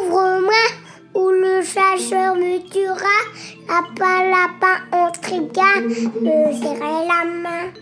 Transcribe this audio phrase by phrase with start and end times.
[0.00, 0.64] Ouvre-moi,
[1.14, 3.16] ou le chasseur me tuera.
[3.68, 5.80] Lapin, lapin, on tripia.
[5.80, 7.72] Me serrer la main,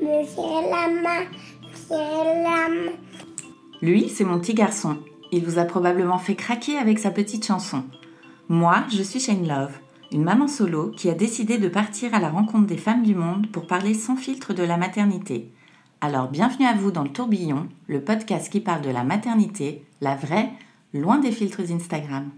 [0.00, 1.24] me serrer la main,
[1.62, 2.92] me serrer la main.
[3.82, 4.96] Lui, c'est mon petit garçon.
[5.32, 7.84] Il vous a probablement fait craquer avec sa petite chanson.
[8.48, 9.72] Moi, je suis Shane Love,
[10.12, 13.50] une maman solo qui a décidé de partir à la rencontre des femmes du monde
[13.50, 15.50] pour parler sans filtre de la maternité.
[16.00, 20.14] Alors bienvenue à vous dans le tourbillon, le podcast qui parle de la maternité, la
[20.14, 20.50] vraie,
[20.98, 22.30] loin des filtres Instagram.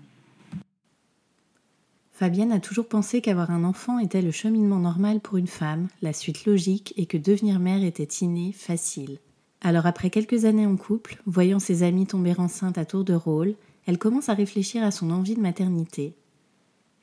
[2.12, 6.14] Fabienne a toujours pensé qu'avoir un enfant était le cheminement normal pour une femme, la
[6.14, 9.19] suite logique, et que devenir mère était inné, facile.
[9.61, 13.55] Alors après quelques années en couple, voyant ses amies tomber enceintes à tour de rôle,
[13.86, 16.14] elle commence à réfléchir à son envie de maternité.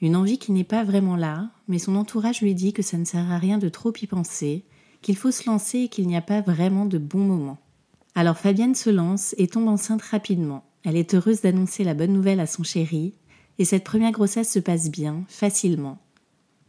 [0.01, 3.05] Une envie qui n'est pas vraiment là, mais son entourage lui dit que ça ne
[3.05, 4.63] sert à rien de trop y penser,
[5.03, 7.59] qu'il faut se lancer et qu'il n'y a pas vraiment de bon moment.
[8.15, 10.63] Alors Fabienne se lance et tombe enceinte rapidement.
[10.83, 13.13] Elle est heureuse d'annoncer la bonne nouvelle à son chéri,
[13.57, 15.99] et cette première grossesse se passe bien, facilement.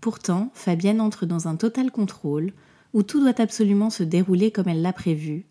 [0.00, 2.52] Pourtant, Fabienne entre dans un total contrôle,
[2.92, 5.46] où tout doit absolument se dérouler comme elle l'a prévu,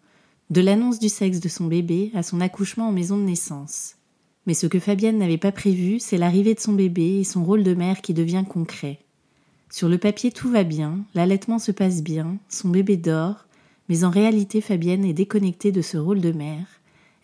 [0.50, 3.95] de l'annonce du sexe de son bébé à son accouchement en maison de naissance.
[4.45, 7.64] Mais ce que Fabienne n'avait pas prévu, c'est l'arrivée de son bébé et son rôle
[7.64, 9.00] de mère qui devient concret.
[9.70, 13.48] Sur le papier, tout va bien, l'allaitement se passe bien, son bébé dort,
[13.89, 16.72] mais en réalité, Fabienne est déconnectée de ce rôle de mère.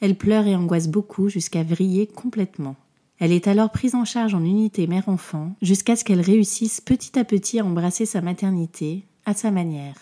[0.01, 2.75] Elle pleure et angoisse beaucoup jusqu'à vriller complètement.
[3.19, 7.25] Elle est alors prise en charge en unité mère-enfant jusqu'à ce qu'elle réussisse petit à
[7.25, 9.95] petit à embrasser sa maternité, à sa manière.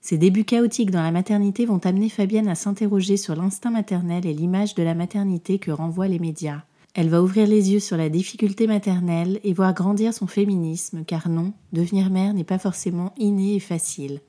[0.00, 4.32] Ces débuts chaotiques dans la maternité vont amener Fabienne à s'interroger sur l'instinct maternel et
[4.32, 6.62] l'image de la maternité que renvoient les médias.
[6.94, 11.28] Elle va ouvrir les yeux sur la difficulté maternelle et voir grandir son féminisme, car
[11.28, 14.20] non, devenir mère n'est pas forcément inné et facile.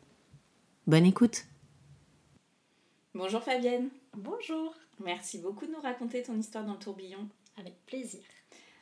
[0.87, 1.45] Bonne écoute
[3.15, 7.27] Bonjour Fabienne Bonjour Merci beaucoup de nous raconter ton histoire dans le tourbillon.
[7.57, 8.21] Avec plaisir.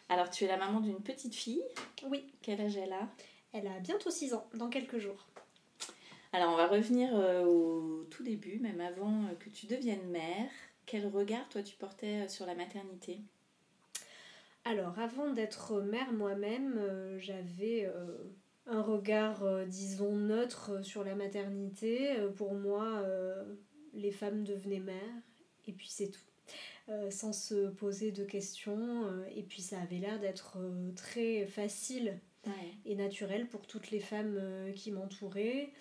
[0.09, 1.63] Alors tu es la maman d'une petite fille
[2.03, 2.25] Oui.
[2.41, 3.07] Quel âge elle a?
[3.53, 5.29] Elle a bientôt 6 ans, dans quelques jours.
[6.33, 10.49] Alors on va revenir euh, au tout début, même avant euh, que tu deviennes mère.
[10.85, 13.21] Quel regard toi tu portais euh, sur la maternité?
[14.65, 16.77] Alors avant d'être mère moi-même,
[17.19, 17.89] j'avais
[18.67, 22.15] un regard, disons, neutre sur la maternité.
[22.35, 23.01] pour moi,
[23.93, 25.21] les femmes devenaient mères
[25.67, 26.21] et puis c'est tout.
[27.09, 29.07] sans se poser de questions.
[29.35, 30.57] et puis ça avait l'air d'être
[30.95, 32.19] très facile
[32.85, 34.39] et naturel pour toutes les femmes
[34.75, 35.71] qui m'entouraient.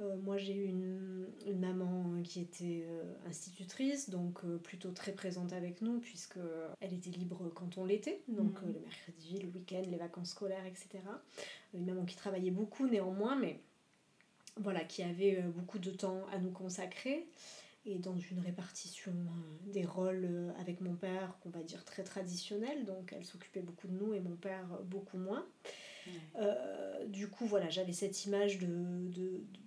[0.00, 5.52] Euh, moi, j'ai eu une, maman qui était euh, institutrice, donc euh, plutôt très présente
[5.52, 6.38] avec nous, puisque
[6.80, 8.72] elle était libre quand on l'était, donc mhm.
[8.72, 11.04] le mercredi, le week-end, les vacances scolaires, etc.
[11.74, 13.60] Une maman qui travaillait beaucoup néanmoins, mais
[14.56, 17.26] voilà, qui avait beaucoup de temps à nous consacrer
[17.86, 19.12] et dans une répartition
[19.66, 23.92] des rôles avec mon père, qu'on va dire très traditionnelle, donc elle s'occupait beaucoup de
[23.92, 25.44] nous et mon père beaucoup moins.
[26.36, 28.66] Euh, du coup, voilà, j'avais cette image de,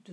[0.06, 0.12] de,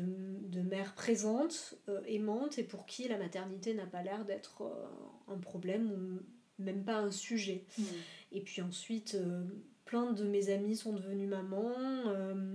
[0.49, 5.33] de, mère présente, euh, aimante, et pour qui la maternité n'a pas l'air d'être euh,
[5.33, 7.65] un problème ou même pas un sujet.
[8.33, 9.17] Et puis ensuite,
[9.95, 11.73] plein de mes amis sont devenus mamans,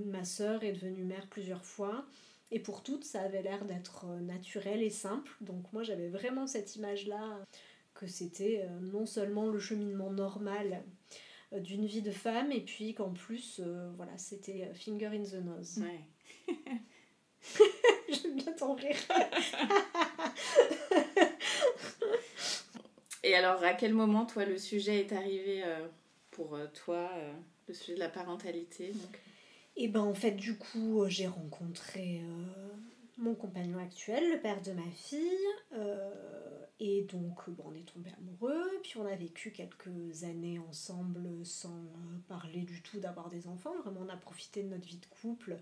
[0.05, 2.05] ma sœur est devenue mère plusieurs fois.
[2.51, 5.31] Et pour toutes, ça avait l'air d'être naturel et simple.
[5.39, 7.39] Donc moi, j'avais vraiment cette image-là
[7.93, 10.83] que c'était non seulement le cheminement normal
[11.53, 15.23] euh, d'une vie de femme et puis qu'en plus, euh, voilà, c'était euh, finger in
[15.23, 15.79] the nose.
[15.79, 16.05] Ouais.
[18.09, 18.95] J'aime bien t'en rire.
[23.23, 25.63] et alors, à quel moment, toi, le sujet est arrivé
[26.39, 27.09] pour toi,
[27.67, 28.93] le sujet de la parentalité.
[29.75, 32.21] Et eh ben en fait, du coup, j'ai rencontré
[33.19, 35.19] mon compagnon actuel, le père de ma fille.
[35.73, 36.09] Euh,
[36.79, 38.69] et donc, bon, on est tombé amoureux.
[38.81, 43.75] Puis on a vécu quelques années ensemble sans euh, parler du tout d'avoir des enfants.
[43.83, 45.57] Vraiment, on a profité de notre vie de couple,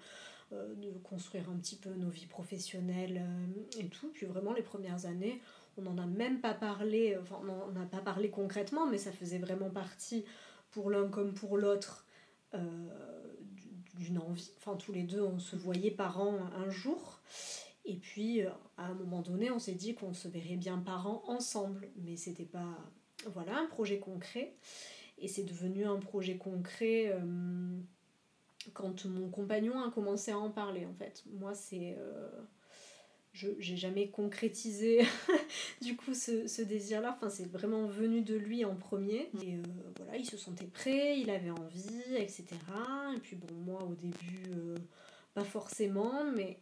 [0.54, 3.26] euh, de construire un petit peu nos vies professionnelles
[3.80, 4.10] et tout.
[4.14, 5.42] Puis vraiment, les premières années,
[5.78, 7.18] on n'en a même pas parlé.
[7.20, 10.26] Enfin, on n'a pas parlé concrètement, mais ça faisait vraiment partie
[10.90, 12.06] l'un comme pour l'autre
[13.98, 14.52] d'une envie.
[14.58, 17.20] Enfin, tous les deux, on se voyait par un jour.
[17.88, 21.24] Et puis, euh, à un moment donné, on s'est dit qu'on se verrait bien parents
[21.28, 21.88] ensemble.
[22.04, 22.78] Mais c'était pas,
[23.32, 24.56] voilà, un projet concret.
[25.18, 27.80] Et c'est devenu un projet concret euh,
[28.74, 31.24] quand mon compagnon a commencé à en parler, en fait.
[31.32, 31.96] Moi, c'est...
[31.98, 32.30] Euh,
[33.38, 35.02] je j'ai jamais concrétisé
[35.82, 37.14] du coup ce, ce désir-là.
[37.16, 39.30] Enfin, c'est vraiment venu de lui en premier.
[39.44, 39.62] Et euh,
[39.98, 42.46] voilà, il se sentait prêt, il avait envie, etc.
[43.16, 44.76] Et puis bon, moi au début, euh,
[45.34, 46.58] pas forcément, mais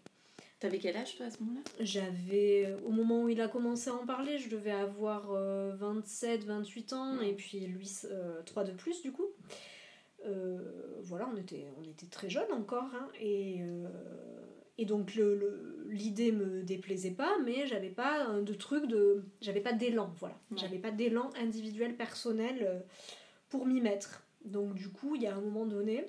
[0.59, 1.59] T'avais quel âge toi à ce moment-là?
[1.81, 5.31] j'avais, au moment où il a commencé à en parler, je devais avoir
[5.75, 7.91] 27, 28 ans, et puis lui,
[8.45, 9.27] 3 de plus du coup.
[10.25, 13.87] Euh, voilà, on était, on était très jeunes encore, hein, et, euh,
[14.77, 19.23] et donc le, le- l'idée me déplaisait pas, mais j'avais pas euh, de truc de.
[19.41, 20.35] J'avais pas d'élan, voilà.
[20.51, 20.57] Ouais.
[20.57, 22.79] J'avais pas d'élan individuel, personnel euh,
[23.49, 24.23] pour m'y mettre.
[24.43, 26.05] Donc du coup, il y a un moment donné,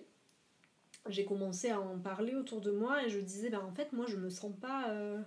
[1.08, 4.06] j'ai commencé à en parler autour de moi et je disais, bah en fait, moi
[4.08, 4.90] je me sens pas.
[4.90, 5.20] euh,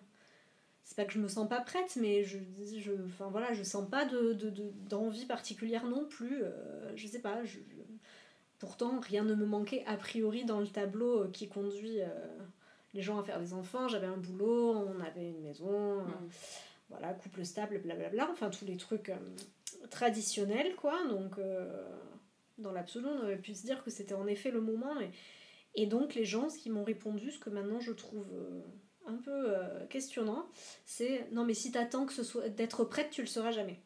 [0.84, 2.40] c'est pas que je me sens pas prête, mais je,
[2.80, 6.42] je, enfin, voilà, je sens pas de, de- de- d'envie particulière non plus.
[6.42, 7.60] euh, je sais pas, je,
[8.58, 12.08] pourtant rien ne me manquait a priori dans le tableau qui conduit euh,
[12.94, 13.88] les gens à faire des enfants.
[13.88, 16.30] J'avais un boulot, on avait une maison, euh, Mm.
[16.90, 19.18] voilà, couple stable, blablabla, enfin tous les trucs euh,
[19.90, 21.06] traditionnels quoi.
[21.08, 21.88] Donc euh,
[22.58, 25.00] dans l'absolu, on aurait pu se dire que c'était en effet le moment.
[25.02, 25.12] Et,
[25.76, 28.28] et donc les gens, ce qui m'ont répondu, ce que maintenant je trouve
[29.06, 29.56] un peu
[29.90, 30.48] questionnant,
[30.86, 33.80] c'est non mais si t'attends que ce soit d'être prête, tu le seras jamais.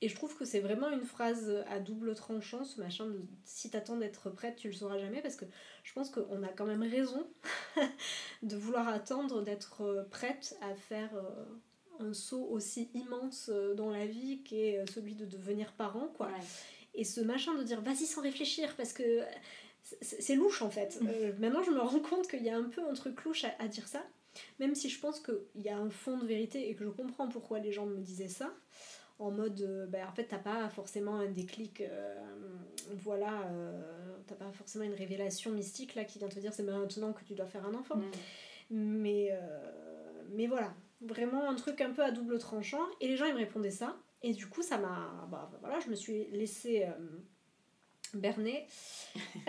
[0.00, 3.68] Et je trouve que c'est vraiment une phrase à double tranchant, ce machin de si
[3.70, 5.44] t'attends d'être prête, tu le sauras jamais, parce que
[5.82, 7.26] je pense qu'on a quand même raison
[8.42, 11.44] de vouloir attendre d'être euh, prête à faire euh,
[11.98, 16.28] un saut aussi immense euh, dans la vie qu'est celui de devenir parent, quoi.
[16.28, 16.44] Ouais.
[16.94, 19.22] Et ce machin de dire vas-y sans réfléchir parce que
[20.02, 21.00] c'est louche en fait.
[21.00, 21.08] Mm.
[21.08, 23.54] Euh, maintenant je me rends compte qu'il y a un peu un truc louche à,
[23.58, 24.04] à dire ça,
[24.58, 27.28] même si je pense qu'il y a un fond de vérité et que je comprends
[27.28, 28.54] pourquoi les gens me disaient ça.
[29.18, 32.14] En mode, euh, ben, en fait, t'as pas forcément un déclic, euh,
[32.92, 37.12] voilà, euh, t'as pas forcément une révélation mystique là qui vient te dire c'est maintenant
[37.12, 37.96] que tu dois faire un enfant.
[37.96, 38.02] Mm.
[38.70, 42.86] Mais, euh, mais voilà, vraiment un truc un peu à double tranchant.
[43.00, 43.96] Et les gens, ils me répondaient ça.
[44.22, 45.26] Et du coup, ça m'a.
[45.30, 46.86] Bah, voilà, je me suis laissée
[48.14, 48.66] berner.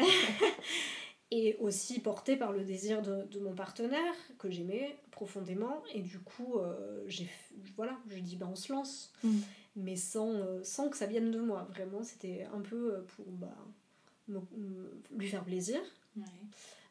[1.32, 5.84] et aussi portée par le désir de, de mon partenaire, que j'aimais profondément.
[5.94, 7.30] Et du coup, euh, j'ai
[7.76, 9.14] voilà, j'ai dit, bah, on se lance.
[9.24, 9.38] Mm.
[9.76, 11.68] Mais sans, euh, sans que ça vienne de moi.
[11.72, 13.56] Vraiment, c'était un peu euh, pour bah,
[14.28, 15.80] me- me- lui faire plaisir
[16.18, 16.24] Ouais.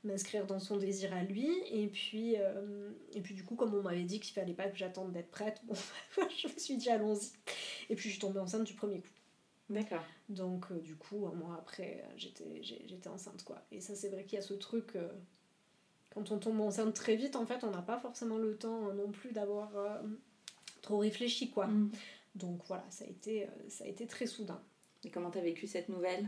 [0.05, 3.83] m'inscrire dans son désir à lui et puis euh, et puis du coup comme on
[3.83, 5.75] m'avait dit qu'il fallait pas que j'attende d'être prête bon
[6.41, 7.33] je me suis dit allons-y
[7.91, 9.09] et puis je suis tombée enceinte du premier coup
[9.71, 10.03] D'accord.
[10.31, 13.63] donc euh, du coup un mois après euh, j'étais enceinte quoi.
[13.71, 15.09] Et ça c'est vrai qu'il y a ce truc euh,
[16.11, 19.11] quand on tombe enceinte très vite en fait on n'a pas forcément le temps non
[19.11, 19.99] plus d'avoir euh,
[20.81, 21.67] trop réfléchi quoi.
[21.67, 21.91] Mm.
[22.35, 24.61] donc voilà ça a été ça a été très soudain.
[25.05, 26.27] Et comment t'as vécu cette nouvelle?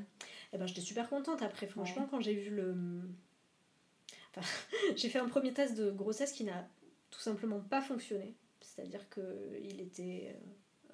[0.53, 1.43] Et ben j'étais super contente.
[1.43, 2.77] Après franchement quand j'ai vu le
[4.37, 4.47] enfin,
[4.97, 6.69] j'ai fait un premier test de grossesse qui n'a
[7.11, 8.35] tout simplement pas fonctionné.
[8.61, 10.37] C'est à dire que il était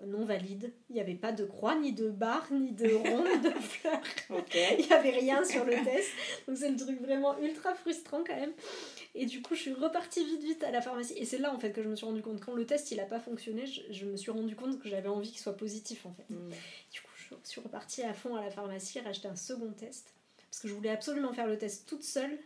[0.04, 0.72] non valide.
[0.90, 4.00] Il n'y avait pas de croix ni de barre ni de rond ni de fleur
[4.78, 6.08] il n'y avait rien sur le test.
[6.46, 8.52] Donc c'est le truc vraiment ultra frustrant quand même.
[9.14, 11.14] Et du coup je suis repartie vite vite à la pharmacie.
[11.16, 12.40] Et c'est là en fait que je me suis rendu compte.
[12.40, 15.08] Quand le test il a pas fonctionné je, je me suis rendu compte que j'avais
[15.08, 16.28] envie qu'il soit positif en fait.
[16.28, 16.48] Mm.
[16.92, 20.12] du coup, je suis repartie à fond à la pharmacie, racheter un second test.
[20.50, 22.38] Parce que je voulais absolument faire le test toute seule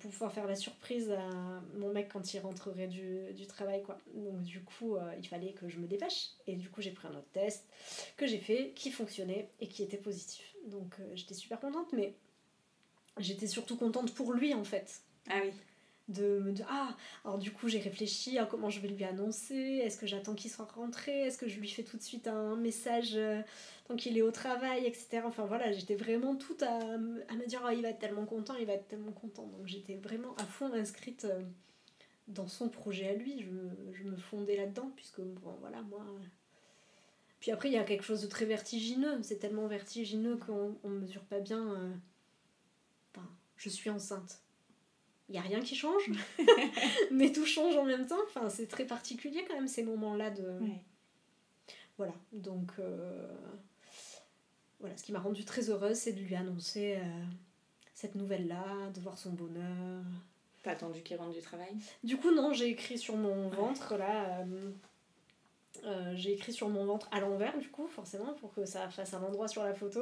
[0.00, 3.82] pour pouvoir faire la surprise à mon mec quand il rentrerait du, du travail.
[3.82, 3.98] quoi.
[4.14, 6.30] Donc, du coup, euh, il fallait que je me dépêche.
[6.46, 7.64] Et du coup, j'ai pris un autre test
[8.16, 10.54] que j'ai fait, qui fonctionnait et qui était positif.
[10.66, 12.14] Donc, euh, j'étais super contente, mais
[13.18, 15.52] j'étais surtout contente pour lui en fait Ah oui.
[16.08, 19.80] De me dire ah alors du coup j'ai réfléchi à comment je vais lui annoncer
[19.82, 22.54] est-ce que j'attends qu'il soit rentré est-ce que je lui fais tout de suite un
[22.54, 23.42] message euh,
[23.88, 27.60] tant qu'il est au travail etc enfin voilà j'étais vraiment toute à, à me dire
[27.64, 29.46] oh, il va être tellement content il va être tellement content.
[29.46, 31.42] Donc j'étais vraiment à fond inscrite euh,
[32.28, 33.44] dans son projet à lui.
[33.92, 36.24] Je me, fondais là-dedans puisque bon voilà moi euh,
[37.40, 39.20] puis après il y a quelque chose de très vertigineux.
[39.22, 41.98] C'est tellement vertigineux qu'on on mesure pas bien
[43.56, 44.42] je suis enceinte
[45.28, 46.10] il n'y a rien qui change,
[47.10, 48.18] mais tout change en même temps.
[48.26, 50.42] Enfin, c'est très particulier quand même ces moments-là de.
[50.60, 50.82] Ouais.
[51.98, 52.70] Voilà, donc.
[52.78, 53.26] euh,
[54.80, 57.24] Voilà, ce qui m'a rendue très heureuse, c'est de lui annoncer euh,
[57.94, 60.04] cette nouvelle-là, de voir son bonheur.
[60.62, 61.68] T'as attendu qu'il rentre du travail?
[62.04, 64.40] Du coup, non, j'ai écrit sur mon ventre, là.
[64.40, 64.70] euh,
[65.84, 69.14] euh, j'ai écrit sur mon ventre à l'envers, du coup, forcément, pour que ça fasse
[69.14, 70.00] un endroit sur la photo.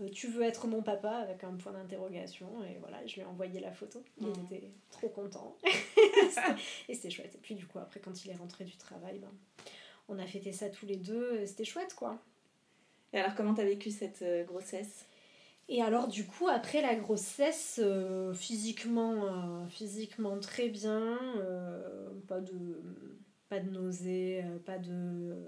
[0.00, 2.62] Euh, tu veux être mon papa avec un point d'interrogation.
[2.64, 4.02] Et voilà, je lui ai envoyé la photo.
[4.20, 4.34] Il Mhm.
[4.50, 5.56] était trop content.
[6.88, 7.34] et c'était chouette.
[7.34, 9.32] Et puis du coup, après, quand il est rentré du travail, ben,
[10.08, 11.44] on a fêté ça tous les deux.
[11.46, 12.18] C'était chouette, quoi.
[13.12, 15.06] Et alors, comment t'as vécu cette euh, grossesse?
[15.68, 17.80] Et alors, du coup, après la grossesse,
[18.34, 21.16] physiquement, physiquement très bien,
[22.26, 22.82] pas, de,
[23.50, 25.44] pas de nausées, euh, pas de euh,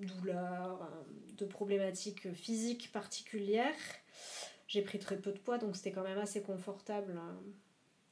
[0.00, 3.74] douleurs, euh, de problématiques physiques particulières.
[4.68, 7.20] J'ai pris très peu de poids, donc c'était quand même assez confortable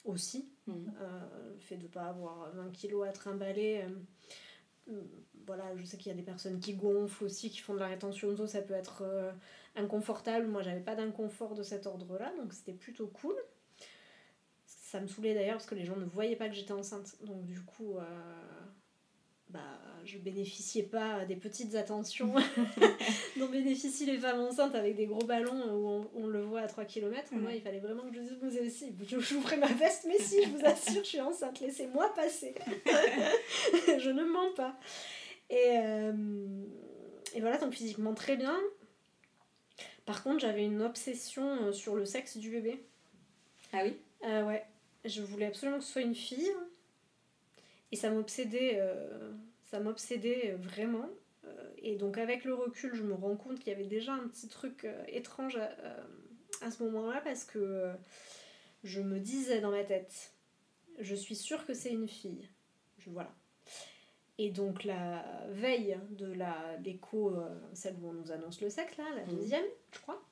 [0.05, 0.51] aussi.
[0.69, 0.73] Euh,
[1.55, 3.85] le fait de ne pas avoir 20 kilos à trimballer.
[4.91, 5.03] euh,
[5.47, 7.89] voilà, je sais qu'il y a des personnes qui gonflent aussi, qui font de la
[7.89, 9.33] rétention d'eau, ça peut être euh,
[9.77, 10.47] inconfortable.
[10.49, 13.37] Moi, j'avais pas d'inconfort de cet ordre-là, donc c'était plutôt cool.
[14.67, 17.17] Ça me saoulait d'ailleurs parce que les gens ne voyaient pas que j'étais enceinte.
[17.25, 17.97] Donc du coup,
[19.53, 19.61] bah,
[20.05, 22.35] je bénéficiais pas des petites attentions
[23.37, 26.67] dont bénéficient les femmes enceintes avec des gros ballons où on, on le voit à
[26.67, 27.29] 3 km.
[27.35, 27.59] Moi, Ouais.
[27.59, 30.49] il fallait vraiment que je dise, vous aussi, je j'ouvrais ma veste, mais si, je
[30.49, 32.55] vous assure, je suis enceinte, laissez-moi passer.
[33.99, 34.79] je ne mens pas.
[35.51, 36.13] Et, euh,
[37.35, 38.59] et voilà, donc physiquement très bien.
[40.07, 42.83] Par contre, j'avais une obsession euh, sur le sexe du bébé.
[43.73, 43.97] Ah oui?
[44.25, 44.65] Euh, ouais,
[45.05, 46.51] je voulais absolument que ce soit une fille.
[47.93, 49.33] Et ça m'obsédait, euh,
[49.65, 51.09] ça m'obsédait vraiment.
[51.45, 54.29] Euh, et donc avec le recul, je me rends compte qu'il y avait déjà un
[54.29, 55.71] petit truc euh, étrange à,
[56.63, 57.91] à ce moment-là parce que
[58.85, 60.33] je me disais dans ma tête,
[60.99, 62.49] je suis sûre que c'est une fille.
[62.99, 63.33] Je, voilà.
[64.39, 67.35] Et donc la veille de la l'écho,
[67.75, 69.37] celle où on nous annonce le sexe, là, la Mhm.
[69.37, 70.23] deuxième, je crois,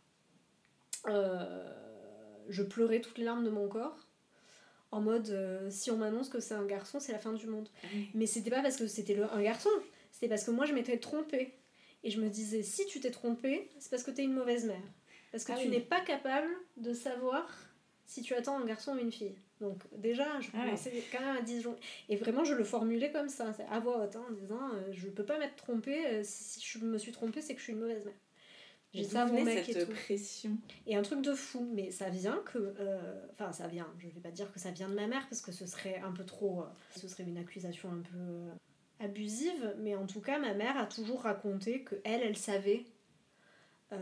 [1.09, 1.71] euh,
[2.49, 4.08] je pleurais toutes les larmes de mon corps.
[4.91, 7.69] En mode, euh, si on m'annonce que c'est un garçon, c'est la fin du monde.
[8.15, 9.69] Mais c'était pas parce que c'était un garçon,
[10.13, 11.55] c'était parce que moi je m'étais trompée.
[12.05, 14.81] Et je me disais, si tu t'es trompée, c'est parce que t'es une mauvaise mère.
[15.33, 15.71] Parce que Ah tu oui.
[15.71, 17.47] n'es pas capable de savoir
[18.07, 19.35] si tu attends un garçon ou une fille.
[19.61, 20.65] Donc déjà, je Ah ouais.
[20.67, 21.83] commençais quand même à disjoncter.
[22.09, 25.09] Et vraiment, je le formulais comme ça, à voix haute, hein, en disant, euh, je
[25.09, 27.81] peux pas m'être trompée, euh, si je me suis trompée, c'est que je suis une
[27.81, 28.15] mauvaise mère.
[28.95, 29.93] J'ai Et ça mon mec et cette tout.
[29.93, 32.75] pression Et un truc de fou, mais ça vient que.
[32.81, 35.43] euh, Enfin, ça vient, je vais pas dire que ça vient de ma mère parce
[35.43, 36.63] que ce serait un peu trop.
[36.63, 36.67] euh,
[36.97, 38.51] ce serait une accusation un peu euh,
[39.01, 42.85] abusive, mais en tout cas, ma mère a toujours raconté que elle, elle savait
[43.93, 43.97] euh,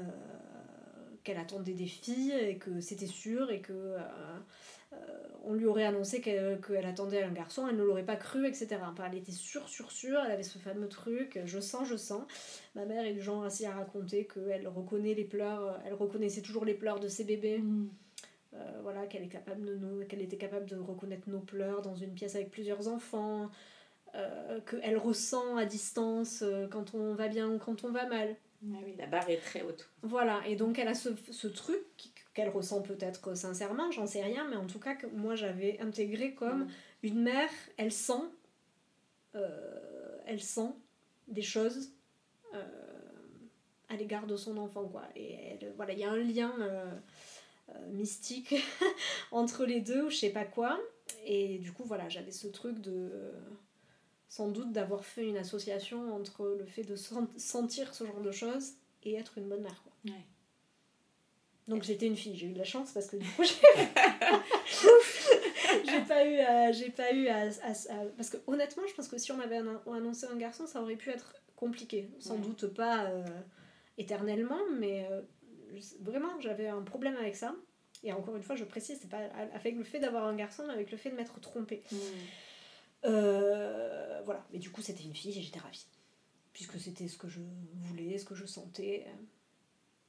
[1.26, 3.72] qu'elle attendait des filles et que c'était sûr et que.
[3.72, 3.98] euh,
[4.92, 4.96] euh,
[5.44, 8.78] on lui aurait annoncé qu'elle attendait un garçon, elle ne l'aurait pas cru, etc.
[8.88, 12.24] Enfin, elle était sûre, sûre, sûre, elle avait ce fameux truc, je sens, je sens.
[12.76, 16.64] Ma mère est du genre ainsi à raconter qu'elle reconnaît les pleurs, elle reconnaissait toujours
[16.64, 17.62] les pleurs de ses bébés.
[18.54, 21.96] Euh, voilà, qu'elle est capable de nous, qu'elle était capable de reconnaître nos pleurs dans
[21.96, 23.50] une pièce avec plusieurs enfants,
[24.66, 28.36] qu'elle ressent à distance quand on va bien ou quand on va mal.
[28.64, 29.88] Ah oui, la barre est très haute.
[30.02, 31.82] Voilà, et donc elle a ce, ce truc
[32.34, 36.34] qu'elle ressent peut-être sincèrement, j'en sais rien, mais en tout cas que moi j'avais intégré
[36.34, 36.68] comme Mm.
[37.02, 38.22] une mère, elle sent,
[39.34, 40.70] euh, elle sent
[41.28, 41.90] des choses
[42.54, 42.62] euh,
[43.88, 45.04] à l'égard de son enfant, quoi.
[45.14, 46.90] Et elle- voilà, il y a un lien euh,
[47.92, 48.54] mystique
[49.32, 50.78] entre les deux, ou je sais pas quoi.
[51.24, 53.32] Et du coup, voilà, j'avais ce truc de
[54.28, 58.32] sans doute d'avoir fait une association entre le fait de sen- sentir ce genre de
[58.32, 58.72] choses
[59.04, 59.82] et être une bonne mère.
[59.82, 59.92] Quoi.
[60.12, 60.24] Ouais.
[61.68, 63.42] Donc j'étais une fille, j'ai eu de la chance parce que du coup
[65.84, 69.08] j'ai pas eu à, j'ai pas eu à, à- à- parce que honnêtement je pense
[69.08, 72.40] que si on m'avait annon- annoncé un garçon ça aurait pu être compliqué sans Ouais.
[72.42, 73.24] doute pas euh,
[73.98, 75.22] éternellement mais euh,
[76.00, 77.54] vraiment j'avais un problème avec ça
[78.04, 79.22] et encore une fois je précise c'est pas
[79.54, 81.82] avec le fait d'avoir un garçon mais avec le fait de m'être trompée
[83.04, 85.86] euh, voilà, mais du coup c'était une fille et j'étais ravie.
[86.52, 87.40] Puisque c'était ce que je
[87.74, 89.06] voulais, ce que je sentais.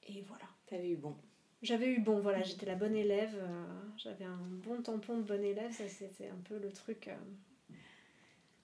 [0.08, 0.46] Et voilà.
[0.65, 1.15] T'avais eu bon.
[1.62, 3.36] J'avais eu bon, voilà, j'étais la bonne élève.
[3.36, 3.65] euh,
[3.98, 7.08] J'avais un bon tampon de bonne élève, ça c'était un peu le truc.
[7.08, 7.15] euh.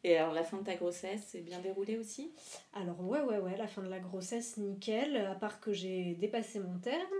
[0.05, 2.33] Et alors, la fin de ta grossesse s'est bien déroulée aussi?
[2.73, 5.15] Alors ouais, ouais, ouais, la fin de la grossesse, nickel.
[5.17, 7.13] À part que j'ai dépassé mon terme.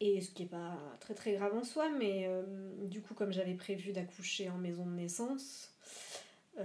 [0.00, 2.42] Et ce qui est pas très très grave en soi, mais euh,
[2.84, 5.72] du coup, comme j'avais prévu d'accoucher en maison de naissance,
[6.58, 6.64] euh,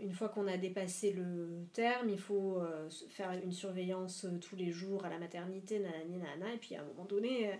[0.00, 4.70] une fois qu'on a dépassé le terme, il faut euh, faire une surveillance tous les
[4.70, 7.50] jours à la maternité, nanani, nanana, et puis à un moment donné,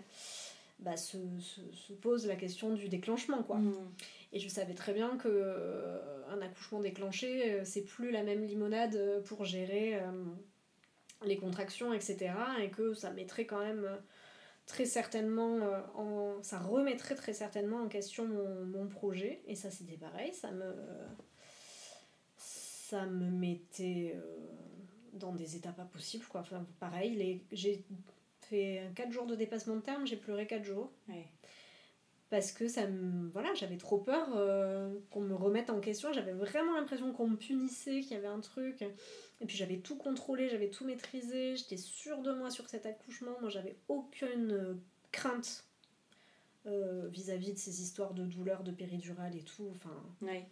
[0.79, 3.57] bah, se, se- se pose la question du déclenchement, quoi.
[4.31, 5.99] Et je savais très bien que euh,
[6.29, 10.01] un accouchement déclenché, c'est plus la même limonade pour gérer euh,
[11.25, 12.33] les contractions, etc.
[12.61, 13.89] Et que ça mettrait quand même
[14.65, 16.37] très certainement euh.
[16.41, 19.41] Ça remettrait très certainement en question mon, projet.
[19.47, 20.33] Et ça, c'était pareil.
[20.33, 20.75] Ça me.
[22.37, 24.37] Ça me mettait euh,
[25.13, 26.41] dans des états pas possibles, quoi.
[26.41, 27.83] Enfin, pareil, j'ai
[28.41, 30.91] fait 4 jours de dépassement de terme, j'ai pleuré 4 jours.
[32.35, 36.33] Parce que ça me voilà j'avais trop peur euh, qu'on me remette en question j'avais
[36.33, 40.49] vraiment l'impression qu'on me punissait qu'il y avait un truc et puis j'avais tout contrôlé
[40.49, 44.77] j'avais tout maîtrisé j'étais sûre de moi sur cet accouchement moi j'avais aucune
[45.13, 45.63] crainte
[46.65, 50.45] euh, vis-à-vis de ces histoires de douleur de péridurale et tout enfin ouais.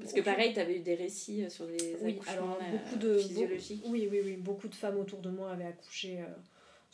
[0.00, 3.16] Parce que pareil, tu avais eu des récits sur les oui, accouchements alors, beaucoup de,
[3.16, 3.84] physiologiques.
[3.86, 4.36] oui, oui, oui.
[4.36, 6.18] Beaucoup de femmes autour de moi avaient accouché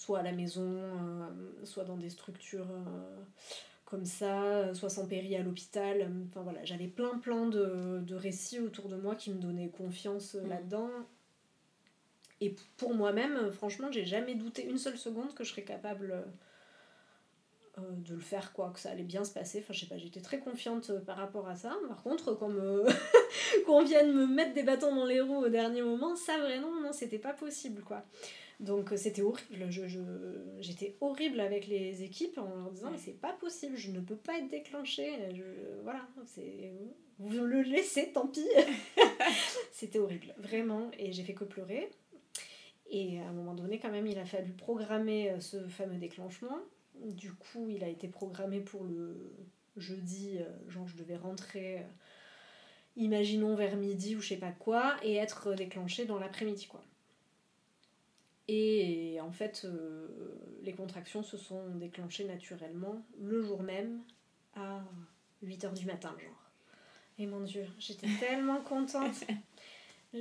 [0.00, 3.22] soit à la maison, euh, soit dans des structures euh,
[3.84, 6.10] comme ça, euh, soit sans péri à l'hôpital.
[6.26, 10.34] Enfin voilà, j'avais plein plein de, de, récits autour de moi qui me donnaient confiance
[10.34, 10.48] mm.
[10.48, 10.88] là-dedans.
[12.40, 16.24] Et pour moi-même, franchement, j'ai jamais douté une seule seconde que je serais capable
[17.76, 19.58] de le faire, quoi, que ça allait bien se passer.
[19.58, 21.76] Enfin, je sais pas, j'étais très confiante par rapport à ça.
[21.88, 22.50] Par contre, quand
[23.66, 26.92] qu'on vienne me mettre des bâtons dans les roues au dernier moment, ça vraiment, non,
[26.94, 28.02] c'était pas possible, quoi.
[28.60, 29.70] Donc euh, c'était horrible.
[29.70, 29.82] Je,
[30.60, 34.16] j'étais horrible avec les équipes en leur disant mais c'est pas possible, je ne peux
[34.16, 35.10] pas être déclenchée.
[35.82, 36.72] voilà, c'est
[37.20, 38.48] vous le laissez, tant pis.
[39.72, 40.90] c'était horrible, vraiment.
[40.98, 41.90] Et j'ai fait que pleurer.
[42.90, 46.58] Et à un moment donné, quand même, il a fallu programmer euh, ce fameux déclenchement.
[47.04, 49.36] Du coup, il a été programmé pour le
[49.76, 51.84] jeudi, euh, genre je devais rentrer,
[52.96, 56.82] imaginons vers midi ou je sais pas quoi, et être déclenché dans l'après-midi, quoi.
[58.52, 60.08] Et en fait, euh,
[60.64, 64.02] les contractions se sont déclenchées naturellement le jour même
[64.56, 64.82] à
[65.44, 66.50] 8h du matin, genre.
[67.16, 69.14] Et mon Dieu, j'étais tellement contente.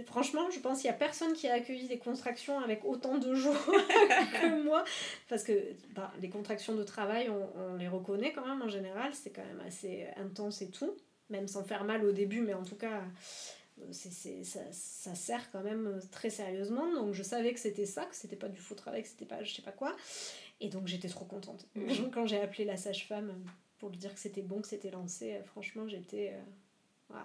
[0.06, 3.34] Franchement, je pense qu'il n'y a personne qui a accueilli des contractions avec autant de
[3.34, 3.56] joie
[4.40, 4.84] que moi.
[5.28, 9.12] Parce que bah, les contractions de travail, on, on, les reconnaît quand même en général.
[9.16, 10.96] C'est quand même assez intense et tout.
[11.32, 13.02] Même sans faire mal au début, mais en tout cas,
[13.92, 16.92] c'est, ça, ça, sert quand même euh, très sérieusement.
[16.94, 19.44] Donc je savais que c'était ça, que c'était pas du faux travail, que c'était pas
[19.44, 19.96] je sais pas quoi.
[20.60, 21.68] Et donc j'étais trop contente.
[22.14, 23.34] Quand j'ai appelé la sage-femme
[23.78, 26.34] pour lui dire que c'était bon, que c'était lancé, euh, franchement j'étais.
[26.34, 27.16] Euh,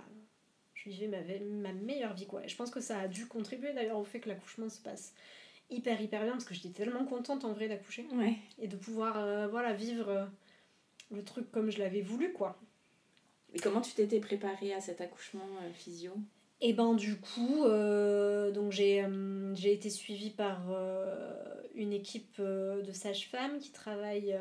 [0.75, 2.45] je vivais ma, ma meilleure vie quoi.
[2.45, 5.15] Et je pense que ça a dû contribuer d'ailleurs au fait que l'accouchement se passe
[5.71, 8.07] hyper hyper bien parce que j'étais tellement contente en vrai d'accoucher.
[8.59, 10.29] Et de pouvoir voilà, vivre
[11.11, 12.59] le truc comme je l'avais voulu quoi.
[13.55, 16.13] Et comment tu t'étais préparée à cet accouchement physio?
[16.67, 23.59] Et ben du coup, euh, euh, j'ai été suivie par euh, une équipe de sages-femmes
[23.59, 24.35] qui travaille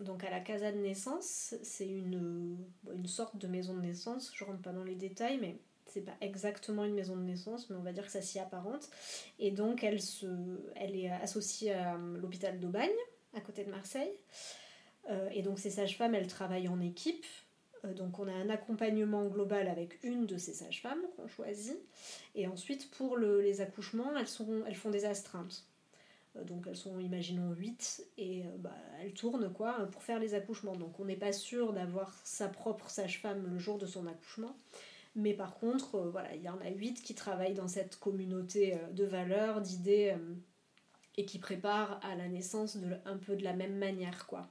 [0.00, 1.54] donc à la Casa de naissance.
[1.62, 2.56] C'est une,
[2.92, 6.16] une sorte de maison de naissance, je rentre pas dans les détails, mais c'est pas
[6.20, 8.90] exactement une maison de naissance, mais on va dire que ça s'y apparente.
[9.38, 10.26] Et donc elle, se,
[10.74, 12.90] elle est associée à l'hôpital d'Aubagne,
[13.36, 14.10] à côté de Marseille.
[15.32, 17.24] et donc ces sages-femmes, elles travaillent en équipe.
[17.84, 21.78] Euh, donc on a un accompagnement global avec une de ces sages-femmes qu'on choisit.
[22.34, 25.66] Et ensuite, pour les accouchements, elles, sont, elles font des astreintes.
[26.36, 30.34] Euh, donc elles sont, imaginons, 8 et euh, bah, elles tournent quoi pour faire les
[30.34, 30.76] accouchements.
[30.76, 34.56] Donc on n'est pas sûr d'avoir sa propre sage-femme le jour de son accouchement.
[35.14, 39.04] Mais par contre, voilà, il y en a 8 qui travaillent dans cette communauté de
[39.04, 40.16] valeurs, d'idées
[41.18, 44.26] et qui préparent à la naissance de, un peu de la même manière.
[44.26, 44.48] quoi.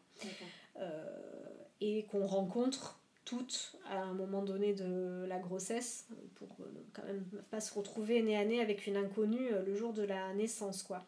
[1.79, 7.23] et qu'on rencontre toutes à un moment donné de la grossesse pour euh, quand même
[7.49, 10.83] pas se retrouver nez à nez avec une inconnue euh, le jour de la naissance
[10.83, 11.05] quoi.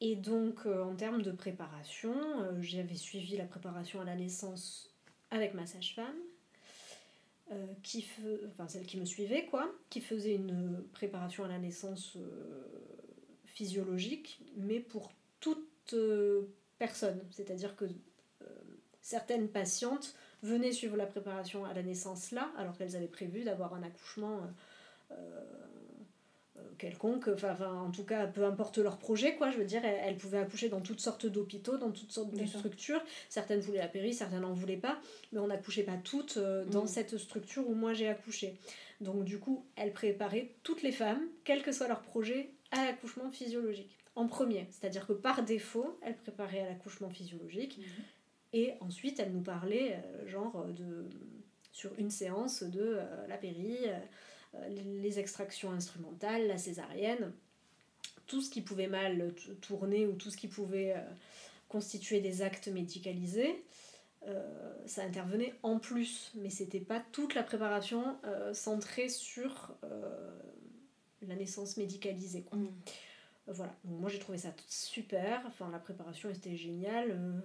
[0.00, 2.14] Et donc euh, en termes de préparation,
[2.60, 4.94] j'avais suivi la préparation à la naissance
[5.30, 6.16] avec ma sage-femme,
[7.82, 8.04] qui
[8.48, 12.16] enfin celle qui me suivait quoi, qui faisait une préparation à la naissance
[13.44, 15.94] physiologique, mais pour toute
[16.78, 17.20] personne.
[17.30, 17.84] C'est-à-dire que
[19.02, 23.74] certaines patientes venaient suivre la préparation à la naissance là, alors qu'elles avaient prévu d'avoir
[23.74, 24.40] un accouchement
[25.12, 25.14] euh,
[26.60, 30.16] euh, quelconque, enfin, en tout cas, peu importe leur projet, quoi, je veux dire, elles,
[30.16, 33.02] pouvaient accoucher dans toutes sortes d'hôpitaux, dans toutes sortes de structures.
[33.28, 34.98] Certaines voulaient la péri, certaines n'en voulaient pas,
[35.32, 36.88] mais on n'accouchait pas toutes euh, dans mm.
[36.88, 38.54] cette structure où moi j'ai accouché.
[39.00, 43.30] Donc du coup, elles préparaient toutes les femmes, quel que soit leur projet, à l'accouchement
[43.30, 43.96] physiologique.
[44.16, 47.78] En premier, c'est-à-dire que par défaut, elles préparaient à l'accouchement physiologique.
[47.78, 48.02] Mm.
[48.52, 51.08] Et ensuite, elle nous parlait, euh, genre, de,
[51.72, 53.76] sur une séance de euh, la péri,
[54.54, 57.32] euh, les extractions instrumentales, la césarienne,
[58.26, 60.94] tout ce qui pouvait mal tourner ou tout ce qui pouvait
[61.68, 63.64] constituer des actes médicalisés.
[64.86, 68.16] ça intervenait en plus, mais c'était pas toute la préparation
[68.52, 69.74] centrée sur
[71.22, 72.42] la naissance médicalisée.
[72.42, 72.58] Quoi.
[72.58, 72.72] Mmh.
[73.48, 77.42] voilà, moi j'ai trouvé ça super, enfin la préparation était géniale.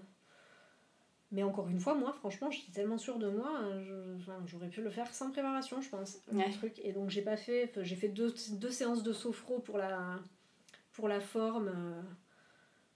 [1.31, 4.89] Mais encore une fois, moi, franchement, j'étais tellement sûre de moi, euh, j'aurais pu le
[4.89, 6.19] faire sans préparation, je pense.
[6.57, 6.79] truc.
[6.83, 7.71] Et donc, j'ai pas fait.
[7.81, 10.19] J'ai fait deux, deux, séances de sophro pour la,
[10.93, 11.69] pour la forme.
[11.69, 12.01] Euh,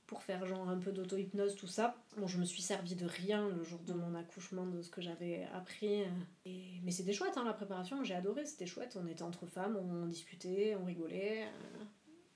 [0.09, 1.95] pour faire genre un peu d'auto-hypnose, tout ça.
[2.17, 5.01] Bon, je me suis servi de rien le jour de mon accouchement, de ce que
[5.01, 6.01] j'avais appris.
[6.47, 6.81] Et...
[6.83, 8.97] Mais c'était chouette, hein, la préparation, j'ai adoré, c'était chouette.
[8.99, 11.43] On était entre femmes, on discutait, on rigolait.
[11.43, 11.83] Euh,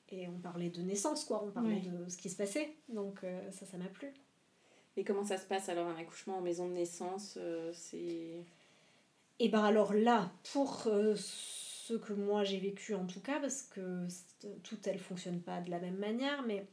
[0.09, 1.43] et on parlait de naissance, quoi.
[1.43, 2.75] On parlait de ce qui se passait.
[2.89, 4.13] Donc euh, ça, ça m'a plu.
[4.95, 7.97] Et comment ça se passe alors un accouchement en maison de naissance euh, C'est.
[9.39, 13.63] Et eh ben alors là, pour ce que moi j'ai vécu en tout cas, parce
[13.63, 14.07] que
[14.61, 16.67] tout elle fonctionne pas de la même manière, mais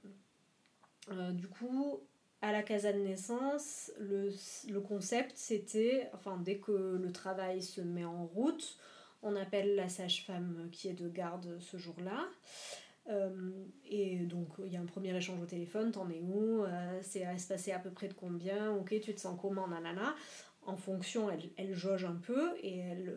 [1.10, 2.00] euh, du coup,
[2.42, 4.30] à la casa de naissance, le,
[4.68, 8.78] le concept c'était, enfin dès que le travail se met en route,
[9.22, 12.28] on appelle la sage-femme qui est de garde ce jour-là.
[13.10, 13.50] Euh,
[13.88, 17.24] et donc il y a un premier échange au téléphone, t'en es où euh, C'est
[17.24, 20.14] à se passer à peu près de combien Ok, tu te sens comment Nanana.
[20.62, 23.16] En fonction, elle, elle jauge un peu et, elle,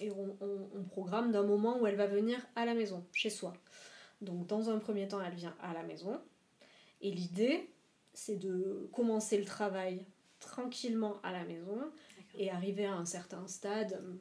[0.00, 3.30] et on, on, on programme d'un moment où elle va venir à la maison, chez
[3.30, 3.54] soi.
[4.20, 6.20] Donc dans un premier temps, elle vient à la maison.
[7.00, 7.70] Et l'idée,
[8.12, 10.06] c'est de commencer le travail
[10.38, 11.78] tranquillement à la maison
[12.38, 14.14] et arriver à un certain stade, euh,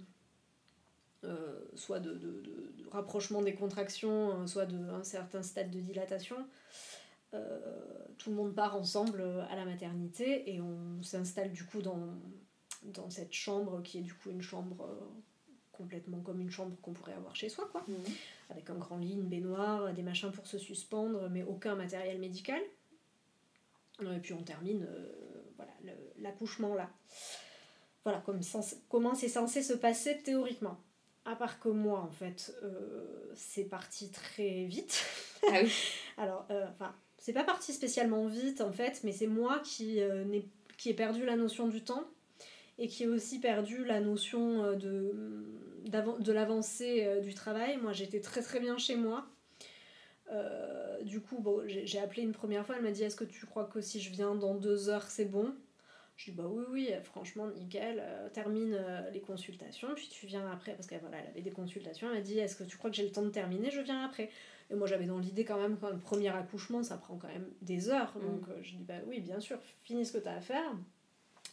[1.76, 6.38] soit de, de, de, rapprochement des contractions, euh, soit d'un certain stade de dilatation.
[7.34, 7.60] Euh,
[8.18, 12.14] tout le monde part ensemble à la maternité et on s'installe du coup dans,
[12.84, 14.88] dans cette chambre qui est du coup une chambre
[15.74, 17.84] complètement comme une chambre qu'on pourrait avoir chez soi, quoi.
[17.88, 17.96] Mhm.
[18.50, 22.62] Avec un grand lit, une baignoire, des machins pour se suspendre, mais aucun matériel médical.
[24.02, 25.12] Et puis on termine euh,
[25.56, 25.72] voilà,
[26.20, 26.90] l'accouchement là.
[28.04, 28.40] Voilà comme
[28.90, 30.78] comment c'est censé se passer théoriquement.
[31.26, 35.04] À part que moi, en fait, euh, c'est parti très vite.
[35.48, 35.74] Ah oui.
[36.18, 40.00] Alors, euh, enfin, c'est pas parti spécialement vite en fait, mais c'est moi qui,
[40.78, 42.04] qui ai perdu la notion du temps
[42.78, 45.12] et qui ai aussi perdu la notion de,
[45.86, 47.78] de l'avancée du travail.
[47.78, 49.28] Moi, j'étais très très bien chez moi.
[50.32, 53.46] Euh, du coup, bon, j'ai appelé une première fois, elle m'a dit Est-ce que tu
[53.46, 55.54] crois que si je viens dans deux heures, c'est bon?
[56.15, 60.49] Je dis Bah oui, oui, franchement, nickel, euh, termine euh, les consultations, puis tu viens
[60.51, 62.89] après, parce qu'elle voilà, elle avait des consultations, elle m'a dit Est-ce que tu crois
[62.89, 64.30] que j'ai le temps de terminer Je viens après.
[64.71, 67.47] Et moi, j'avais dans l'idée quand même, quand le premier accouchement, ça prend quand même
[67.62, 68.21] des heures, mm.
[68.21, 70.73] donc je dis Bah oui, bien sûr, finis ce que tu as à faire,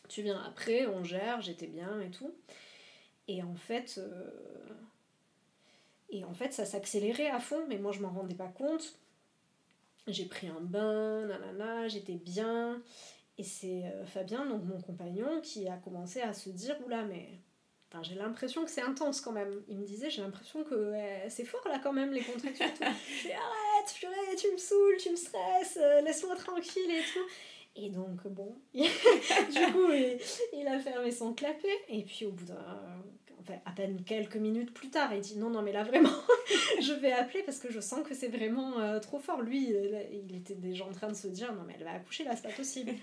[0.08, 2.32] tu viens après, on gère, j'étais bien et tout.
[3.28, 4.00] Et en fait.
[6.10, 8.98] Et en fait, ça s'accélérait à fond, mais moi je m'en rendais pas compte.
[10.08, 12.82] J'ai pris un bain, nanana, j'étais bien.
[13.38, 17.40] Et c'est euh, Fabien, donc mon compagnon, qui a commencé à se dire Oula, mais
[17.92, 19.62] Enfin, j'ai l'impression que c'est intense quand même.
[19.68, 20.94] Il me disait, j'ai l'impression que
[21.28, 22.64] c'est fort là quand même les contractions.
[22.80, 27.26] je dis arrête, purée, tu me saoules, tu me stresses, euh, laisse-moi tranquille et tout.
[27.76, 28.82] Et donc bon, du
[29.72, 30.18] coup il,
[30.52, 33.02] il, a fermé son clapet et puis au bout d'un
[33.42, 36.10] enfin, à peine quelques minutes plus tard, il dit non, non, mais là vraiment,
[36.80, 39.42] je vais appeler parce que je sens que c'est vraiment euh, trop fort.
[39.42, 42.34] Lui, il, était déjà en train de se dire non, mais elle va accoucher là,
[42.36, 42.92] c'est pas possible.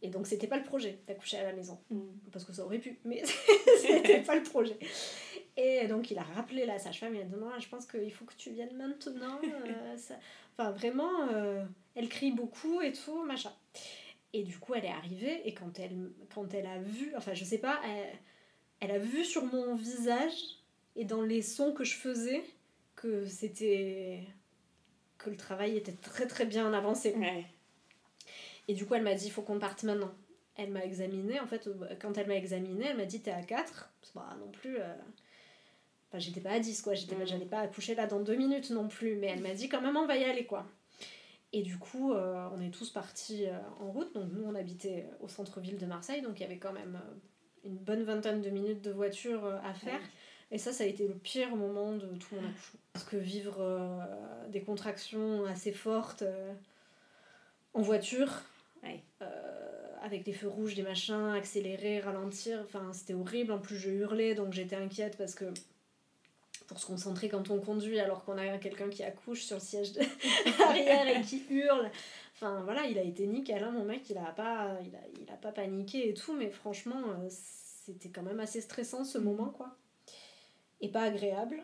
[0.00, 1.78] Et donc, c'était pas le projet d'accoucher à la maison.
[1.90, 2.00] Mm.
[2.30, 3.22] Parce que ça aurait pu, mais
[3.80, 4.78] c'était pas le projet.
[5.56, 8.24] Et donc, il a rappelé la sage-femme, il a dit non, je pense qu'il faut
[8.24, 9.40] que tu viennes maintenant.
[9.42, 9.96] Euh,
[10.56, 11.64] enfin, vraiment, euh,
[11.96, 13.50] elle crie beaucoup et tout, machin.
[14.32, 17.44] Et du coup, elle est arrivée, et quand elle, quand elle a vu, enfin, je
[17.44, 18.16] sais pas, elle,
[18.80, 20.58] elle a vu sur mon visage
[20.96, 22.42] et dans les sons que je faisais
[22.96, 24.24] que c'était
[25.18, 27.14] que le travail était très très bien avancé.
[28.68, 30.12] Et du coup, elle m'a dit il faut qu'on parte maintenant.
[30.56, 31.68] Elle m'a examiné, en fait,
[32.00, 33.90] quand elle m'a examiné, elle m'a dit t'es à 4.
[34.14, 34.78] Bah, non plus.
[34.78, 34.94] Euh,
[36.08, 36.94] enfin, j'étais pas à 10, quoi.
[36.94, 39.16] J'étais, J'allais pas accoucher là dans deux minutes non plus.
[39.16, 40.66] Mais elle m'a dit quand même, on va y aller, quoi.
[41.52, 44.12] Et du coup, euh, on est tous partis euh, en route.
[44.14, 46.22] Donc, nous, on habitait au centre-ville de Marseille.
[46.22, 47.00] Donc, il y avait quand même
[47.64, 50.00] une bonne vingtaine de minutes de voiture euh, à faire.
[50.50, 52.80] Et ça, ça a été le pire moment de tout mon accouchement.
[52.92, 56.52] Parce que vivre euh, des contractions assez fortes euh,
[57.74, 58.42] en voiture,
[60.00, 63.52] avec des feux rouges, des machins, accélérer, ralentir, enfin c'était horrible.
[63.52, 65.46] En plus, je hurlais, donc j'étais inquiète parce que
[66.68, 69.92] pour se concentrer quand on conduit alors qu'on a quelqu'un qui accouche sur le siège
[69.92, 70.00] de
[70.62, 71.90] arrière et qui hurle.
[72.40, 75.28] Enfin voilà, il a été nickel, hein, mon mec, il a, pas, il, a, il
[75.28, 79.48] a pas paniqué et tout, mais franchement, euh, c'était quand même assez stressant ce moment,
[79.48, 79.76] quoi.
[80.80, 81.60] Et pas agréable.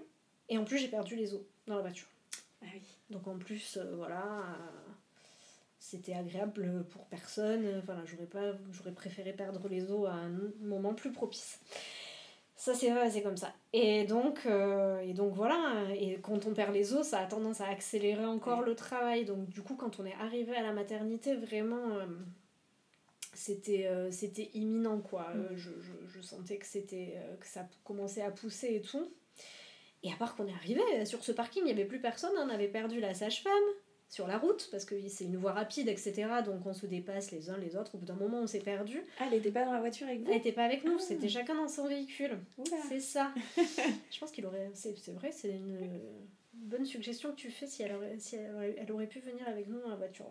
[0.49, 2.09] Et en plus, j'ai perdu les os dans la voiture.
[2.61, 2.83] Ah oui.
[3.09, 4.93] Donc en plus, euh, voilà, euh,
[5.79, 7.81] c'était agréable pour personne.
[7.87, 11.61] Voilà, j'aurais pas, j'aurais préféré perdre les os à un moment plus propice.
[12.65, 13.53] Ça, c'est vrai, c'est comme ça.
[13.75, 17.61] Et donc, euh, et donc voilà, et quand on perd les os, ça a tendance
[17.61, 19.27] à accélérer encore le travail.
[19.27, 22.07] Donc du coup, quand on est arrivé à la maternité, vraiment, euh,
[23.35, 25.29] c'était euh, c'était imminent, quoi.
[25.35, 25.57] Mm.
[25.57, 29.13] Je, je, je, sentais que, c'était que ça commençait à pousser et tout.
[30.03, 32.49] Et à part qu'on est arrivé sur ce parking, il n'y avait plus personne, on
[32.49, 33.53] avait perdu la sage-femme,
[34.15, 36.29] sur la route, parce que c'est une voie rapide, etc.
[36.45, 37.97] Donc on se dépasse les uns les autres.
[37.97, 39.03] Au bout d'un moment, on s'est perdu.
[39.19, 41.03] Ah, elle n'était pas dans la voiture avec vous Elle n'était pas avec nous, ah.
[41.03, 42.39] c'était chacun dans son véhicule.
[42.89, 43.35] C'est ça.
[43.57, 44.71] Je pense qu'il aurait.
[44.75, 46.01] C'est vrai, c'est une
[46.53, 49.81] bonne suggestion que tu fais si elle aurait, si elle aurait, pu venir avec nous
[49.81, 50.31] dans la voiture.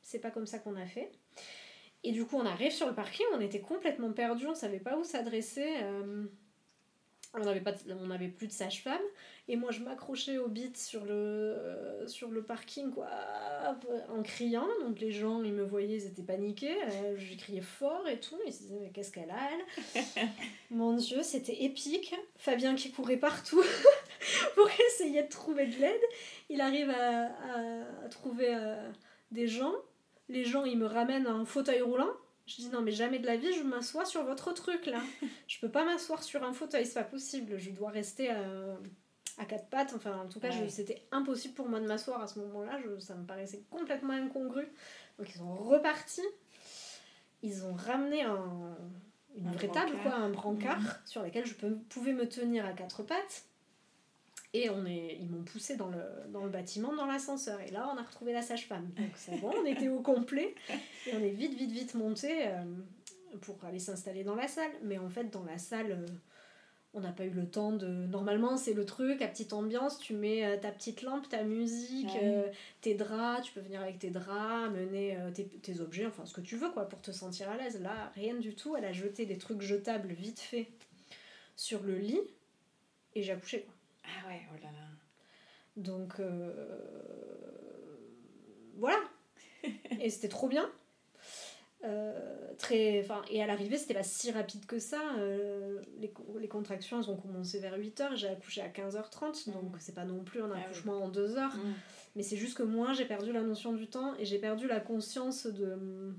[0.00, 1.12] C'est pas comme ça qu'on a fait.
[2.04, 4.96] Et du coup, on arrive sur le parking, on était complètement perdus, on savait pas
[4.96, 5.66] où s'adresser.
[5.82, 6.24] Euh,
[7.34, 9.02] on n'avait plus de sage-femme
[9.48, 13.08] et moi je m'accrochais au bit sur le euh, sur le parking quoi
[14.10, 14.68] en criant.
[14.82, 16.76] Donc les gens ils me voyaient ils étaient paniqués.
[16.82, 18.38] Euh, j'ai crié fort et tout.
[18.46, 20.28] Ils se disaient mais qu'est-ce qu'elle a elle
[20.70, 22.14] mon dieu c'était épique.
[22.36, 23.62] Fabien qui courait partout
[24.54, 26.02] pour essayer de trouver de l'aide.
[26.50, 27.26] Il arrive à,
[28.04, 28.90] à, trouver euh,
[29.32, 29.74] des gens.
[30.28, 32.12] Les gens ils me ramènent un fauteuil roulant.
[32.46, 35.00] Je dis non mais jamais de la vie je m'assois sur votre truc là.
[35.46, 37.58] je peux pas m'asseoir sur un fauteuil, c'est pas possible.
[37.58, 38.44] Je dois rester à,
[39.44, 39.92] quatre pattes.
[39.94, 42.78] Enfin en tout cas c'était impossible pour moi de m'asseoir à ce moment-là.
[42.98, 44.68] Ça me paraissait complètement incongru.
[45.18, 46.22] Donc ils sont repartis.
[47.42, 48.76] Ils ont ramené un,
[49.36, 50.88] une vraie table, quoi, un brancard mhm.
[51.04, 53.44] sur lequel je pouvais me tenir à quatre pattes.
[54.54, 57.60] Et on est, ils m'ont poussé dans le, dans le bâtiment, dans l'ascenseur.
[57.60, 58.90] Et là, on a retrouvé la sage-femme.
[58.96, 60.54] Donc c'est bon, on était au complet.
[61.06, 62.64] Et on est vite, vite, vite monté euh,
[63.42, 64.70] pour aller s'installer dans la salle.
[64.82, 66.06] Mais en fait, dans la salle, euh,
[66.94, 67.86] on n'a pas eu le temps de...
[67.86, 72.16] Normalement, c'est le truc, à petite ambiance, tu mets euh, ta petite lampe, ta musique,
[72.80, 76.40] tes draps, tu peux venir avec tes draps, mener tes, tes, objets, enfin ce que
[76.40, 77.80] tu veux, quoi, pour te sentir à l'aise.
[77.80, 78.76] Là, rien du tout.
[78.76, 80.68] Elle a jeté des trucs jetables vite fait
[81.56, 82.20] sur le lit.
[83.14, 83.74] Et j'ai accouché, quoi.
[84.04, 84.88] Ah ouais, oh là là.
[85.76, 86.52] Donc, euh,
[88.76, 88.98] voilà.
[90.00, 90.70] et c'était trop bien.
[91.84, 92.12] Euh,
[92.58, 95.00] très, et à l'arrivée, c'était pas si rapide que ça.
[95.18, 99.78] Euh, les, les, contractions, elles ont commencé vers 8h, j'ai accouché à 15h30, donc mm.
[99.78, 101.54] c'est pas non plus un ah accouchement en 2 heures.
[101.54, 101.74] Mm.
[102.16, 104.80] Mais c'est juste que moi, j'ai perdu la notion du temps et j'ai perdu la
[104.80, 106.12] conscience de.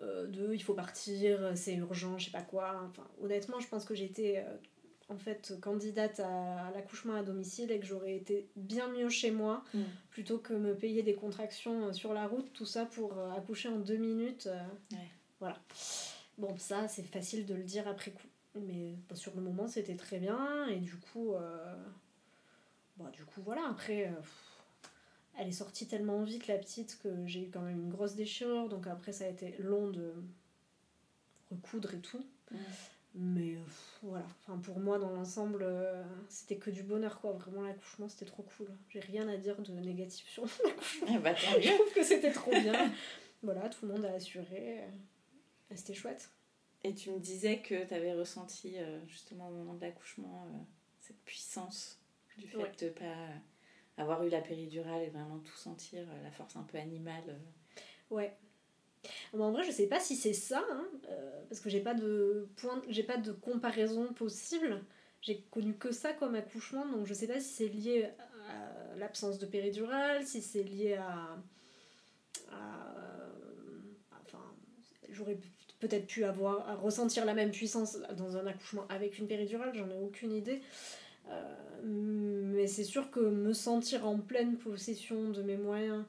[0.00, 2.82] de il faut partir, c'est urgent, je sais pas quoi.
[2.88, 4.42] Enfin, honnêtement, je pense que j'étais
[5.12, 9.62] en fait candidate à, l'accouchement à domicile et que j'aurais été bien mieux chez moi
[9.74, 9.82] mm.
[10.10, 13.68] plutôt que me payer des contractions euh, sur la route, tout ça pour euh, accoucher
[13.68, 14.46] en deux minutes.
[14.46, 14.96] Euh,
[15.40, 15.58] voilà.
[16.38, 18.26] Bon, ça, c'est facile de le dire après coup.
[18.54, 20.66] Mais bah, sur le moment, c'était très bien.
[20.68, 21.34] Et du coup,
[22.96, 23.62] bah, du coup voilà.
[23.68, 24.12] Après,
[25.38, 28.68] elle est sortie tellement vite, la petite, que j'ai eu quand même une grosse déchirure.
[28.68, 30.12] Donc après, ça a été long de
[31.50, 32.24] recoudre et tout.
[32.50, 32.56] Mm.
[33.14, 33.58] Mais
[34.02, 37.32] voilà, enfin, pour moi, dans l'ensemble, euh, c'était que du bonheur, quoi.
[37.32, 38.68] Vraiment, l'accouchement, c'était trop cool.
[38.88, 41.08] J'ai rien à dire de négatif sur l'accouchement.
[41.10, 42.90] Eh bah, je trouve que c'était trop bien.
[43.42, 44.80] voilà, tout le monde a assuré.
[45.74, 46.30] C'était chouette.
[46.84, 50.58] Et tu me disais que tu avais ressenti, euh, justement, au moment de l'accouchement, euh,
[51.00, 52.00] cette puissance
[52.38, 53.16] du fait de ne pas
[53.98, 57.38] avoir eu la péridurale et vraiment tout sentir, la force un peu animale.
[58.10, 58.34] Ouais,
[59.32, 62.48] en vrai, je sais pas si c'est ça, hein, euh, parce que j'ai pas de
[62.56, 64.82] point, j'ai pas de comparaison possible.
[65.20, 68.08] J'ai connu que ça comme accouchement, donc je sais pas si c'est lié
[68.48, 71.36] à l'absence de péridurale, si c'est lié à,
[74.24, 74.42] enfin,
[75.10, 75.38] j'aurais
[75.78, 79.88] peut-être pu avoir à ressentir la même puissance dans un accouchement avec une péridurale, j'en
[79.90, 80.62] ai aucune idée.
[81.28, 86.04] Euh, mais c'est sûr que me sentir en pleine possession de mes moyens,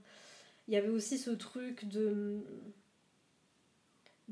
[0.67, 2.37] il y avait aussi ce truc de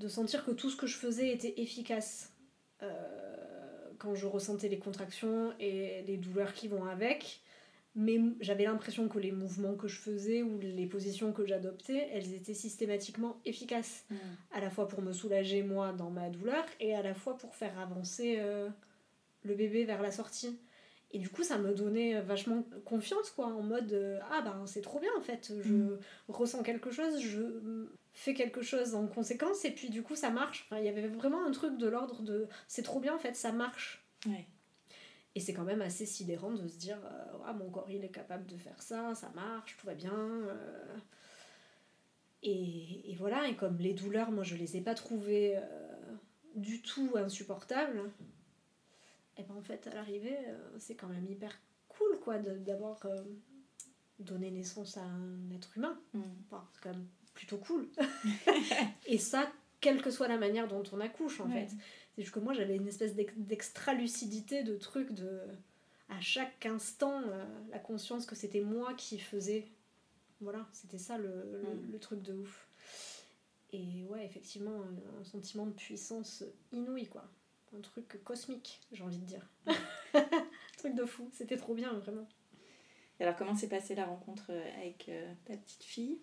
[0.02, 2.34] de sentir que tout ce que je faisais était efficace
[2.82, 7.42] euh, quand je ressentais les contractions et les douleurs qui vont avec.
[7.94, 12.34] Mais j'avais l'impression que les mouvements que je faisais ou les positions que j'adoptais, elles
[12.34, 14.06] étaient systématiquement efficaces.
[14.10, 14.16] Mm.
[14.54, 17.54] À la fois pour me soulager moi dans ma douleur et à la fois pour
[17.54, 18.70] faire avancer euh,
[19.44, 20.58] le bébé vers la sortie.
[21.14, 24.82] Et du coup, ça me donnait vachement confiance, quoi, en mode euh, Ah ben c'est
[24.82, 26.00] trop bien en fait, je mm.
[26.30, 30.68] ressens quelque chose, je fais quelque chose en conséquence, et puis du coup ça marche.
[30.72, 33.52] il y avait vraiment un truc de l'ordre de C'est trop bien en fait, ça
[33.52, 34.06] marche.
[35.34, 38.12] Et c'est quand même assez sidérant de se dire euh, Ah, mon corps il est
[38.12, 40.14] capable de faire ça, ça marche, tout va bien.
[40.14, 40.98] Euh.
[42.44, 45.58] Et, et, voilà, et comme les douleurs, moi je les ai pas trouvées
[46.56, 48.12] du tout insupportables
[49.38, 53.24] et ben en fait à l'arrivée euh, c'est quand même hyper cool quoi d'avoir euh,
[54.20, 56.22] donné naissance à un être humain mm.
[56.74, 57.88] c'est quand même plutôt cool.
[59.06, 61.68] Et ça quelle que soit la manière dont on accouche en fait.
[62.16, 65.42] C'est juste que moi j'avais une espèce d'extra lucidité de truc de
[66.08, 69.68] à chaque instant euh, la conscience que c'était moi qui faisais.
[70.40, 71.28] Voilà c'était ça le,
[71.90, 72.00] le, mm.
[72.00, 72.68] truc de ouf.
[73.74, 74.84] Et ouais effectivement
[75.20, 77.30] un sentiment de puissance inouï quoi.
[77.76, 79.50] Un truc cosmique, j'ai envie de dire.
[79.66, 79.74] un
[80.78, 82.28] truc de fou, c'était trop bien, vraiment.
[83.18, 85.10] Et alors, comment s'est passée la rencontre avec
[85.46, 86.20] ta petite fille?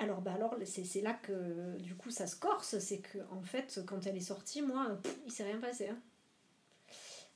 [0.00, 3.80] Alors, bah alors c'est là que du coup ça se corse, c'est que en fait
[3.86, 5.88] quand elle est sortie, moi, il s'est rien passé.
[5.88, 5.98] Hein.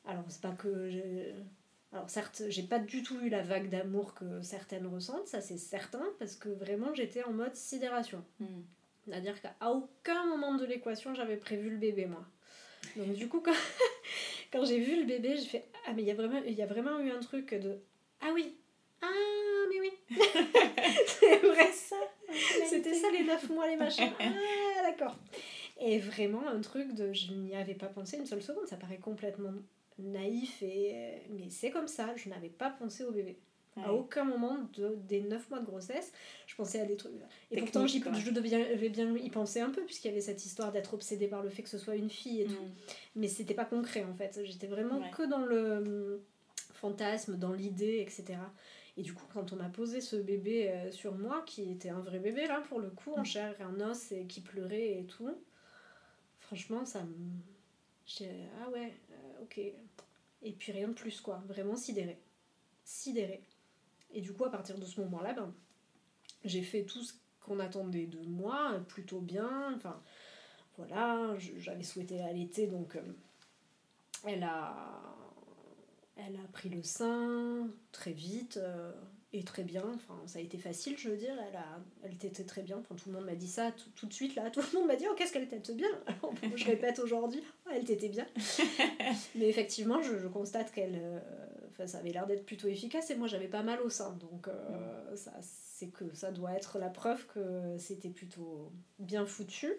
[0.06, 0.90] Alors c'est pas que
[1.92, 5.58] alors certes, j'ai pas du tout eu la vague d'amour que certaines ressentent, ça c'est
[5.58, 8.24] certain, parce que vraiment j'étais en mode sidération.
[8.40, 8.62] Hmm.
[9.04, 12.24] C'est-à-dire qu'à aucun moment de l'équation j'avais prévu le bébé moi.
[12.96, 13.52] Donc du coup quand,
[14.52, 16.62] quand j'ai vu le bébé, j'ai fait ah mais il y a vraiment il y
[16.62, 17.78] a vraiment eu un truc de
[18.22, 18.56] ah oui
[19.02, 19.06] ah
[19.68, 19.92] mais oui
[21.06, 21.96] c'est vrai ça
[22.68, 24.10] c'était ça les 9 mois les machins.
[24.20, 25.16] Ah d'accord.
[25.80, 28.66] Et vraiment un truc de je n'y avais pas pensé une seule seconde.
[28.66, 29.52] Ça paraît complètement
[29.98, 32.14] naïf et mais c'est comme ça.
[32.16, 33.38] Je n'avais pas pensé au bébé.
[33.82, 36.12] À aucun moment de, des 9 mois de grossesse
[36.46, 37.12] je pensais à des trucs.
[37.50, 40.94] Et pourtant je devais bien y penser un peu puisqu'il y avait cette histoire d'être
[40.94, 42.52] obsédée par le fait que ce soit une fille et tout.
[42.52, 42.72] Mm.
[43.16, 44.40] mais c'était pas concret en fait.
[44.44, 46.20] J'étais vraiment que dans le hum,
[46.74, 48.38] fantasme dans l'idée etc
[48.96, 52.00] et du coup, quand on a posé ce bébé euh, sur moi, qui était un
[52.00, 53.26] vrai bébé là pour le coup, en mm.
[53.26, 55.36] chair et en os, et qui pleurait et tout,
[56.40, 57.14] franchement, ça me.
[58.60, 59.58] Ah ouais, euh, ok.
[60.42, 61.42] Et puis rien de plus, quoi.
[61.48, 62.20] Vraiment sidéré.
[62.84, 63.42] Sidéré.
[64.12, 65.52] Et du coup, à partir de ce moment-là, ben,
[66.44, 69.72] j'ai fait tout ce qu'on attendait de moi, plutôt bien.
[69.74, 70.00] Enfin,
[70.76, 73.02] voilà, j'avais souhaité allaiter, donc euh,
[74.26, 75.13] elle a
[76.16, 78.92] elle a pris le sein très vite euh,
[79.32, 79.84] et très bien.
[79.94, 81.34] Enfin, ça a été facile, je veux dire.
[81.48, 82.78] Elle, a, elle était très bien.
[82.78, 84.36] Enfin, tout le monde m'a dit ça tout, de suite.
[84.36, 85.88] Là, tout le monde m'a dit Oh, qu'est-ce qu'elle tête bien
[86.56, 88.26] Je répète aujourd'hui oh, Elle t'était bien.
[89.34, 91.00] Mais effectivement, je, constate qu'elle.
[91.02, 91.18] Euh,
[91.70, 94.12] enfin, ça avait l'air d'être plutôt efficace et moi, j'avais pas mal au sein.
[94.12, 99.72] Donc, euh, ça, c'est que ça doit être la preuve que c'était plutôt bien foutu.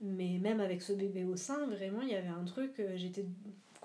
[0.00, 2.80] Mais même avec ce bébé au sein, vraiment, il y avait un truc.
[2.94, 3.26] J'étais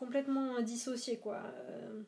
[0.03, 1.41] complètement dissocié quoi.
[1.69, 2.03] Euh,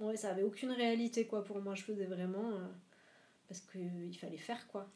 [0.00, 1.74] ouais, ça avait aucune réalité quoi pour moi.
[1.74, 2.66] Je faisais vraiment euh,
[3.48, 4.88] parce qu'il fallait faire quoi.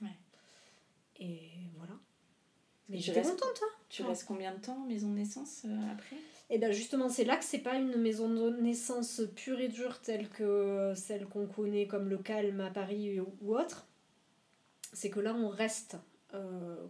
[1.20, 1.94] Et voilà.
[2.88, 3.72] Mais j'étais contente, hein.
[3.88, 6.16] Tu restes combien de temps en maison de naissance euh, après?
[6.50, 9.68] Et eh bien justement, c'est là que c'est pas une maison de naissance pure et
[9.68, 13.86] dure telle que celle qu'on connaît comme le Calme à Paris ou autre.
[14.92, 15.96] C'est que là, on reste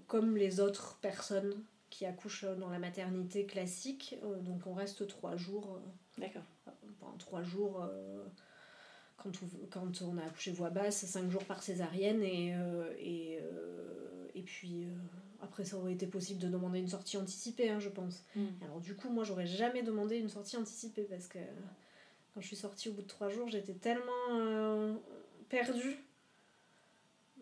[0.09, 1.55] comme les autres personnes
[1.95, 4.17] qui accouche dans la maternité classique.
[4.25, 5.77] Euh, donc on reste trois jours.
[5.77, 6.43] Euh, D'accord.
[6.99, 8.25] Pendant trois jours euh,
[9.17, 12.53] quand on, quand on a accouché voix basse, cinq jours par césarienne et,
[12.99, 13.39] et,
[14.35, 14.89] et puis
[15.41, 18.25] après ça aurait été possible de demander une sortie anticipée, hein, je pense.
[18.35, 18.47] Hmm.
[18.63, 21.39] Alors du coup, moi j'aurais jamais demandé une sortie anticipée parce que
[22.35, 24.99] quand je suis sortie au bout de trois jours, j'étais tellement
[25.49, 25.97] perdue.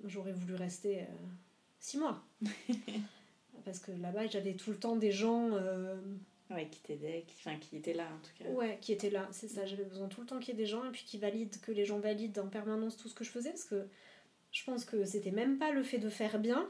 [0.04, 1.06] J'aurais voulu rester
[1.80, 2.22] six mois.
[3.64, 5.96] parce que là-bas j'avais tout le temps des gens euh,
[6.50, 8.50] ouais qui t'aidaient qui enfin qui étaient là en tout cas.
[8.50, 9.66] Ouais qui étaient là c'est ça.
[9.66, 11.72] J'avais besoin tout le temps qu'il y ait des gens et puis qui valident que
[11.72, 13.86] les gens valident en permanence tout ce que je faisais parce que
[14.50, 16.68] je pense que c'était même pas le fait de faire bien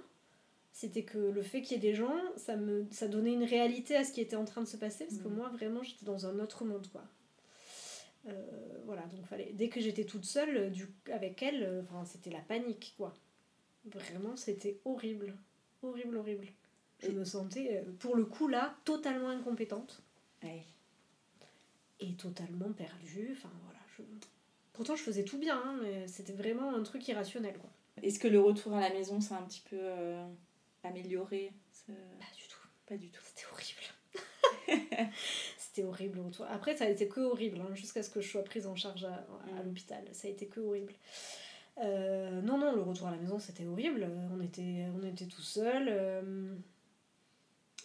[0.72, 3.94] c'était que le fait qu'il y ait des gens ça me ça donnait une réalité
[3.94, 5.34] à ce qui était en train de se passer parce que mm.
[5.34, 7.04] moi vraiment j'étais dans un autre monde quoi.
[8.28, 8.32] Euh,
[8.86, 12.40] voilà donc fallait dès que j'étais toute seule du avec elle euh, enfin c'était la
[12.40, 13.12] panique quoi.
[13.84, 15.34] Vraiment c'était horrible.
[15.82, 16.46] Horrible horrible
[17.02, 20.02] je me sentais, euh, pour le coup, là, totalement incompétente.
[22.00, 23.30] Et totalement perdue.
[23.32, 23.78] Enfin, voilà.
[24.72, 27.70] Pourtant, je faisais tout bien, hein, mais c'était vraiment un truc irrationnel, quoi.
[28.02, 30.26] Est-ce que le retour à la maison s'est un petit peu euh,
[30.82, 31.52] amélioré
[31.86, 31.92] Pas
[32.34, 32.58] du tout.
[32.86, 33.22] Pas du tout.
[33.24, 35.12] C'était horrible.
[35.58, 36.46] c'était horrible le retour.
[36.48, 39.04] Après, ça a été que horrible, hein, jusqu'à ce que je sois prise en charge
[39.04, 39.64] à, mm.
[39.64, 40.04] l'hôpital.
[40.12, 40.94] Ça a été que horrible.
[41.78, 44.10] Euh, non, non, le retour à la maison, c'était horrible.
[44.32, 45.88] On était, on était tout seul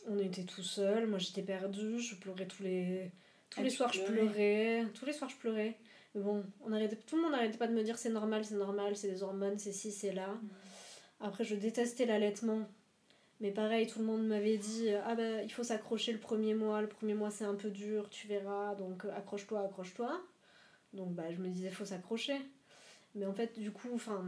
[0.08, 3.12] on était tout seul, moi j'étais perdue, je pleurais tous les
[3.50, 5.78] tous ah, les soirs je pleurais, tous les soirs je pleurais.
[6.16, 8.56] Mais bon, on arrêtait, tout le monde n'arrêtait pas de me dire c'est normal, c'est
[8.56, 10.28] normal, c'est des hormones, c'est ci, c'est là.
[10.28, 10.50] Mm.
[11.22, 12.68] Après je détestais l'allaitement.
[13.40, 16.82] Mais pareil, tout le monde m'avait dit ah bah il faut s'accrocher le premier mois,
[16.82, 20.22] le premier mois c'est un peu dur, tu verras, donc euh, accroche-toi, accroche-toi.
[20.94, 22.38] Donc bah je me disais faut s'accrocher.
[23.18, 24.26] Mais en fait, du coup, enfin,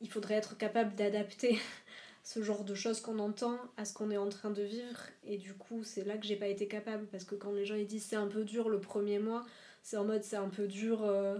[0.00, 1.58] il faudrait être capable d'adapter
[2.28, 5.00] ce genre de choses qu'on entend à ce qu'on est en train de vivre.
[5.24, 7.06] Et du coup, c'est là que j'ai pas été capable.
[7.06, 9.46] Parce que quand les gens ils disent c'est un peu dur le premier mois,
[9.82, 11.38] c'est en mode c'est un peu dur euh,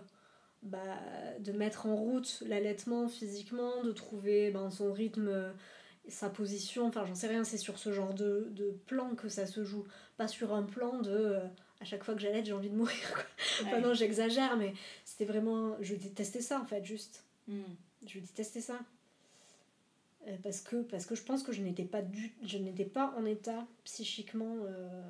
[0.62, 0.99] bah,
[1.41, 5.53] de mettre en route l'allaitement physiquement, de trouver ben, son rythme,
[6.09, 6.87] sa position.
[6.87, 9.85] Enfin, j'en sais rien, c'est sur ce genre de, de, plan que ça se joue.
[10.17, 11.11] Pas sur un plan de.
[11.11, 11.47] Euh,
[11.81, 13.27] à chaque fois que j'allaite, j'ai envie de mourir.
[13.62, 14.73] Enfin, non, j'exagère, mais
[15.05, 15.77] c'était vraiment.
[15.83, 17.25] Je détestais ça en fait, juste.
[17.47, 17.75] Hmm.
[18.07, 18.79] Je détestais ça.
[20.29, 23.14] Euh, parce que, parce que je pense que je n'étais pas, du, je n'étais pas
[23.16, 24.57] en état psychiquement.
[24.64, 25.03] Euh,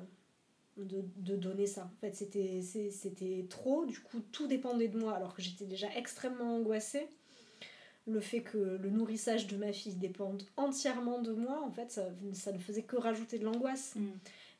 [0.77, 1.91] de, de donner ça.
[1.93, 5.87] En fait, c'était, c'était trop, du coup, tout dépendait de moi, alors que j'étais déjà
[5.95, 7.07] extrêmement angoissée.
[8.07, 12.07] Le fait que le nourrissage de ma fille dépende entièrement de moi, en fait, ça,
[12.33, 13.95] ça ne faisait que rajouter de l'angoisse.
[13.95, 14.07] Mm.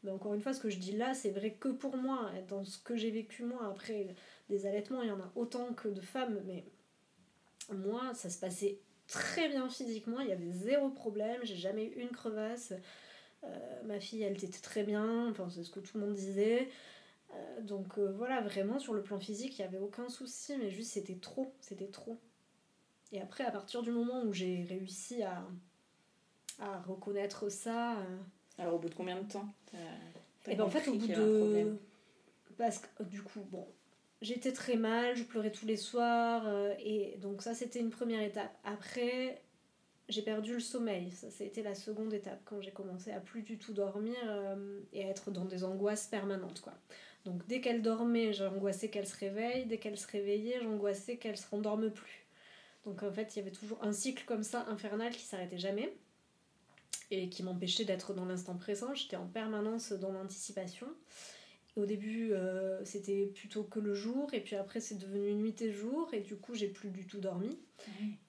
[0.03, 2.64] Mais encore une fois, ce que je dis là, c'est vrai que pour moi, dans
[2.64, 4.16] ce que j'ai vécu moi, après
[4.49, 6.66] des allaitements, il y en a autant que de femmes, mais
[7.74, 8.80] moi, ça se passait
[9.10, 12.74] très bien physiquement, il y avait zéro problème, j'ai jamais eu une crevasse.
[13.43, 16.70] Euh, ma fille, elle était très bien, enfin, c'est ce que tout le monde disait.
[17.34, 20.70] Euh, donc euh, voilà, vraiment sur le plan physique, il n'y avait aucun souci, mais
[20.70, 22.18] juste c'était trop, c'était trop.
[23.12, 25.43] Et après, à partir du moment où j'ai réussi à,
[26.60, 27.97] à reconnaître ça.
[28.57, 29.47] Alors au bout de combien de temps
[30.47, 31.78] Et ben en fait, au bout de.
[32.57, 33.66] Parce que du coup, bon,
[34.22, 36.45] j'étais très mal, je pleurais tous les soirs,
[36.80, 38.57] et donc ça c'était une première étape.
[38.63, 39.41] Après,
[40.09, 41.11] j'ai perdu le sommeil.
[41.11, 45.05] Ça, c'était la seconde étape quand j'ai commencé à plus du tout dormir euh, et
[45.05, 46.61] à être dans des angoisses permanentes.
[46.61, 46.74] Quoi.
[47.26, 49.65] Donc dès qu'elle dormait, j'angoissais qu'elle se réveille.
[49.65, 52.26] Dès qu'elle se réveillait, j'angoissais qu'elle se rendorme plus.
[52.86, 55.93] Donc en fait, il y avait toujours un cycle comme ça infernal qui s'arrêtait jamais
[57.11, 58.93] et qui m'empêchait d'être dans l'instant présent.
[58.95, 60.88] J'étais en permanence dans l'anticipation.
[61.80, 65.72] Au début, euh, c'était plutôt que le jour, et puis après, c'est devenu nuit et
[65.72, 67.58] jour, et du coup, j'ai plus du tout dormi.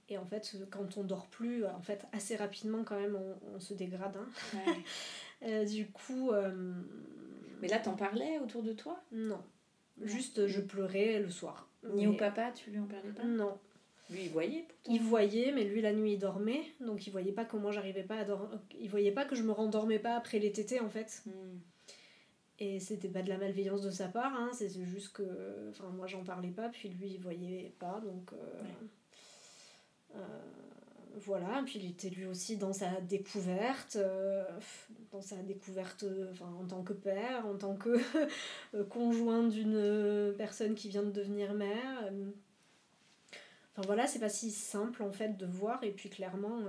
[0.09, 3.19] Et en fait, quand on dort plus, en fait, assez rapidement, quand même,
[3.55, 4.17] on, se dégrade.
[4.17, 4.75] Hein.
[5.43, 6.33] Euh, du coup.
[6.33, 6.75] Euh,
[7.63, 9.03] Mais là, t'en parlais autour de toi?
[9.11, 9.41] Non.
[10.03, 11.67] Juste, je pleurais le soir.
[11.95, 13.25] Ni au papa, tu lui en parlais pas?
[13.25, 13.57] Non.
[14.11, 14.93] Lui, il voyait pourtant.
[14.93, 16.65] Il voyait, mais lui, la nuit, il dormait.
[16.81, 18.61] Donc, il voyait pas comment j'arrivais pas à dormir.
[18.79, 21.23] Il voyait pas que je me rendormais pas après les tétés, en fait.
[21.25, 21.59] Hmm.
[22.63, 25.71] Et c'était pas de la malveillance de sa part, hein, c'est juste que.
[25.71, 28.33] Enfin, moi j'en parlais pas, puis lui il voyait pas, donc.
[28.35, 30.21] Euh, euh,
[31.17, 34.45] voilà, puis il était lui aussi dans sa découverte, euh,
[35.11, 37.99] dans sa découverte enfin, en tant que père, en tant que
[38.91, 42.13] conjoint d'une personne qui vient de devenir mère.
[43.73, 46.61] Enfin voilà, c'est pas si simple en fait de voir, et puis clairement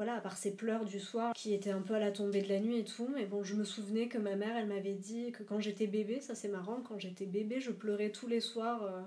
[0.00, 2.48] voilà, à part ses pleurs du soir qui étaient un peu à la tombée de
[2.48, 5.30] la nuit et tout, mais bon, je me souvenais que ma mère, elle m'avait dit
[5.30, 8.82] que quand j'étais bébé, ça c'est marrant, quand j'étais bébé, je pleurais tous les soirs
[8.82, 9.02] euh,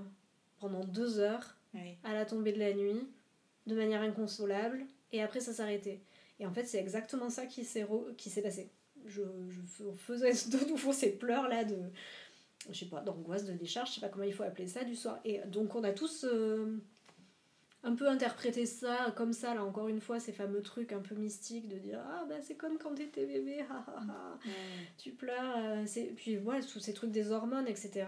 [0.60, 1.58] pendant deux heures
[2.04, 3.08] à la tombée de la nuit,
[3.66, 6.00] de manière inconsolable, et après ça s'arrêtait.
[6.40, 8.70] Et en fait, c'est exactement ça qui s'est, qui s'est passé.
[9.08, 11.76] Je, je faisais de nouveau ces pleurs là de,
[12.70, 14.96] je sais pas, d'angoisse, de décharge, je sais pas comment il faut appeler ça, du
[14.96, 15.20] soir.
[15.26, 16.24] Et donc on a tous...
[16.24, 16.78] Euh,
[17.84, 21.16] un peu interpréter ça comme ça, là encore une fois, ces fameux trucs un peu
[21.16, 24.40] mystiques de dire Ah, bah c'est comme quand t'étais bébé, ha, ha, ha.
[24.98, 25.58] tu pleures.
[25.58, 26.06] Euh, c'est...
[26.16, 28.06] Puis voilà, tous ces trucs des hormones, etc.,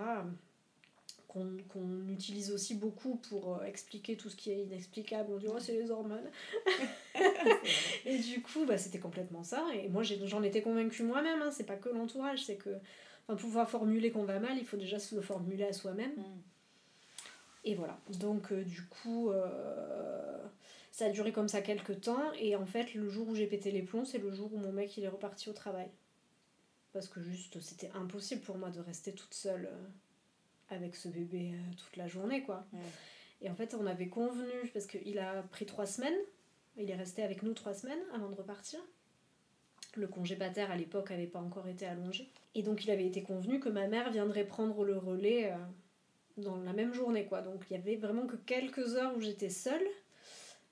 [1.27, 5.31] qu'on, utilise aussi beaucoup pour euh, expliquer tout ce qui est inexplicable.
[5.33, 6.29] On dit Oh, c'est les hormones.
[8.05, 9.65] et du coup, bah, c'était complètement ça.
[9.73, 11.51] Et moi, j'en étais convaincue moi-même, hein.
[11.51, 12.69] c'est pas que l'entourage, c'est que.
[13.27, 16.15] Enfin, pour pouvoir formuler qu'on va mal, il faut déjà se le formuler à soi-même.
[16.15, 16.41] Mm.
[17.65, 17.99] Et voilà.
[18.19, 20.37] Donc, euh, du coup, euh,
[20.91, 22.31] ça a duré comme ça quelques temps.
[22.39, 24.71] Et en fait, le jour où j'ai pété les plombs, c'est le jour où mon
[24.71, 25.89] mec il est reparti au travail.
[26.93, 29.87] Parce que juste, c'était impossible pour moi de rester toute seule euh,
[30.69, 32.65] avec ce bébé toute la journée, quoi.
[33.41, 36.17] Et en fait, on avait convenu, parce qu'il a pris trois semaines,
[36.77, 38.79] il est resté avec nous trois semaines avant de repartir.
[39.95, 42.29] Le congé pater à l'époque n'avait pas encore été allongé.
[42.53, 45.53] Et donc il avait été convenu que ma mère viendrait prendre le relais
[46.37, 47.41] dans la même journée, quoi.
[47.41, 49.85] Donc il y avait vraiment que quelques heures où j'étais seule,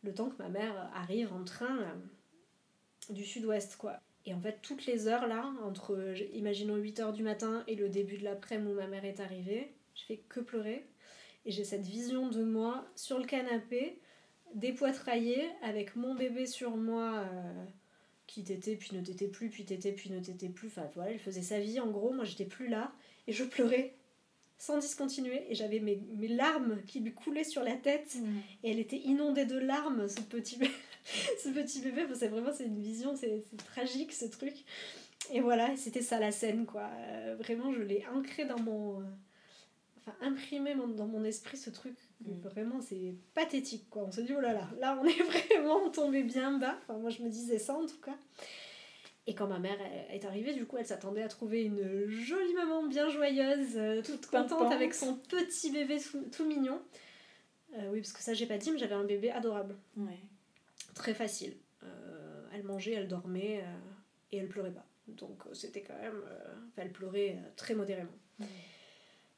[0.04, 4.00] le temps que ma mère arrive en train euh, du sud-ouest, quoi.
[4.26, 7.90] Et en fait, toutes les heures là, entre, imaginons 8 heures du matin et le
[7.90, 10.86] début de l'après-midi où ma mère est arrivée, je fais que pleurer.
[11.46, 14.00] Et j'ai cette vision de moi sur le canapé,
[14.56, 17.66] dépoitraillée, avec mon bébé sur moi, euh,
[18.28, 20.70] qui t'était puis ne t'était plus, puis t'était puis ne t'était plus.
[20.70, 22.94] Enfin voilà, il faisait sa vie en gros, moi j'étais plus là,
[23.28, 23.94] et je pleurais
[24.64, 28.16] sans discontinuer et j'avais mes, mes, larmes qui lui coulaient sur la tête.
[28.64, 30.72] Et elle était inondée de larmes ce petit bébé.
[31.44, 34.54] Ce petit bébé c'est vraiment c'est une vision c'est tragique ce truc.
[35.34, 36.90] Et voilà c'était ça la scène quoi.
[37.10, 39.04] Euh, vraiment je l'ai ancré dans mon euh,
[40.00, 41.98] enfin imprimé dans mon esprit ce truc.
[42.22, 42.48] Mm.
[42.48, 44.04] vraiment c'est pathétique quoi.
[44.04, 45.24] On se dit oh là là là on est
[45.58, 46.78] vraiment tombé bien bas.
[46.84, 48.16] Enfin moi je me disais ça en tout cas
[49.26, 49.78] et quand ma mère
[50.10, 54.26] est arrivée, du coup, elle s'attendait à trouver une jolie maman bien joyeuse, euh, toute
[54.26, 55.98] contente avec son petit bébé
[56.32, 56.82] tout, mignon.
[57.78, 59.78] Euh, oui, parce que ça, j'ai pas dit, mais j'avais un bébé adorable.
[59.96, 60.20] Ouais.
[60.94, 61.56] Très facile.
[61.84, 63.64] Euh, elle mangeait, elle dormait
[64.32, 64.86] et elle pleurait pas.
[65.08, 66.22] Donc c'était quand même.
[66.76, 68.12] elle pleurait très modérément.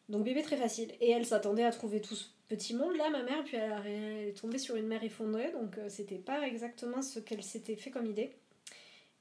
[0.09, 0.93] Donc bébé très facile.
[0.99, 4.27] Et elle s'attendait à trouver tout ce petit monde là, ma mère, puis elle, elle
[4.29, 8.05] est tombée sur une mère effondrée, donc c'était pas exactement ce qu'elle s'était fait comme
[8.05, 8.31] idée.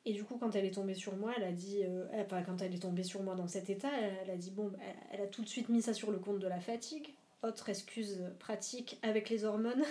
[0.07, 1.83] Et du coup, quand elle est tombée sur moi, elle a dit.
[1.85, 4.51] euh, enfin, quand elle est tombée sur moi dans cet état, elle, elle a dit
[4.51, 7.09] bon, elle, elle a tout de suite mis ça sur le compte de la fatigue.
[7.43, 9.83] Autre excuse pratique avec les hormones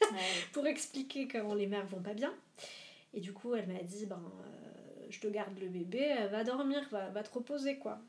[0.00, 0.18] Ouais.
[0.52, 2.32] pour expliquer comment les mères vont pas bien.
[3.12, 6.88] Et du coup, elle m'a dit ben, euh, je te garde le bébé, va dormir,
[6.90, 8.00] va, va te reposer, quoi.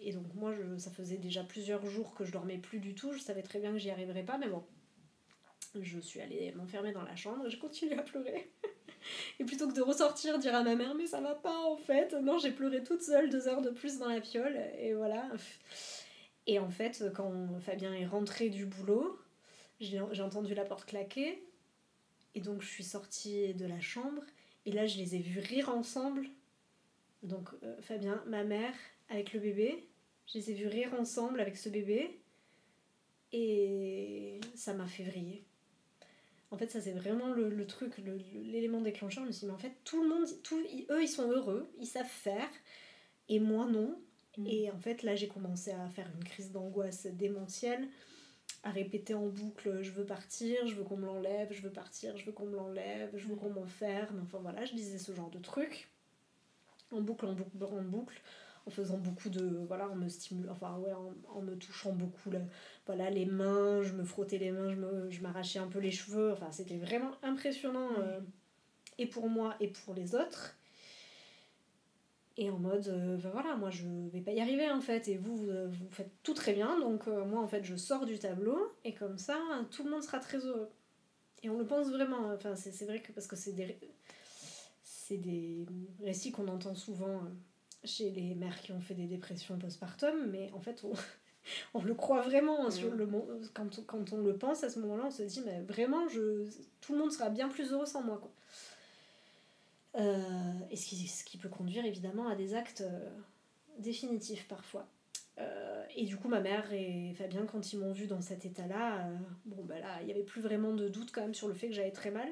[0.00, 3.12] Et donc, moi, je, ça faisait déjà plusieurs jours que je dormais plus du tout.
[3.12, 4.64] Je savais très bien que j'y arriverais pas, mais bon.
[5.80, 8.50] Je suis allée m'enfermer dans la chambre et j'ai continué à pleurer.
[9.38, 12.12] Et plutôt que de ressortir, dire à ma mère, mais ça va pas en fait,
[12.14, 15.28] non, j'ai pleuré toute seule deux heures de plus dans la piole, et voilà.
[16.46, 19.18] Et en fait, quand Fabien est rentré du boulot,
[19.80, 21.42] j'ai j'ai entendu la porte claquer,
[22.34, 24.22] et donc je suis sortie de la chambre,
[24.66, 26.26] et là je les ai vus rire ensemble.
[27.22, 28.74] Donc euh, Fabien, ma mère,
[29.08, 29.88] avec le bébé,
[30.26, 32.20] je les ai vus rire ensemble avec ce bébé,
[33.32, 35.44] et ça m'a fait vriller.
[36.50, 39.22] En fait, ça c'est vraiment le, le truc, l'élément déclencheur.
[39.24, 41.72] Je me suis dit, mais en fait, tout le monde, tout, eux, ils sont heureux,
[41.78, 42.48] ils savent faire,
[43.28, 44.00] et moi non.
[44.36, 44.46] Mm.
[44.46, 47.88] Et en fait, là, j'ai commencé à faire une crise d'angoisse démentielle,
[48.62, 52.16] à répéter en boucle, je veux partir, je veux qu'on me l'enlève, je veux partir,
[52.16, 54.20] je veux qu'on me l'enlève, je veux qu'on m'enferme.
[54.22, 55.88] Enfin voilà, je disais ce genre de trucs,
[56.90, 58.20] en boucle, en boucle, en boucle
[58.66, 62.30] en faisant beaucoup de voilà en me stimulant enfin ouais en, en me touchant beaucoup
[62.30, 62.40] là,
[62.86, 65.90] voilà les mains je me frottais les mains je me je m'arrachais un peu les
[65.90, 66.32] cheveux.
[66.32, 68.20] Enfin c'était vraiment impressionnant euh,
[68.98, 70.56] et pour moi et pour les autres.
[72.36, 75.08] Et en mode euh, ben voilà moi je vais pas y arriver en fait.
[75.08, 76.78] Et vous vous, euh, faites tout très bien.
[76.78, 79.38] Donc euh, moi en fait je sors du tableau et comme ça
[79.70, 80.68] tout le monde sera très heureux.
[81.42, 83.76] Et on le pense vraiment enfin c'est c'est vrai que parce que c'est des
[84.82, 85.66] c'est des
[86.02, 87.22] récits qu'on entend souvent
[87.84, 90.92] chez les mères qui ont fait des dépressions postpartum, mais en fait, on,
[91.74, 92.96] on le croit vraiment hein, sur Mhm.
[92.98, 93.08] le
[93.54, 96.44] quand, on- quand on le pense à ce moment-là, on se dit, mais vraiment, je,
[96.80, 98.18] tout le monde sera bien plus heureux sans moi.
[98.18, 98.30] Quoi.
[99.96, 103.10] Euh, et ce qui, ce qui peut conduire évidemment à des actes euh,
[103.78, 104.86] définitifs parfois.
[105.38, 109.08] Euh, et du coup, ma mère et Fabien, quand ils m'ont vu dans cet état-là,
[109.46, 111.68] bon, bah là, il n'y avait plus vraiment de doute quand même sur le fait
[111.68, 112.28] que j'allais très mal.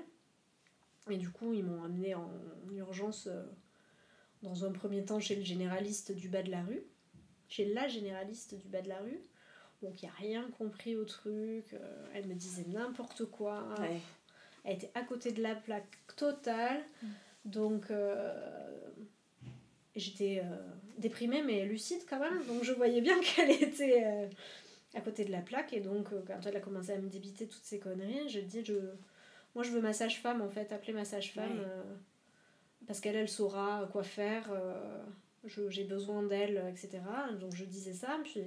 [1.10, 2.30] Et du coup, ils m'ont amené en
[2.70, 3.28] urgence
[4.42, 6.82] dans un premier temps chez le généraliste du bas de la rue,
[7.48, 9.20] chez la généraliste du bas de la rue.
[9.82, 11.72] Donc, il n'y a rien compris au truc.
[11.72, 13.68] euh, elle me disait n'importe quoi.
[13.78, 14.00] Ouais.
[14.64, 16.82] Elle était à côté de la plaque totale.
[17.44, 18.90] Donc, euh,
[19.94, 20.56] j'étais euh,
[20.98, 22.44] déprimée, mais lucide quand même.
[22.46, 24.28] Donc, je voyais bien qu'elle était
[24.94, 25.72] à côté de la plaque.
[25.72, 28.74] Et donc, quand elle a commencé à me débiter toutes ces conneries, j'ai dit, je...
[29.54, 31.60] moi, je veux ma sage-femme, en fait, appeler ma sage-femme.
[31.60, 31.66] Ouais.
[32.88, 34.50] Euh, parce qu'elle, elle saura quoi faire.
[34.52, 35.04] euh,
[35.68, 36.98] j'ai besoin d'elle, etc.
[37.40, 38.18] Donc, je disais ça.
[38.24, 38.42] Puis,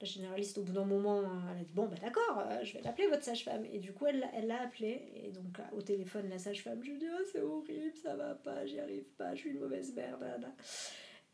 [0.00, 1.22] la généraliste, au bout d'un moment,
[1.54, 3.64] elle a dit Bon, bah d'accord, euh, je vais l'appeler votre sage-femme.
[3.72, 5.12] Et du coup, elle l'a appelée.
[5.14, 8.64] Et donc, au téléphone, la sage-femme, je lui dis Ah, c'est horrible, ça va pas,
[8.66, 10.18] j'y arrive pas, je suis une mauvaise mère.
[10.18, 10.54] nanana.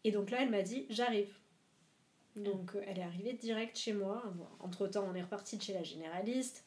[0.05, 1.33] Et donc là, elle m'a dit J'arrive.
[2.37, 4.23] Donc, euh, elle est arrivée direct chez moi.
[4.61, 6.65] Entre temps, on est reparti de chez la généraliste.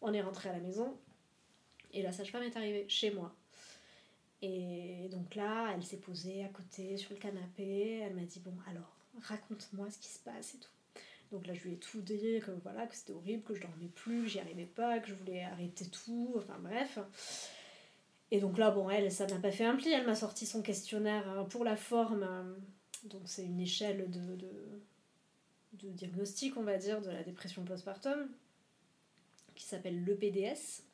[0.00, 0.96] On est rentré à la maison.
[1.92, 3.34] Et la sage-femme est arrivée chez moi.
[4.42, 8.00] Et donc là, elle s'est posée à côté sur le canapé.
[8.02, 10.68] Elle m'a dit Bon, alors, raconte-moi ce qui se passe et tout.
[11.30, 13.88] Donc là, je lui ai tout dit, que voilà, que c'était horrible, que je dormais
[13.88, 16.98] plus, que j'y arrivais pas, que je voulais arrêter tout, enfin bref.
[18.30, 20.60] Et donc là, bon, elle, ça n'a pas fait un pli, elle m'a sorti son
[20.60, 22.26] questionnaire hein, pour la forme.
[23.04, 24.50] Donc c'est une échelle de, de,
[25.74, 28.28] de diagnostic, on va dire, de la dépression postpartum,
[29.54, 30.82] qui s'appelle l'EPDS.
[30.82, 30.91] Euh,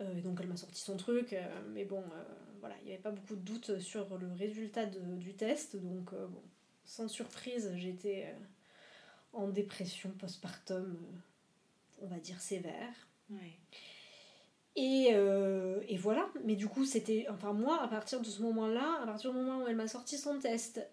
[0.00, 2.24] et donc elle m'a sorti son truc, euh, mais bon, euh,
[2.60, 6.26] voilà, il n'y avait pas beaucoup de doutes sur le résultat du test, donc euh,
[6.84, 8.38] sans surprise, j'étais euh,
[9.32, 12.94] en dépression postpartum, euh, on va dire sévère.
[14.78, 17.26] Et, euh, et voilà, mais du coup, c'était.
[17.30, 20.18] Enfin, moi, à partir de ce moment-là, à partir du moment où elle m'a sorti
[20.18, 20.86] son test,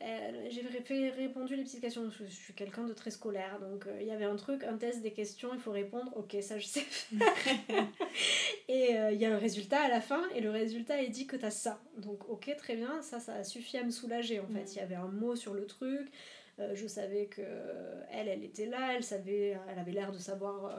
[0.49, 2.09] j'ai fait répondu les petites questions.
[2.09, 4.77] Je, je suis quelqu'un de très scolaire, donc euh, il y avait un truc, un
[4.77, 6.13] test, des questions, il faut répondre.
[6.15, 7.27] Ok, ça je sais faire.
[8.69, 11.27] et euh, il y a un résultat à la fin, et le résultat est dit
[11.27, 11.81] que t'as ça.
[11.97, 14.75] Donc, ok, très bien, ça, ça a suffi à me soulager en fait.
[14.75, 16.09] Il y avait un mot sur le truc.
[16.73, 17.41] je savais que
[18.11, 20.73] elle, elle était là, elle savait, elle avait l'air de savoir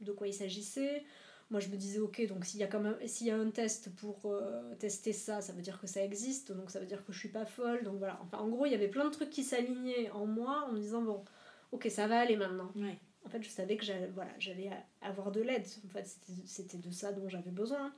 [0.00, 1.02] de quoi il s'agissait.
[1.50, 3.50] Moi, je me disais, ok, donc s'il y a quand même, s'il y a un
[3.50, 7.04] test pour euh, tester ça, ça veut dire que ça existe, donc ça veut dire
[7.04, 8.18] que je suis pas folle, donc voilà.
[8.22, 10.78] Enfin, en gros, il y avait plein de trucs qui s'alignaient en moi en me
[10.78, 11.24] disant, bon,
[11.72, 12.72] ok, ça va aller maintenant.
[12.76, 12.98] Ouais.
[13.24, 14.70] En fait, je savais que j'allais, voilà, j'allais
[15.00, 15.66] avoir de l'aide.
[15.86, 16.06] En fait,
[16.44, 17.94] c'était, de ça dont j'avais besoin.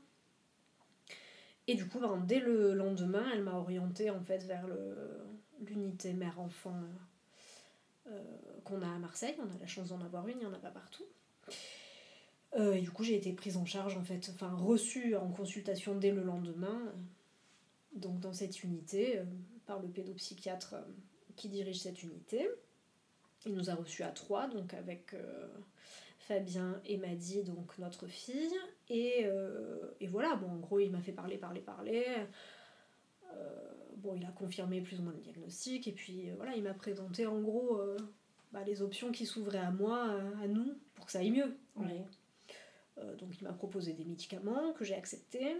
[1.66, 4.96] Et du coup, ben, dès le lendemain, elle m'a orientée en fait vers le,
[5.60, 6.80] l'unité mère-enfant
[8.06, 9.36] euh, euh, qu'on a à Marseille.
[9.40, 11.04] On a la chance d'en avoir une, il n'y en a pas partout.
[12.56, 15.94] Euh, et du coup, j'ai été prise en charge, en fait, enfin reçue en consultation
[15.94, 16.92] dès le lendemain.
[17.94, 19.20] donc dans cette unité
[19.66, 20.74] par le pédopsychiatre
[21.34, 22.48] qui dirige cette unité.
[23.46, 25.14] Il nous a reçus à trois, donc avec
[26.18, 28.56] Fabien et Maddy, donc notre fille.
[28.90, 29.26] Et,
[30.00, 32.04] et, voilà, bon, en gros, il m'a fait parler, parler, parler.
[33.96, 37.26] bon, il a confirmé plus ou moins le diagnostic, et puis voilà, il m'a présenté
[37.26, 37.80] en gros
[38.52, 41.56] bah, les options qui s'ouvraient à moi, à nous, pour que ça aille mieux.
[41.78, 41.82] Euh,
[43.18, 45.56] donc il m'a proposé des médicaments que j'ai acceptés.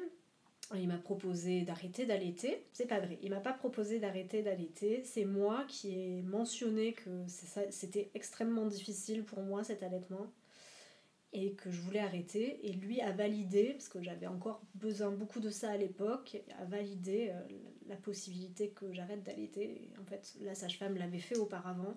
[0.75, 2.65] Il m'a proposé d'arrêter d'allaiter.
[2.73, 3.19] C'est pas vrai.
[3.23, 5.03] Il m'a pas proposé d'arrêter d'allaiter.
[5.05, 7.25] C'est moi qui ai mentionné que
[7.71, 10.27] c'était extrêmement difficile pour moi cet allaitement
[11.33, 12.67] et que je voulais arrêter.
[12.67, 16.65] Et lui a validé, parce que j'avais encore besoin beaucoup de ça à l'époque, a
[16.65, 17.41] validé euh,
[17.89, 19.91] la possibilité que j'arrête d'allaiter.
[20.01, 21.95] En fait, la sage-femme l'avait fait auparavant.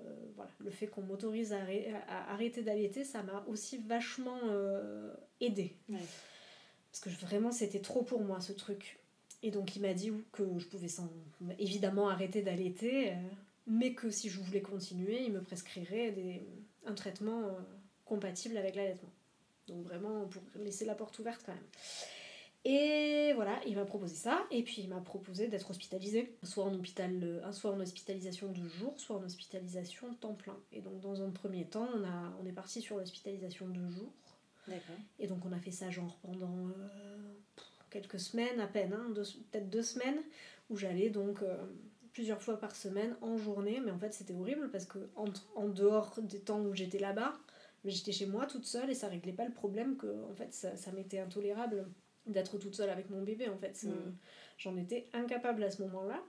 [0.00, 5.76] Euh, voilà, le fait qu'on m'autorise à, arrêter d'allaiter, ça m'a aussi vachement euh, aidé.
[5.88, 8.98] Parce que vraiment, c'était trop pour moi ce truc.
[9.42, 11.08] Et donc, il m'a dit que je pouvais sans,
[11.58, 13.14] évidemment arrêter d'allaiter, euh,
[13.66, 16.42] mais que si je voulais continuer, il me prescrirait des,
[16.86, 17.56] un traitement
[18.04, 19.10] compatible avec l'allaitement.
[19.66, 21.62] Donc, vraiment, pour laisser la porte ouverte quand même.
[22.64, 26.74] Et voilà, il m'a proposé ça, et puis il m'a proposé d'être hospitalisé, soit en
[26.74, 30.56] hôpital, euh, soit en hospitalisation de jour, soit en hospitalisation temps plein.
[30.72, 34.12] Et donc dans un premier temps, on, a, on est parti sur l'hospitalisation de jour.
[34.66, 34.96] D'accord.
[35.18, 37.32] Et donc on a fait ça genre pendant euh,
[37.90, 40.20] quelques semaines à peine, hein, peut-être deux semaines,
[40.68, 41.56] où j'allais donc euh,
[42.12, 46.18] plusieurs fois par semaine en journée, mais en fait c'était horrible parce que en, dehors
[46.20, 47.32] des temps où j'étais là-bas,
[47.84, 50.76] j'étais chez moi toute seule et ça réglait pas le problème que en fait ça,
[50.76, 51.86] ça m'était intolérable
[52.28, 53.82] d'être toute seule avec mon bébé en fait.
[53.84, 54.14] Mm.
[54.58, 56.22] J'en étais incapable à ce moment-là.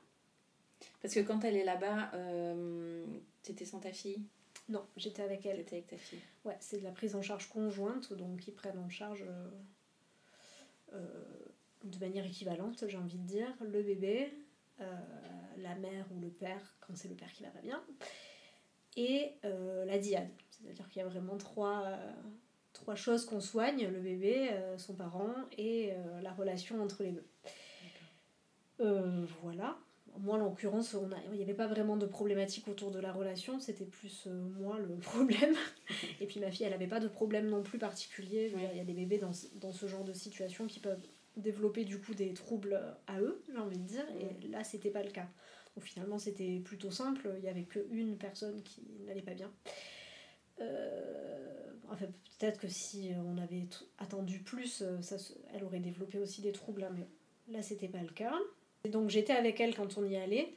[1.02, 3.06] Parce que quand elle est là-bas, euh,
[3.43, 4.22] t'étais sans ta fille?
[4.70, 5.58] Non, j'étais avec elle.
[5.58, 8.78] T'étais avec ta fille Ouais, c'est de la prise en charge conjointe, donc ils prennent
[8.78, 9.50] en charge euh,
[10.93, 11.24] euh,
[11.84, 14.32] de manière équivalente, j'ai envie de dire, le bébé,
[14.80, 14.86] euh,
[15.58, 17.84] la mère ou le père, quand c'est le père qui va pas bien,
[18.95, 20.30] et la diade.
[20.50, 21.97] C'est-à-dire qu'il y a vraiment trois
[22.80, 27.12] trois choses qu'on soigne, le bébé, euh, son parent et euh, la relation entre les
[27.12, 27.26] deux.
[28.80, 29.78] Euh, voilà.
[30.18, 30.96] Moi, en l'occurrence,
[31.32, 34.28] il n'y avait pas vraiment de problématique autour de la relation, c'était plus
[34.60, 35.56] moi le problème.
[36.20, 38.52] et puis ma fille, elle n'avait pas de problème non plus particulier.
[38.72, 41.02] Il y a des bébés dans, dans, ce genre de situation qui peuvent
[41.38, 45.04] développer du coup des troubles à eux, j'ai envie de dire, et là, c'était pas
[45.04, 45.28] le cas.
[45.76, 49.52] Donc finalement, c'était plutôt simple, il n'y avait qu'une personne qui n'allait pas bien.
[50.62, 52.06] Euh, enfin,
[52.38, 53.68] peut-être que si on avait
[53.98, 55.18] attendu plus, euh, ça,
[55.54, 57.08] elle aurait développé aussi des troubles, hein, mais
[57.52, 58.34] là, c'était pas le cas.
[58.84, 60.54] Et donc, j'étais avec elle quand on y allait,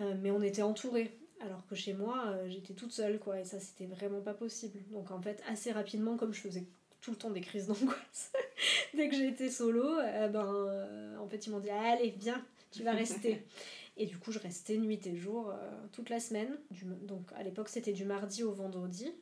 [0.00, 1.16] euh, mais on était entourés.
[1.40, 4.78] Alors que chez moi, j'étais toute seule, quoi, et ça, c'était vraiment pas possible.
[4.92, 6.66] Donc, en fait, assez rapidement, comme je faisais
[7.00, 8.32] tout le temps des crises d'angoisse,
[8.94, 9.96] dès que j'étais solo,
[10.30, 13.42] ben, en fait, ils m'ont dit Allez, viens, tu vas rester.
[14.00, 15.56] Et du coup, je restais nuit et jour euh,
[15.92, 16.56] toute la semaine.
[17.02, 19.12] donc à l'époque, c'était du mardi au vendredi.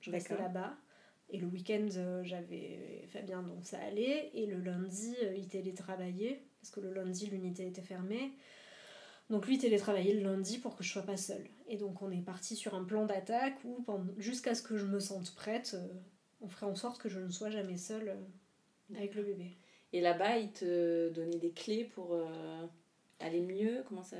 [0.00, 0.76] Je restais là-bas.
[1.28, 4.30] Et le week-end, euh, j'avais Fabien, donc ça allait.
[4.34, 8.32] Et le lundi, euh, il télétravaillait, parce que le lundi, l'unité était fermée.
[9.28, 11.48] Donc lui, il télétravaillait le lundi pour que je sois pas seule.
[11.66, 13.84] Et donc on est parti sur un plan d'attaque où,
[14.18, 15.76] jusqu'à ce que je me sente prête,
[16.40, 18.16] on ferait en sorte que je ne sois jamais seule
[18.94, 19.56] avec le bébé.
[19.92, 22.16] Et là-bas, il te donnait des clés pour
[23.18, 23.82] aller mieux?
[23.88, 24.16] Comment ça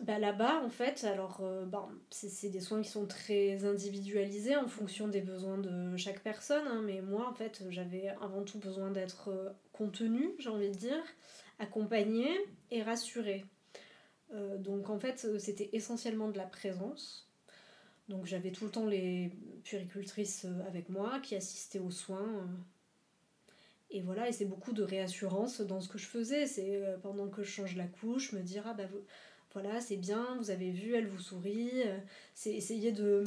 [0.00, 1.66] bah là-bas, en fait, alors euh,
[2.10, 6.66] c'est des soins qui sont très individualisés en fonction des besoins de chaque personne.
[6.66, 10.76] Hein, mais moi, en fait, j'avais avant tout besoin d'être euh, contenue, j'ai envie de
[10.76, 11.02] dire,
[11.58, 12.30] accompagnée
[12.70, 13.44] et rassurée.
[14.32, 17.28] Euh, donc en fait, c'était essentiellement de la présence.
[18.08, 19.30] Donc j'avais tout le temps les
[19.62, 22.48] puricultrices avec moi qui assistaient aux soins
[23.90, 26.46] et voilà, et c'est beaucoup de réassurance dans ce que je faisais.
[26.46, 28.84] C'est pendant que je change la couche, me dire ah bah
[29.52, 31.82] voilà, c'est bien, vous avez vu, elle vous sourit.
[31.84, 31.98] Euh,
[32.34, 33.24] c'est essayer de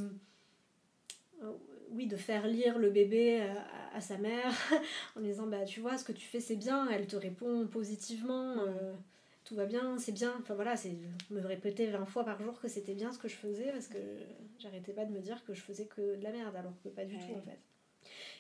[1.43, 1.51] euh,
[1.91, 3.41] oui, de faire lire le bébé
[3.93, 4.51] à, sa mère
[5.15, 8.55] en disant bah tu vois ce que tu fais c'est bien, elle te répond positivement,
[9.45, 10.33] tout va bien, c'est bien.
[10.41, 10.97] Enfin voilà, c'est
[11.29, 13.97] me répéter 20 fois par jour que c'était bien ce que je faisais parce que
[14.59, 17.05] j'arrêtais pas de me dire que je faisais que de la merde alors que pas
[17.05, 17.59] du tout en fait.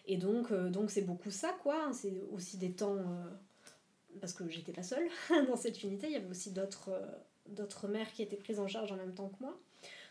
[0.07, 1.91] Et donc, euh, donc c'est beaucoup ça, quoi.
[1.93, 2.97] C'est aussi des temps.
[2.97, 3.29] Euh,
[4.21, 5.09] parce que j'étais pas seule
[5.47, 7.05] dans cette unité, il y avait aussi d'autres euh,
[7.49, 9.57] d'autres mères qui étaient prises en charge en même temps que moi.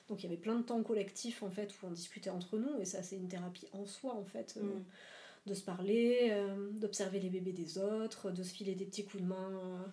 [0.08, 2.78] Donc il y avait plein de temps collectifs en fait où on discutait entre nous
[2.78, 4.82] et ça c'est une thérapie en soi en fait mm.
[5.46, 6.30] de se parler,
[6.72, 9.86] d'observer les bébés des autres, de se filer des petits coups de main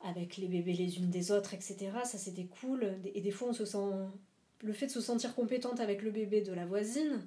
[0.00, 1.90] avec les bébés les unes des autres, etc.
[2.04, 3.90] Ça c'était cool et des fois on se sent
[4.62, 7.26] le fait de se sentir compétente avec le bébé de la voisine,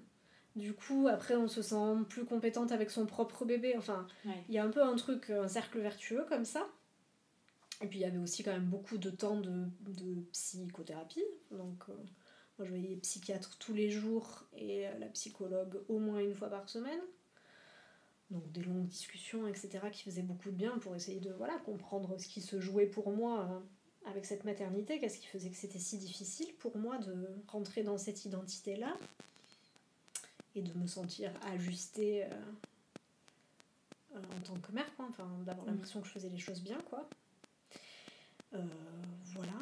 [0.57, 3.75] du coup, après, on se sent plus compétente avec son propre bébé.
[3.77, 4.07] Enfin,
[4.49, 6.67] il y a un peu un truc, un cercle vertueux comme ça.
[7.81, 11.23] Et puis il y avait aussi quand même beaucoup de temps de, de psychothérapie.
[11.51, 11.93] Donc euh,
[12.57, 16.49] moi je voyais psychiatre tous les jours et euh, la psychologue au moins une fois
[16.49, 17.01] par semaine.
[18.31, 22.17] Donc des longues discussions, etc., qui faisaient beaucoup de bien pour essayer de voilà, comprendre
[22.19, 25.79] ce qui se jouait pour moi euh, avec cette maternité, qu'est-ce qui faisait que c'était
[25.79, 28.97] si difficile pour moi de rentrer dans cette identité-là
[30.55, 32.25] et de me sentir ajustée
[34.15, 35.05] en tant que mère, quoi.
[35.09, 37.07] Enfin, d'avoir l'impression que je faisais les choses bien, quoi.
[38.53, 38.57] Euh,
[39.33, 39.53] voilà.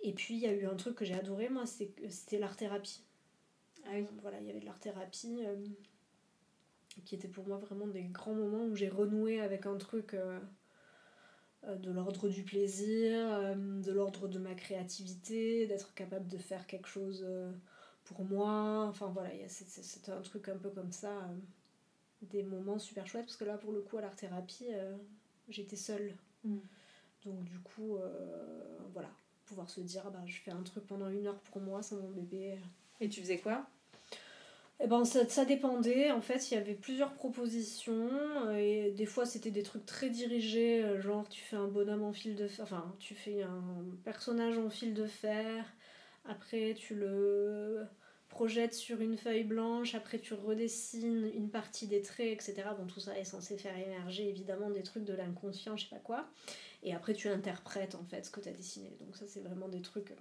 [0.00, 3.02] Et puis il y a eu un truc que j'ai adoré, moi, c'était l'art-thérapie.
[3.86, 4.06] Ah oui.
[4.20, 5.56] Voilà, il y avait de l'art-thérapie euh,
[7.04, 10.38] qui était pour moi vraiment des grands moments où j'ai renoué avec un truc euh,
[11.64, 17.24] de l'ordre du plaisir, de l'ordre de ma créativité, d'être capable de faire quelque chose
[18.04, 18.86] pour moi.
[18.88, 21.30] Enfin voilà, c'était un truc un peu comme ça,
[22.22, 24.70] des moments super chouettes, parce que là, pour le coup, à l'art-thérapie,
[25.48, 26.16] j'étais seule.
[26.42, 26.58] Mm.
[27.24, 28.08] Donc du coup, euh,
[28.92, 29.10] voilà,
[29.46, 32.10] pouvoir se dire, bah, je fais un truc pendant une heure pour moi sans mon
[32.10, 32.58] bébé.
[33.00, 33.66] Et tu faisais quoi?
[34.80, 36.10] Eh ben, ça, ça, dépendait.
[36.10, 38.50] En fait, il y avait plusieurs propositions.
[38.56, 40.82] Et des fois, c'était des trucs très dirigés.
[40.82, 42.64] Euh, genre, tu fais un bonhomme en fil de fer.
[42.64, 43.62] Enfin, tu fais un
[44.04, 45.64] personnage en fil de fer.
[46.24, 47.86] Après, tu le
[48.32, 49.94] projettes sur une feuille blanche.
[49.94, 52.68] Après, tu redessines une partie des traits, etc.
[52.78, 56.00] Bon, tout ça est censé faire émerger évidemment des trucs de l'inconscient, je sais pas
[56.00, 56.26] quoi.
[56.82, 58.96] Et après, tu interprètes en fait ce que tu as dessiné.
[59.00, 60.12] Donc, ça, c'est vraiment des trucs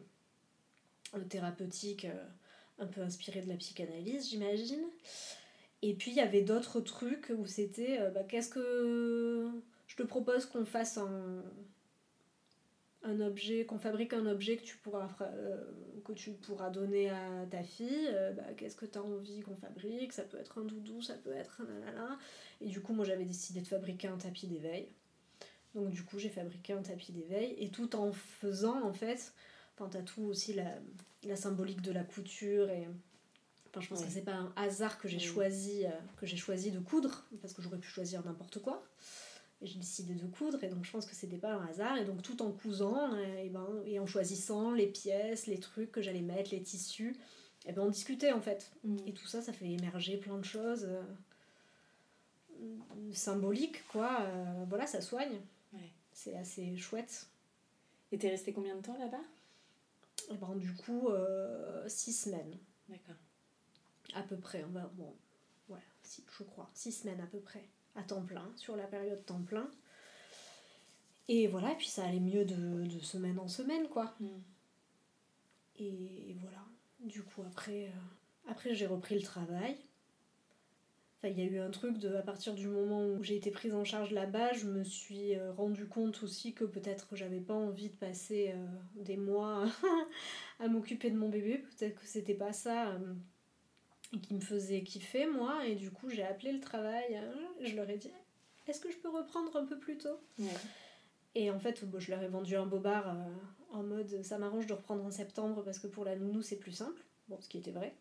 [1.16, 2.26] euh, thérapeutiques, euh,
[2.80, 4.84] un peu inspirés de la psychanalyse, j'imagine.
[5.82, 9.49] Et puis, il y avait d'autres trucs où c'était euh, bah, qu'est-ce que.
[9.88, 11.43] Je te propose qu'on fasse un,
[13.04, 15.10] un objet, qu'on fabrique un objet que tu pourras,
[16.06, 18.10] que tu pourras donner à ta fille.
[18.36, 20.14] bah, qu'est-ce que tu as envie qu'on fabrique?
[20.14, 21.62] Ça peut être un doudou, ça peut être
[21.97, 22.18] un
[22.62, 24.88] Et du coup, moi, j'avais décidé de fabriquer un tapis d'éveil.
[25.76, 27.56] Donc du coup, j'ai fabriqué un tapis d'éveil.
[27.58, 29.34] Et tout en faisant en fait,
[29.76, 30.76] enfin t'as tout aussi la,
[31.24, 32.88] la, symbolique de la couture et
[33.70, 36.72] enfin je pense que c'est pas un hasard que j'ai choisi euh, que j'ai choisi
[36.72, 38.84] de coudre parce que j'aurais pu choisir n'importe quoi
[39.62, 42.22] j'ai décidé de coudre et donc je pense que c'était pas un hasard et donc
[42.22, 46.51] tout en cousant et, ben, et en choisissant les pièces, les trucs que j'allais mettre,
[46.51, 47.16] les tissus,
[47.68, 48.97] et ben on discutait en fait mm.
[49.05, 51.03] et tout ça ça fait émerger plein de choses euh,
[53.14, 55.39] symboliques quoi, euh, voilà ça soigne
[56.14, 57.28] c'est assez chouette.
[58.12, 59.24] Et t'es resté combien de temps là-bas?
[60.30, 62.57] Eh ben, Du coup, euh, six semaines.
[62.89, 63.16] D'accord.
[64.14, 65.16] À peu près, on va, bon,
[65.70, 67.64] ouais, si, je crois, six semaines à peu près,
[67.96, 69.70] à temps plein, sur la période temps plein.
[71.28, 74.16] Et voilà, et puis ça allait mieux de, de semaine en semaine, quoi.
[74.20, 74.42] Hmm.
[75.78, 76.64] Et voilà.
[77.00, 79.78] Du coup, après, euh, après j'ai repris le travail
[81.30, 83.76] il y a eu un truc de, à partir du moment où j'ai été prise
[83.76, 87.89] en charge là-bas, je me suis euh, rendu compte aussi que peut-être j'avais pas envie
[87.89, 89.66] de passer euh, des mois
[90.60, 92.98] à m'occuper de mon bébé, peut-être que c'était pas ça
[94.14, 97.22] euh, qui me faisait kiffer moi, et du coup j'ai appelé le travail,
[97.62, 98.12] je leur ai dit
[98.68, 100.20] est-ce que je peux reprendre un peu plus tôt?
[101.34, 103.16] Et en fait, je leur ai vendu un bobard
[103.72, 106.72] en mode ça m'arrange de reprendre en septembre parce que pour la nounou c'est plus
[106.72, 107.93] simple, bon, ce qui était vrai.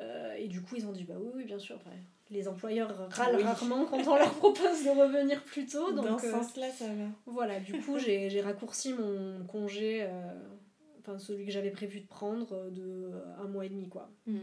[0.00, 1.76] Euh, et du coup, ils ont dit bah oui, oui bien sûr.
[1.76, 1.90] Enfin,
[2.30, 5.92] les employeurs râlent rarement quand on leur propose de revenir plus tôt.
[5.92, 7.06] Donc, Dans ce euh, sens-là, ça va.
[7.26, 10.32] Voilà, du coup, j'ai raccourci mon congé, euh,
[11.00, 14.10] enfin celui que j'avais prévu de prendre, de un mois et demi, quoi.
[14.26, 14.38] Hmm.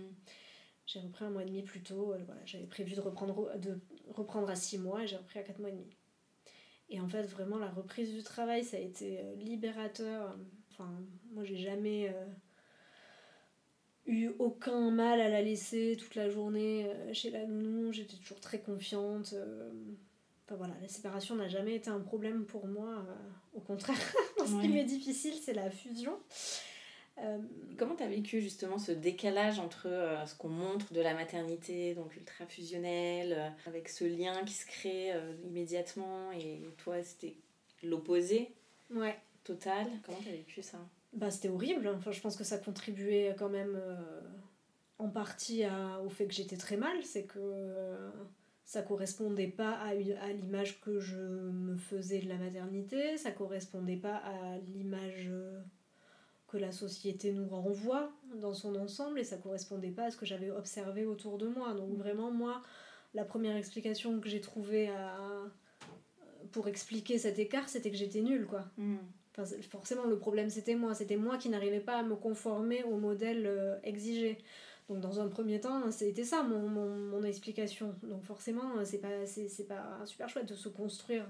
[0.85, 2.13] J'ai repris un mois et demi plus tôt.
[2.25, 3.79] voilà, j'avais prévu de reprendre, de
[4.09, 5.89] reprendre à six mois et j'ai repris à quatre mois et demi.
[6.89, 10.37] Et en fait, vraiment, la reprise du travail, ça a été libérateur.
[10.69, 12.13] Enfin, moi, j'ai jamais
[14.05, 18.39] eu aucun mal à la laisser toute la journée euh, chez la nounou, j'étais toujours
[18.39, 19.33] très confiante.
[19.33, 19.71] Euh.
[20.45, 23.97] Enfin voilà, la séparation n'a jamais été un problème pour moi, euh, au contraire.
[24.37, 26.17] ce qui m'est difficile, c'est la fusion.
[27.77, 29.87] Comment tu as vécu justement ce décalage entre
[30.25, 35.11] ce qu'on montre de la maternité, donc ultra fusionnelle, avec ce lien qui se crée
[35.45, 37.35] immédiatement, et toi c'était
[37.83, 38.53] l'opposé
[38.93, 39.15] Ouais.
[39.43, 39.87] Total?
[40.03, 40.79] Comment tu as vécu ça?
[41.13, 41.87] Bah, c'était horrible.
[41.87, 44.21] Enfin, je pense que ça contribuait quand même euh,
[44.97, 47.03] en partie à, au fait que j'étais très mal.
[47.03, 48.09] C'est que euh,
[48.63, 53.97] ça correspondait pas à, à l'image que je me faisais de la maternité, ça correspondait
[53.97, 55.61] pas à l'image euh,
[56.55, 60.25] que la société nous renvoie dans son ensemble et ça correspondait pas à ce que
[60.25, 61.73] j'avais observé autour de moi.
[61.73, 62.61] Donc, vraiment, moi,
[63.13, 65.17] la première explication que j'ai trouvée à,
[66.53, 68.63] pour expliquer cet écart, c'était que j'étais nulle, quoi.
[68.77, 68.97] Mm
[69.69, 70.93] forcément, le problème, c'était moi.
[70.93, 74.37] C'était moi qui n'arrivais pas à me conformer au modèle euh, exigé.
[74.87, 77.95] Donc, dans un premier temps, c'était ça mon, mon, mon, explication.
[78.03, 81.29] Donc, forcément, c'est pas, c'est, pas super chouette de se construire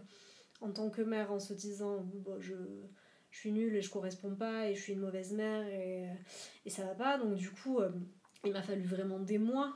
[0.62, 2.54] en tant que mère en se disant bon, je,
[3.36, 6.06] je suis nulle et je correspond pas et je suis une mauvaise mère et,
[6.66, 7.18] et ça va pas.
[7.18, 7.90] Donc du coup, euh,
[8.46, 9.76] il m'a fallu vraiment des mois.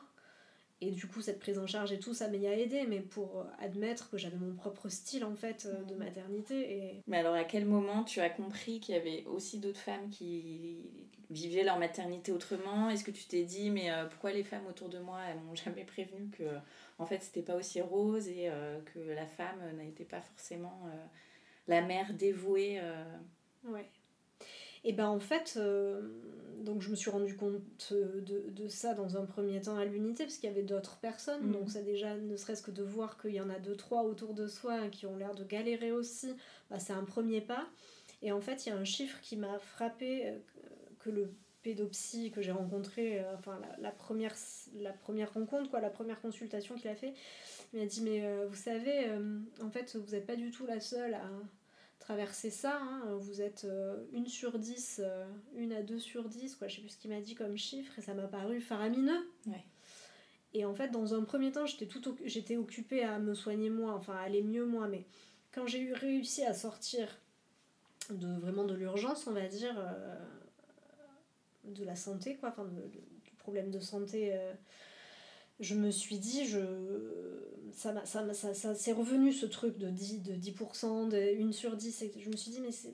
[0.79, 3.45] Et du coup, cette prise en charge et tout, ça m'y a aidé, mais pour
[3.59, 6.55] admettre que j'avais mon propre style en fait euh, de maternité.
[6.71, 7.03] Et...
[7.05, 10.77] Mais alors, à quel moment tu as compris qu'il y avait aussi d'autres femmes qui
[11.29, 12.89] vivaient leur maternité autrement?
[12.89, 15.55] Est-ce que tu t'es dit, mais euh, pourquoi les femmes autour de moi, elles m'ont
[15.55, 16.45] jamais prévenu que
[16.97, 18.49] en fait c'était pas aussi rose et
[18.93, 20.89] que la femme n'était pas forcément
[21.67, 22.81] la mère dévouée
[23.65, 23.89] Ouais.
[24.83, 26.01] Et ben en fait, euh,
[26.63, 30.23] donc je me suis rendu compte de, de, ça dans un premier temps à l'unité,
[30.23, 31.51] parce qu'il y avait d'autres personnes, mhm.
[31.51, 34.33] donc ça déjà, ne serait-ce que de voir qu'il y en a deux, trois autour
[34.33, 36.33] de soi qui ont l'air de galérer aussi,
[36.69, 37.67] bah, c'est un premier pas.
[38.21, 40.37] Et en fait, il y a un chiffre qui m'a frappé, euh,
[40.99, 44.35] que le pédopsie que j'ai rencontré, euh, enfin la, la, première,
[44.79, 47.13] la première rencontre, quoi, la première consultation qu'il a fait,
[47.73, 49.07] il m'a dit, mais vous savez,
[49.61, 51.29] en fait, vous n'êtes pas du tout la seule à
[51.99, 52.79] traverser ça.
[52.81, 53.17] Hein.
[53.19, 55.25] Vous êtes euh, une sur 10, euh,
[55.55, 56.67] une à deux sur 10, quoi.
[56.67, 59.29] je sais plus ce qu'il m'a dit comme chiffre, et ça m'a paru faramineux.
[60.53, 63.93] Et en fait, dans un premier temps, j'étais, tout j'étais occupée à me soigner moi,
[63.93, 65.05] enfin à aller mieux moi, mais
[65.53, 67.07] quand j'ai eu réussi à sortir
[68.09, 70.15] de vraiment de l'urgence, on va dire, euh,
[71.65, 74.35] de la santé, quoi, enfin du problème de santé
[75.59, 76.59] je me suis dit, je,
[77.73, 81.75] ça, ça, ça, ça c'est revenu ce truc de 10%, de, 10%, de 1 sur
[81.75, 82.01] 10.
[82.01, 82.93] Et je me suis dit, mais c'est,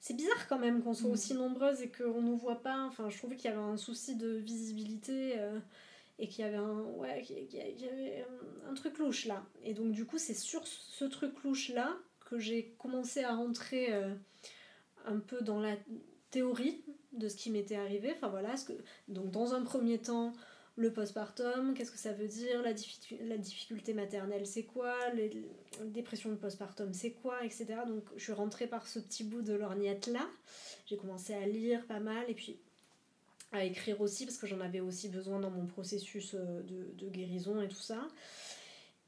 [0.00, 1.12] c'est bizarre quand même qu'on soit mm.
[1.12, 2.84] aussi nombreuses et qu'on ne nous voit pas.
[2.86, 5.58] Enfin, je trouvais qu'il y avait un souci de visibilité euh,
[6.18, 8.24] et qu'il y avait un, ouais, qu'il y avait
[8.68, 9.44] un, truc louche là.
[9.62, 11.96] Et donc, du coup, c'est sur ce truc louche là
[12.30, 14.14] que j'ai commencé à rentrer euh,
[15.06, 15.76] un peu dans la
[16.30, 18.12] théorie de ce qui m'était arrivé.
[18.14, 18.56] Enfin, voilà.
[18.56, 18.72] Ce que,
[19.08, 20.32] donc, dans un premier temps,
[20.76, 22.72] le postpartum, qu'est-ce que ça veut dire, la,
[23.38, 25.30] difficulté maternelle c'est quoi, les,
[25.86, 27.66] dépression de postpartum c'est quoi, etc.
[27.86, 30.26] Donc je suis rentrée par ce petit bout de lorgnette là.
[30.86, 32.58] J'ai commencé à lire pas mal et puis
[33.52, 37.08] à écrire aussi parce que j'en avais aussi besoin dans mon processus euh, de, de
[37.08, 38.06] guérison et tout ça.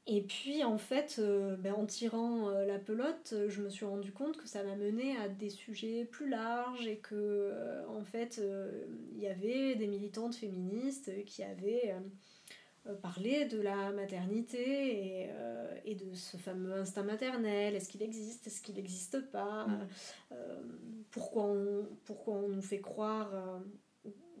[0.07, 4.11] Et puis en fait, euh, ben, en tirant euh, la pelote, je me suis rendu
[4.11, 8.41] compte que ça m'a mené à des sujets plus larges et que euh, en fait,
[9.13, 11.95] il y avait des militantes féministes qui avaient
[13.03, 15.29] parlé de la maternité et,
[15.85, 17.75] et, de ce fameux instinct maternel.
[17.75, 18.47] Est-ce qu'il existe?
[18.47, 19.67] Est-ce qu'il n'existe pas?
[19.67, 19.87] Mm.
[21.11, 23.61] pourquoi, on, pourquoi on nous fait croire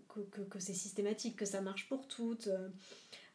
[0.07, 2.49] que, que, que c'est systématique, que ça marche pour toutes?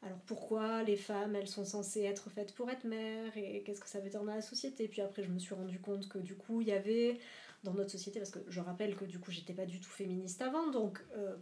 [0.04, 3.88] Alors pourquoi les femmes, elles sont censées être faites pour être mères et qu'est-ce que
[3.88, 4.86] ça veut dire dans la société?
[4.86, 7.18] Puis après, je me suis rendu compte que du coup, il y avait
[7.62, 10.42] dans notre société, parce que je rappelle que du coup, j'étais pas du tout féministe
[10.42, 11.34] avant, donc euh,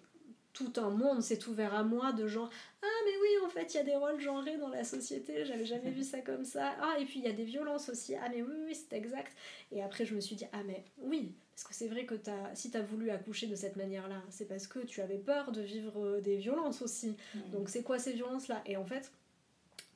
[0.52, 2.50] tout un monde s'est ouvert à moi de genre
[2.82, 5.64] ah mais oui en fait il y a des rôles genrés dans la société j'avais
[5.64, 6.74] jamais vu ça comme ça.
[6.80, 8.14] Ah et puis il y a des violences aussi.
[8.16, 9.34] Ah mais oui oui c'est exact
[9.70, 12.54] et après je me suis dit ah mais oui parce que c'est vrai que as,
[12.54, 15.52] si tu as voulu accoucher de cette manière là c'est parce que tu avais peur
[15.52, 17.50] de vivre euh, des violences aussi mmh.
[17.50, 19.12] donc c'est quoi ces violences là et en fait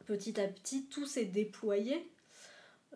[0.06, 2.10] petit à petit tout s'est déployé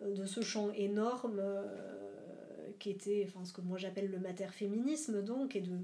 [0.01, 4.47] euh, de ce champ énorme euh, qui était enfin ce que moi j'appelle le mater
[4.51, 5.77] féminisme donc et de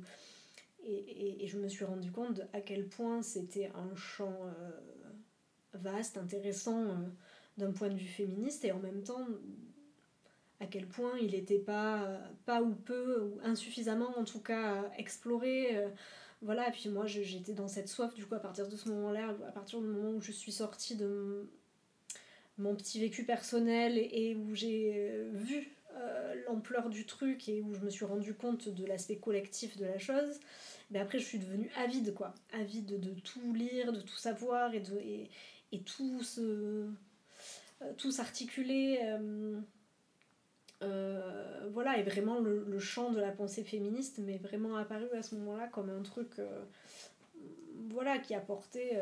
[0.88, 4.72] et, et, je me suis rendu compte à quel point c'était un champ euh,
[5.74, 6.94] vaste, intéressant euh,
[7.58, 9.28] d'un point de vue féministe, et en même temps
[10.60, 15.78] à quel point il n'était pas, pas ou peu, ou insuffisamment en tout cas exploré.
[15.78, 15.90] Euh,
[16.42, 19.36] voilà, et puis moi j'étais dans cette soif, du coup, à partir de ce moment-là,
[19.48, 21.50] à partir du moment où je suis sortie de
[22.60, 25.72] mon petit vécu personnel et où j'ai vu
[26.48, 29.98] l'ampleur du truc et où je me suis rendu compte de l'aspect collectif de la
[29.98, 30.40] chose,
[30.92, 32.34] mais après, je suis devenue avide, quoi.
[32.54, 35.30] Avide de tout lire, de tout savoir et, de, et,
[35.72, 36.22] et tout.
[36.40, 36.90] Euh,
[38.10, 39.00] s'articuler.
[39.04, 39.60] Euh, euh,
[40.82, 45.36] voilà, et vraiment le, le, champ de la pensée féministe m'est vraiment apparu à ce
[45.36, 46.30] moment-là comme un truc.
[47.90, 49.02] voilà, qui apportait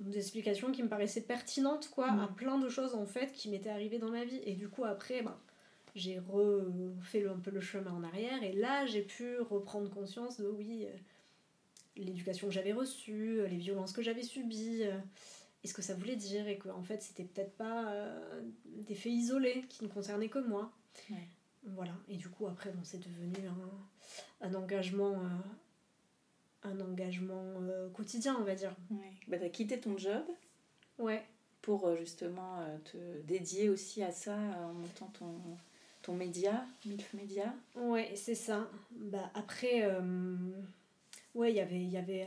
[0.00, 2.34] des explications qui me paraissaient pertinentes, quoi, à mm.
[2.34, 4.40] plein de choses en fait qui m'étaient arrivées dans ma vie.
[4.44, 5.36] Et du coup, après, ben
[5.94, 10.46] j'ai refait un peu le chemin en arrière et là j'ai pu reprendre conscience de
[10.46, 10.96] oui, euh,
[11.96, 14.98] l'éducation que j'avais reçue, euh, les violences que j'avais subies, euh,
[15.64, 17.92] et ce que ça voulait dire et que en fait c'était peut-être pas
[18.64, 20.72] des faits isolés qui ne concernaient que moi.
[21.64, 25.20] Voilà, et du coup après bon, c'est devenu un, un engagement
[26.62, 27.54] un engagement
[27.94, 28.74] quotidien, on va dire.
[28.90, 29.12] Ouais.
[29.28, 30.24] Bah, t'as quitté ton job.
[30.98, 31.24] Ouais.
[31.62, 35.34] Pour justement te dédier aussi à ça en montant ton,
[36.02, 38.68] ton média, MILF Média Ouais, c'est ça.
[38.92, 40.36] Bah, après, euh,
[41.34, 42.26] ouais, y il y avait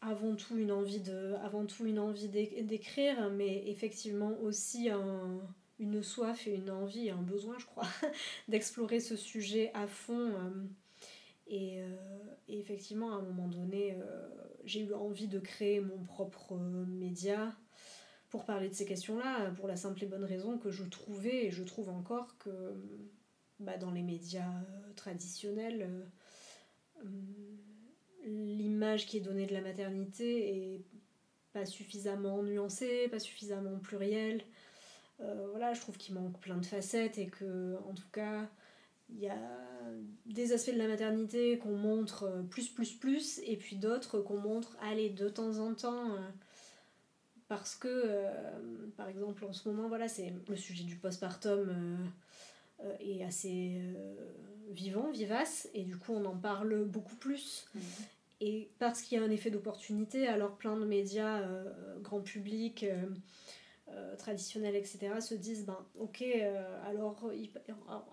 [0.00, 5.40] avant tout une envie de avant tout une envie d'écrire mais effectivement aussi un,
[5.78, 7.86] une soif et une envie et un besoin, je crois,
[8.48, 10.32] d'explorer ce sujet à fond.
[11.46, 11.78] Et,
[12.48, 13.96] et, effectivement, à un moment donné,
[14.64, 17.56] j'ai eu envie de créer mon propre média
[18.30, 21.50] pour parler de ces questions-là, pour la simple et bonne raison que je trouvais, et
[21.50, 22.74] je trouve encore que
[23.58, 26.08] bah, dans les médias euh, traditionnels,
[27.04, 27.06] euh,
[28.24, 30.84] l'image qui est donnée de la maternité est
[31.52, 34.42] pas suffisamment nuancée, pas suffisamment plurielle.
[35.20, 38.48] Euh, voilà, je trouve qu'il manque plein de facettes et que, en tout cas,
[39.10, 39.38] il y a
[40.26, 44.76] des aspects de la maternité qu'on montre plus, plus, plus, et puis d'autres qu'on montre,
[44.80, 46.16] allez, de temps en temps,
[47.48, 48.24] parce que,
[48.96, 52.12] par exemple, en ce moment, voilà, c'est le sujet du postpartum
[52.84, 54.14] euh, est assez euh,
[54.70, 57.66] vivant, vivace, et du coup on en parle beaucoup plus.
[57.74, 57.82] Mhm.
[58.42, 62.86] Et parce qu'il y a un effet d'opportunité, alors plein de médias, euh, grand public,
[64.18, 66.22] traditionnels, etc., se disent, ben ok,
[66.86, 67.28] alors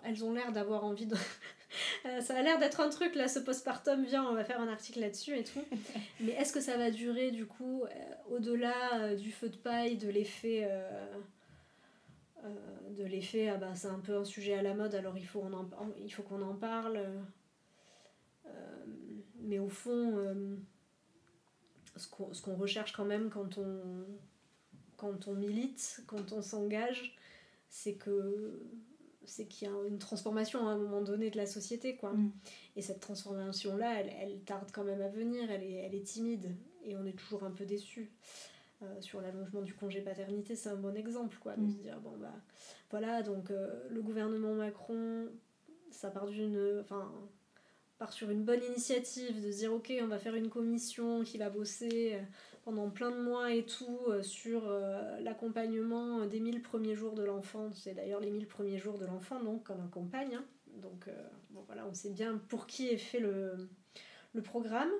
[0.03, 1.15] elles ont l'air d'avoir envie de...
[2.21, 5.01] ça a l'air d'être un truc, là, ce postpartum, vient, on va faire un article
[5.01, 5.63] là-dessus et tout.
[6.19, 7.83] Mais est-ce que ça va durer, du coup,
[8.29, 11.17] au-delà du feu de paille, de l'effet euh,
[12.97, 15.43] de l'effet ah bah, c'est un peu un sujet à la mode alors il faut,
[16.01, 16.97] il faut qu'on en parle.
[18.45, 18.85] Euh,
[19.39, 20.55] mais au fond euh,
[21.95, 24.05] ce qu'on recherche quand même quand on
[24.95, 27.15] quand on milite quand on s'engage
[27.69, 28.61] c'est que
[29.25, 32.13] c'est qu'il y a une transformation à un moment donné de la société quoi.
[32.13, 32.31] Mm.
[32.75, 36.05] et cette transformation là elle, elle, tarde quand même à venir elle est, elle est
[36.05, 38.11] timide et on est toujours un peu déçu
[38.83, 41.69] euh, sur l'allongement du congé paternité, c'est un bon exemple, quoi, de mm.
[41.69, 42.33] se dire, bon, bah,
[42.91, 45.27] voilà, donc euh, le gouvernement Macron,
[45.89, 46.79] ça part d'une.
[46.79, 47.11] Enfin,
[47.97, 51.39] part sur une bonne initiative de se dire, ok, on va faire une commission qui
[51.39, 52.21] va bosser euh,
[52.65, 54.69] pendant plein de mois et tout sur
[55.21, 57.71] l'accompagnement des 1000 premiers jours de l'enfant.
[57.73, 60.35] C'est d'ailleurs les 1000 premiers jours de l'enfant, donc, qu'on accompagne.
[60.35, 60.45] Hein.
[60.75, 61.09] Donc,
[61.49, 63.55] bon, voilà, on sait bien pour qui est fait le,
[64.33, 64.91] le programme.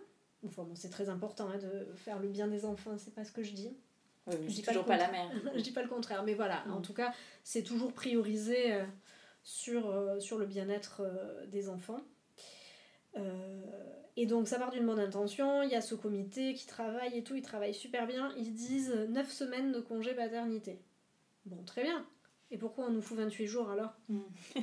[0.46, 3.32] Enfin, bon, c'est très important hein, de faire le bien des enfants, c'est pas ce
[3.32, 3.76] que je dis.
[4.28, 5.32] Oui, je dis toujours pas, la mère.
[5.56, 6.82] je dis pas le contraire, mais voilà, en mm.
[6.82, 7.14] tout cas,
[7.44, 8.84] c'est toujours priorisé euh,
[9.44, 12.02] sur, euh, sur le bien-être euh, des enfants.
[14.16, 15.64] et donc, ça part d'une bonne intention.
[15.64, 18.32] Il y a ce comité qui travaille et tout, ils travaillent super bien.
[18.38, 20.80] Ils disent 9 semaines de congé paternité.
[21.46, 22.06] Bon, très bien.
[22.50, 24.22] Et pourquoi on nous fout 28 jours alors mm.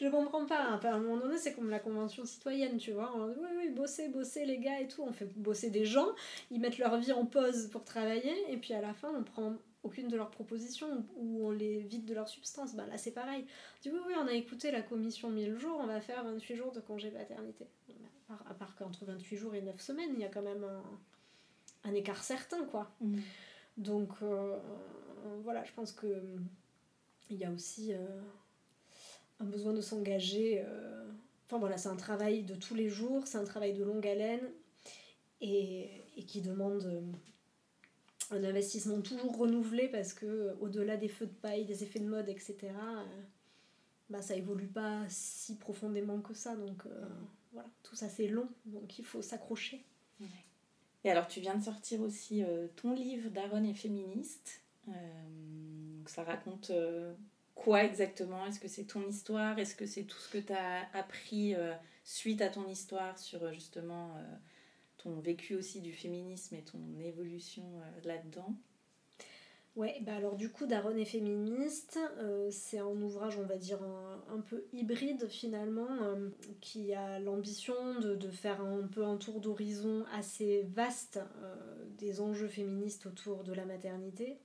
[0.00, 0.78] Je comprends pas.
[0.82, 3.14] à un moment donné, c'est comme la convention citoyenne, tu vois.
[3.14, 5.02] On dit, oui, oui, bosser, bosser les gars et tout.
[5.02, 6.08] On fait bosser des gens,
[6.50, 9.56] ils mettent leur vie en pause pour travailler, et puis à la fin, on prend
[9.82, 12.74] aucune de leurs propositions ou on les vide de leur substance.
[12.74, 13.44] Bah, là, c'est pareil.
[13.82, 16.72] Du coup, oui, on a écouté la commission 1000 jours, on va faire 28 jours
[16.72, 17.66] de congé paternité.
[18.48, 20.66] À part, qu'entre 28 jours et 9 semaines, il y a quand même
[21.84, 22.90] un, écart certain, quoi.
[23.00, 23.18] Mm.
[23.76, 24.56] Donc, euh,
[25.44, 26.06] voilà, je pense que
[27.30, 28.20] il y a aussi euh,
[29.40, 30.62] un besoin de s'engager.
[30.64, 31.10] Euh,
[31.46, 34.48] enfin voilà, c'est un travail de tous les jours, c'est un travail de longue haleine
[35.40, 41.34] et, et qui demande euh, un investissement toujours renouvelé parce que au-delà des feux de
[41.34, 42.56] paille, des effets de mode, etc.,
[44.08, 46.56] bah, ça évolue pas si profondément que ça.
[46.56, 46.82] Donc
[47.52, 49.84] voilà, tout ça c'est long, donc il faut s'accrocher.
[51.04, 52.42] Et alors tu viens de sortir aussi
[52.74, 54.60] ton livre Daron et féministe.
[56.06, 57.12] Donc ça raconte euh,
[57.56, 58.46] quoi exactement?
[58.46, 59.58] Est-ce que c'est ton histoire?
[59.58, 63.42] Est-ce que c'est tout ce que tu as appris euh, suite à ton histoire sur
[63.42, 64.14] euh, justement
[64.98, 67.64] ton vécu aussi du féminisme et ton évolution
[68.04, 68.54] là-dedans?
[69.74, 71.98] Ouais, bah alors du coup, Daron est féministe,
[72.50, 75.88] c'est un ouvrage, on va dire, un, peu hybride finalement,
[76.60, 81.18] qui a l'ambition de, de, faire un peu un tour d'horizon assez vaste
[81.98, 84.38] des enjeux féministes autour de la maternité.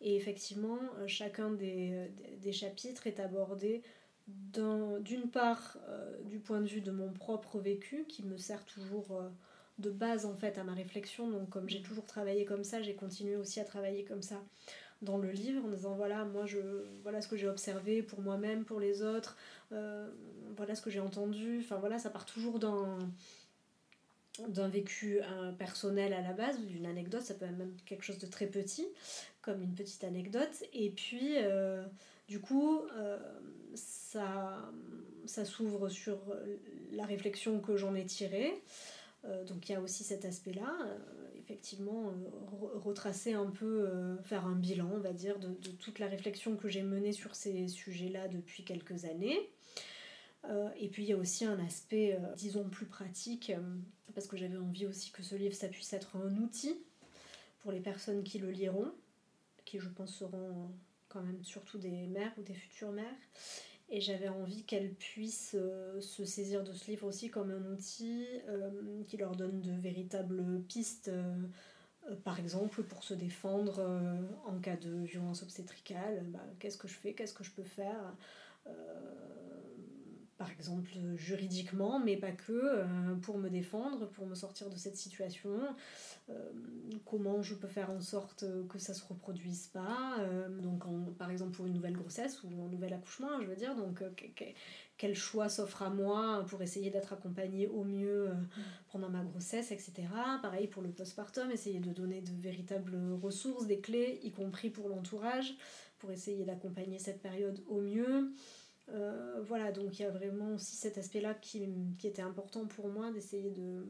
[0.00, 2.08] Et effectivement, euh, chacun des,
[2.52, 3.82] chapitres est abordé
[4.26, 9.12] d'une part euh, du point de vue de mon propre vécu, qui me sert toujours
[9.12, 9.28] euh,
[9.78, 11.28] de base en fait à ma réflexion.
[11.28, 14.42] Donc comme j'ai toujours travaillé comme ça, j'ai continué aussi à travailler comme ça
[15.02, 16.58] dans le livre en disant voilà moi je
[17.02, 19.34] voilà ce que j'ai observé pour moi-même pour les autres
[19.70, 22.98] voilà ce que j'ai entendu enfin voilà ça part toujours d'un
[24.48, 25.20] d'un vécu
[25.58, 28.86] personnel à la base, d'une anecdote, ça peut être même quelque chose de très petit,
[29.42, 30.64] comme une petite anecdote.
[30.72, 31.84] Et puis, euh,
[32.28, 33.18] du coup, euh,
[33.74, 34.70] ça,
[35.44, 36.18] s'ouvre sur
[36.92, 38.52] la réflexion que j'en ai tirée.
[39.26, 40.74] Euh, donc il y a aussi cet aspect-là,
[41.38, 42.12] effectivement,
[42.74, 43.88] retracer un peu,
[44.24, 47.34] faire un bilan, on va dire, de, de toute la réflexion que j'ai menée sur
[47.34, 49.50] ces sujets-là depuis quelques années.
[50.76, 53.52] Et puis il y a aussi un aspect, disons, plus pratique,
[54.14, 56.76] parce que j'avais envie aussi que ce livre, ça puisse être un outil
[57.60, 58.92] pour les personnes qui le liront,
[59.64, 60.70] qui je pense seront
[61.08, 63.04] quand même surtout des mères ou des futures mères.
[63.92, 68.24] Et j'avais envie qu'elles puissent euh, se saisir de ce livre aussi comme un outil
[68.48, 68.70] euh,
[69.08, 73.84] qui leur donne de véritables pistes, euh, par exemple pour se défendre
[74.46, 76.24] en cas de violence obstétricale.
[76.28, 77.12] Bah, qu'est-ce que je fais?
[77.12, 78.14] Qu'est-ce que je peux faire?
[80.40, 82.84] Par exemple juridiquement, mais pas que,
[83.20, 85.60] pour me défendre, pour me sortir de cette situation.
[86.30, 86.50] Euh,
[87.04, 90.16] comment je peux faire en sorte que ça se reproduise pas.
[90.20, 90.84] Euh, donc,
[91.16, 94.10] par exemple, pour une nouvelle grossesse ou un nouvel accouchement, je veux dire, donc euh,
[94.96, 98.62] quel choix s'offre à moi pour essayer d'être accompagnée au mieux mm.
[98.92, 99.92] pendant ma grossesse, etc.
[100.42, 104.88] Pareil pour le postpartum, essayer de donner de véritables ressources, des clés, y compris pour
[104.88, 105.54] l'entourage,
[105.98, 108.32] pour essayer d'accompagner cette période au mieux.
[109.46, 111.68] Voilà, donc il y a vraiment aussi cet aspect-là qui,
[111.98, 113.84] qui, était important pour moi, d'essayer de,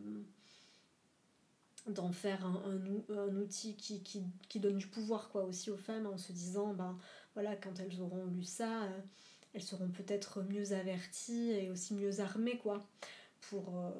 [1.86, 6.74] d'en faire un, outil qui, donne du pouvoir quoi aussi aux femmes en se disant
[6.74, 6.98] ben
[7.34, 9.01] voilà quand elles auront lu ça euh,
[9.55, 12.86] elles seront peut-être mieux averties et aussi mieux armées quoi
[13.40, 13.90] pour euh,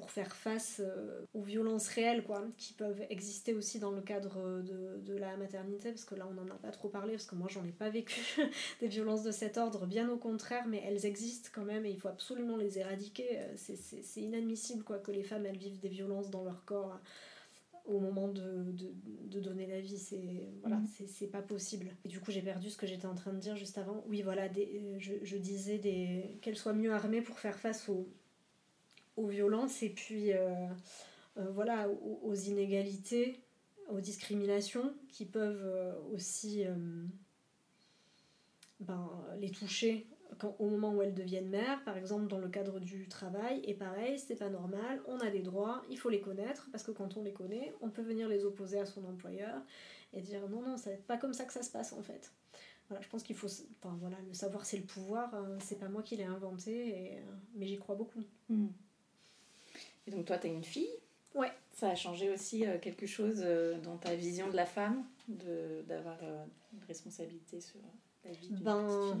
[0.00, 4.62] pour faire face euh, aux violences réelles quoi, qui peuvent exister aussi dans le cadre
[4.62, 7.34] de, de la maternité, parce que là on n'en a pas trop parlé, parce que
[7.34, 8.20] moi j'en ai pas vécu
[8.80, 11.98] des violences de cet ordre, bien au contraire, mais elles existent quand même et il
[11.98, 13.38] faut absolument les éradiquer.
[13.38, 16.98] Euh, c'est inadmissible quoi, que les femmes elles vivent des violences dans leur corps
[17.86, 18.92] au moment de, de,
[19.26, 19.98] de, donner la vie.
[19.98, 21.06] C'est voilà, mmh.
[21.06, 21.88] c'est pas possible.
[22.04, 24.04] Et du coup, j'ai perdu ce que j'étais en train de dire juste avant.
[24.08, 28.08] Oui, voilà, des, je, je disais des, qu'elles soient mieux armées pour faire face aux,
[29.20, 30.66] aux violences et puis euh,
[31.36, 33.40] euh, voilà, aux, inégalités,
[33.88, 36.64] aux discriminations qui peuvent euh, aussi
[38.80, 40.06] ben, les toucher
[40.58, 43.60] au moment où elles deviennent mères, par exemple dans le cadre du travail.
[43.64, 46.92] Et pareil, c'est pas normal, on a des droits, il faut les connaître, parce que
[46.92, 49.60] quand on les connaît, on peut venir les opposer à son employeur
[50.14, 52.32] et dire non, non, c'est pas comme ça que ça se passe en fait.
[52.88, 53.48] Voilà, je pense qu'il faut.
[53.82, 57.22] Enfin voilà, le savoir c'est le pouvoir, hein, c'est pas moi qui l'ai inventé,
[57.54, 58.22] mais j'y crois beaucoup.
[58.48, 58.68] Hmm.
[60.06, 60.90] Et donc toi, tu as une fille.
[61.34, 61.52] Ouais.
[61.72, 66.18] Ça a changé aussi euh, quelque chose euh, dans ta vision de la femme, d'avoir
[66.22, 67.80] euh, une responsabilité sur
[68.24, 69.20] la vie d'une ben,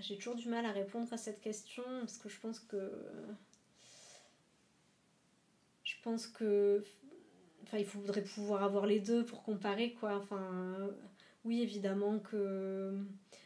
[0.00, 2.92] J'ai toujours du mal à répondre à cette question parce que je pense que.
[5.84, 6.84] Je pense que.
[7.64, 10.16] Enfin, il faudrait pouvoir avoir les deux pour comparer, quoi.
[10.16, 10.90] Enfin,
[11.44, 12.96] oui, évidemment que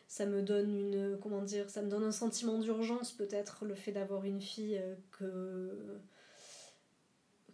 [0.08, 3.92] ça me donne une comment dire ça me donne un sentiment d'urgence peut-être le fait
[3.92, 6.00] d'avoir une fille euh, que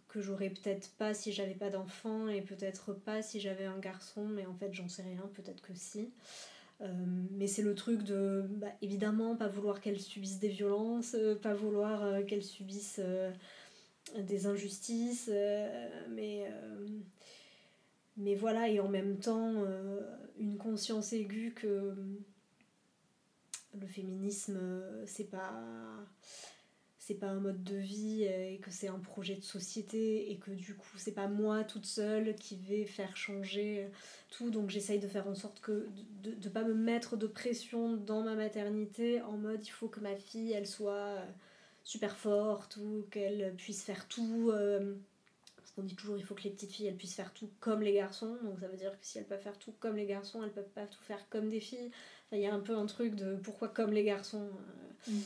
[0.07, 4.25] que j'aurais peut-être pas si j'avais pas d'enfant et peut-être pas si j'avais un garçon
[4.25, 6.11] mais en fait j'en sais rien peut-être que si.
[6.81, 6.87] Euh,
[7.31, 11.53] mais c'est le truc de bah, évidemment pas vouloir qu'elle subisse des violences euh, pas
[11.53, 12.99] vouloir qu'elle subisse
[14.17, 15.31] des injustices
[16.11, 16.51] mais
[18.17, 19.65] mais voilà et en même temps
[20.37, 21.95] une conscience aiguë que
[23.79, 25.53] le féminisme, euh, c'est pas
[27.05, 30.51] c'est pas un mode de vie et que c'est un projet de société et que
[30.51, 33.89] du coup c'est pas moi toute seule qui vais faire changer
[34.29, 34.49] tout.
[34.51, 35.85] Donc j'essaye de faire en sorte que
[36.23, 39.99] de ne pas me mettre de pression dans ma maternité en mode il faut que
[39.99, 41.17] ma fille elle soit
[41.83, 44.95] super forte ou qu'elle puisse faire tout euh,
[45.57, 47.81] parce qu'on dit toujours il faut que les petites filles elles puissent faire tout comme
[47.81, 48.37] les garçons.
[48.43, 50.71] Donc ça veut dire que si elles peuvent faire tout comme les garçons elles peuvent
[50.73, 51.91] pas tout faire comme des filles
[52.31, 54.49] il y a un peu un truc de pourquoi comme les garçons.
[55.07, 55.11] Euh.
[55.11, 55.21] Mm.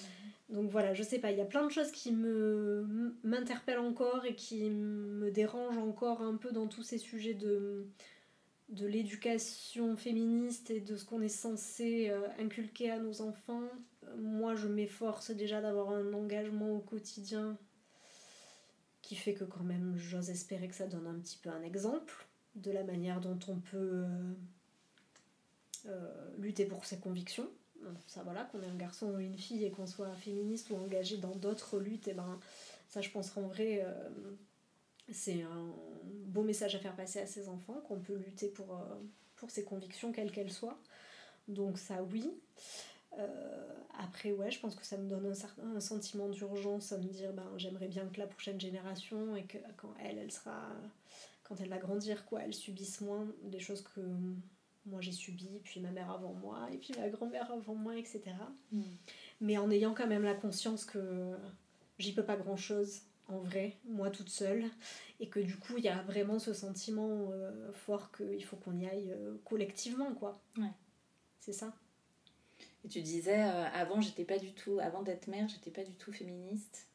[0.50, 4.26] Donc voilà, je sais pas, il y a plein de choses qui me m'interpellent encore
[4.26, 7.86] et qui me dérangent encore un peu dans tous ces sujets de,
[8.70, 13.64] de l'éducation féministe et de ce qu'on est censé euh, inculquer à nos enfants.
[14.18, 17.58] Moi, je m'efforce déjà d'avoir un engagement au quotidien
[19.02, 22.28] qui fait que quand même j'ose espérer que ça donne un petit peu un exemple
[22.56, 24.34] de la manière dont on peut euh,
[26.38, 27.48] lutter pour ses convictions.
[28.08, 31.18] Ça, voilà, qu'on ait un garçon ou une fille et qu'on soit féministe ou engagé
[31.18, 32.40] dans d'autres luttes, et ben,
[32.90, 34.10] ça, je pense qu'en vrai, euh,
[35.12, 35.74] c'est un
[36.04, 38.96] beau message à faire passer à ses enfants, qu'on peut lutter pour, euh,
[39.36, 40.80] pour ses convictions, quelles qu'elles soient.
[41.48, 42.32] Donc, ça, oui.
[44.00, 47.08] après, ouais, je pense que ça me donne un, certain, un sentiment d'urgence à me
[47.08, 49.46] dire ben, j'aimerais bien que la prochaine génération et
[49.78, 50.70] quand elle, elle sera.
[51.44, 54.02] Quand elle va grandir, quoi, elle subisse moins des choses que
[54.88, 58.22] moi j'ai subi, puis ma mère avant moi, et puis ma grand-mère avant moi, etc.
[58.72, 58.82] Mm.
[59.42, 61.36] Mais en ayant quand même la conscience que
[62.00, 64.66] j'y peux pas grand-chose en vrai, moi toute seule,
[65.20, 68.78] et que du coup il y a vraiment ce sentiment euh, fort qu'il faut qu'on
[68.78, 70.42] y aille euh, collectivement, quoi.
[70.58, 70.72] Ouais.
[71.40, 71.74] C'est ça.
[72.86, 75.94] Et tu disais, euh, avant j'étais pas du tout, avant d'être mère, j'étais pas du
[75.94, 76.88] tout féministe.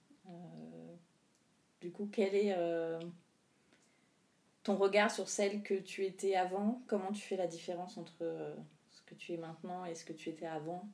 [1.80, 2.54] du coup, quelle est
[4.62, 8.24] ton regard sur celle que tu étais avant, comment tu fais la différence entre
[8.90, 10.88] ce que tu es maintenant et ce que tu étais avant?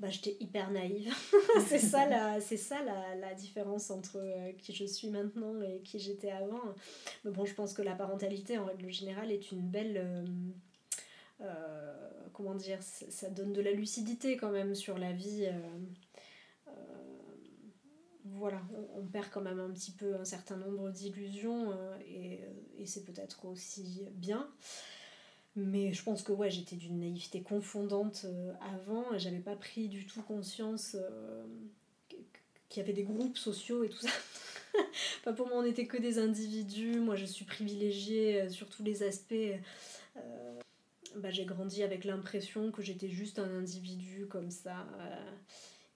[0.00, 1.14] Bah, j'étais hyper naïve.
[1.66, 5.80] c'est ça, la, c'est ça la, la, différence entre euh, qui je suis maintenant et
[5.82, 6.62] qui j'étais avant.
[7.24, 9.98] Mais bon, je pense que la parentalité, en règle générale, est une belle...
[9.98, 10.24] Euh,
[11.42, 15.48] euh, comment dire Ça donne de la lucidité quand même sur la vie.
[18.38, 18.62] Voilà,
[18.96, 21.74] on, perd quand même un petit peu un certain nombre d'illusions
[22.06, 22.40] et,
[22.78, 24.48] et c'est peut-être aussi bien.
[25.56, 29.88] Mais je pense que ouais, j'étais d'une naïveté confondante euh, avant, et j'avais pas pris
[29.88, 31.44] du tout conscience euh,
[32.68, 34.10] qu'il y avait des groupes sociaux et tout ça.
[35.20, 37.00] enfin, pour moi, on n'était que des individus.
[37.00, 39.34] Moi, je suis privilégiée euh, sur tous les aspects.
[41.16, 44.86] bah, j'ai grandi avec l'impression que j'étais juste un individu comme ça,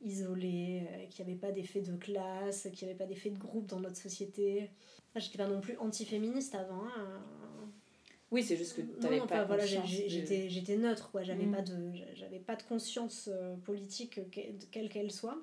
[0.01, 3.97] isolé, qui n'avait pas d'effet de classe, qui n'avait pas d'effet de groupe dans notre
[3.97, 4.71] société.
[5.17, 6.85] J'étais pas non plus antiféministe avant.
[6.85, 7.23] Hein.
[8.35, 11.23] Oui, c'est juste que tu n'avais pas voilà, j'étais, j'étais neutre, quoi.
[11.23, 11.53] J'avais, mm.
[11.53, 14.19] pas de, j'avais pas de conscience euh, politique,
[14.73, 15.39] quelle qu'elle soit.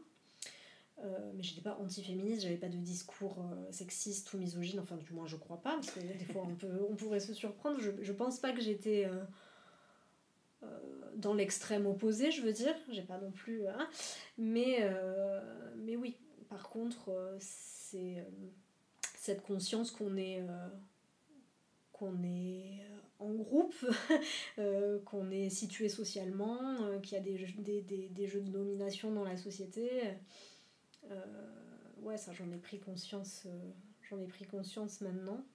[1.00, 5.14] Euh, mais j'étais pas anti-féministe, j'avais pas de discours euh, sexiste ou misogyne, enfin du
[5.14, 7.80] moins je crois pas, parce que des fois on, peut, on pourrait se surprendre.
[7.80, 9.08] Je, je pense pas que j'étais
[11.16, 13.68] dans l'extrême opposé, je veux dire, j'ai pas non plus.
[13.68, 13.90] Hein.
[14.38, 14.90] mais,
[15.78, 16.18] mais oui,
[16.50, 18.26] par contre, c'est
[19.16, 20.42] cette conscience qu'on est
[22.02, 23.76] qu'on est euh, en groupe,
[24.58, 28.50] euh, qu'on est situé socialement, euh, qu'il y a des, des, des, des, jeux de
[28.50, 30.02] domination dans la société.
[32.02, 33.46] ouais, ça j'en ai pris conscience,
[34.10, 35.46] j'en ai pris conscience maintenant.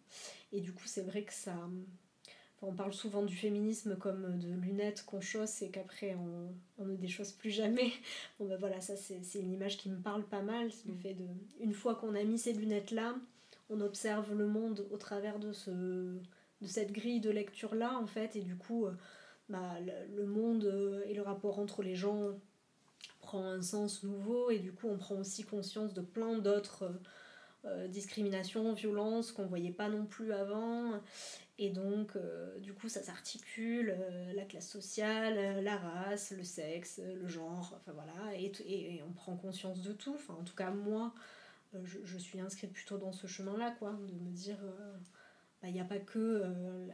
[0.53, 1.69] Et du coup, c'est vrai que ça.
[2.63, 6.97] On parle souvent du féminisme comme de lunettes qu'on chausse et qu'après on, on ne
[6.97, 7.93] déchausse plus jamais.
[8.39, 10.71] Bon ben voilà, ça c'est une image qui me parle pas mal.
[10.87, 10.99] Le mm.
[10.99, 11.27] fait de.
[11.61, 13.15] Une fois qu'on a mis ces lunettes-là,
[13.71, 18.07] on observe le monde au travers de ce, de cette grille de lecture là en
[18.07, 18.93] fait et du coup euh,
[19.49, 19.75] bah,
[20.15, 22.33] le, monde euh, et le rapport entre les gens
[23.21, 27.01] prend un sens nouveau et du coup on prend aussi conscience de plein d'autres euh,
[27.89, 31.01] discriminations, violences qu'on voyait pas non plus avant.
[31.59, 32.19] Et donc
[32.61, 33.97] du coup ça s'articule
[34.35, 38.35] la classe sociale, la race, le sexe, le genre, enfin voilà.
[38.39, 41.15] Et, et, on prend conscience de tout, en tout cas moi
[41.83, 44.59] je, je, suis inscrite plutôt dans ce chemin là quoi, de me dire
[45.67, 46.87] il bah, n'y a pas que euh,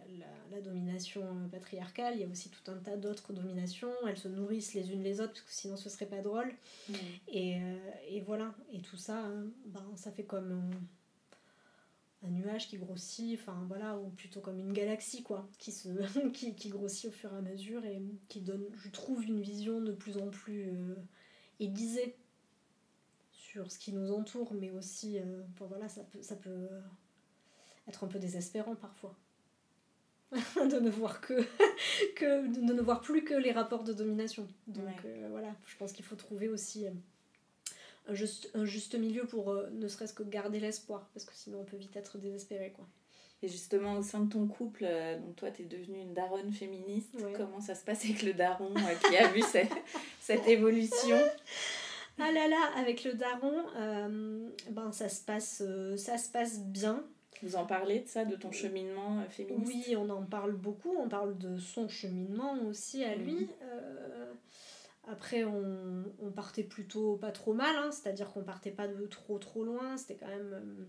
[0.51, 3.91] la, domination patriarcale, il y a aussi tout un tas d'autres dominations.
[4.07, 6.53] Elles se nourrissent les unes les autres, parce que sinon ce serait pas drôle.
[6.89, 6.95] Mm.
[7.29, 7.77] Et, euh,
[8.09, 8.55] et, voilà.
[8.73, 10.71] Et tout ça, hein, ben, ça fait comme
[12.23, 15.89] un, nuage qui grossit, enfin voilà, ou plutôt comme une galaxie, quoi, qui, se,
[16.33, 19.81] qui, qui, grossit au fur et à mesure et qui donne, je trouve, une vision
[19.81, 20.95] de plus en plus euh,
[21.61, 22.15] aiguisée
[23.33, 25.19] sur ce qui nous entoure, mais aussi,
[25.59, 26.23] voilà, ça peut.
[26.23, 26.69] Ça peut
[27.89, 29.17] être un peu désespérant parfois.
[30.57, 31.35] de ne voir que,
[32.17, 34.49] que de ne voir plus que les rapports de domination.
[34.67, 36.91] Donc euh, voilà, je pense qu'il faut trouver aussi euh,
[38.09, 41.61] un juste, un juste milieu pour euh, ne serait-ce que garder l'espoir, parce que sinon
[41.61, 42.73] on peut vite être désespéré.
[42.75, 42.87] Quoi.
[43.43, 44.87] Et justement, au sein de ton couple,
[45.21, 47.17] donc toi, tu es devenue une daronne féministe.
[47.37, 48.73] Comment ça se passe avec le daron
[49.09, 49.73] qui a vu cette,
[50.21, 51.19] cette, évolution?
[52.21, 53.65] Ah là là, avec le daron,
[54.71, 55.61] ben, ça, se passe,
[55.97, 57.05] ça se passe bien.
[57.43, 59.73] Vous en parlez de ça, de ton cheminement euh, féministe?
[59.89, 60.95] Oui, on en parle beaucoup.
[60.97, 63.49] On parle de son cheminement aussi à lui.
[63.63, 64.33] Euh,
[65.09, 69.39] après, on, on, partait plutôt pas trop mal, hein, c'est-à-dire qu'on partait pas de trop
[69.39, 69.97] trop loin.
[69.97, 70.53] C'était quand même.
[70.53, 70.85] Euh,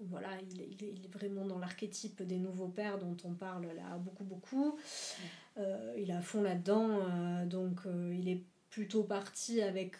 [0.00, 4.78] voilà, il, est vraiment dans l'archétype des nouveaux pères dont on parle là beaucoup beaucoup.
[5.58, 7.82] il à fond là-dedans, donc
[8.12, 9.98] il est plutôt parti avec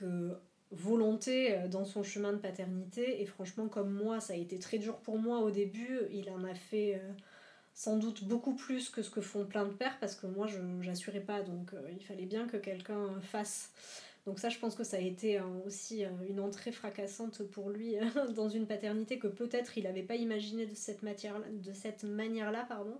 [0.75, 3.23] volonté euh, dans son chemin de paternité.
[3.23, 6.01] Et franchement, comme moi, ça a été très dur pour moi au début.
[6.11, 7.13] Il en a fait euh,
[7.75, 10.59] sans doute beaucoup plus que ce que font plein de pères parce que moi, je
[10.59, 11.43] n'assurais pas.
[11.43, 13.71] Donc, euh, il fallait bien que quelqu'un fasse.
[14.27, 17.97] Donc ça, je pense que ça a été aussi une entrée fracassante pour lui
[18.35, 22.65] dans une paternité que peut-être il n'avait pas imaginé de cette, de cette manière-là.
[22.67, 22.99] pardon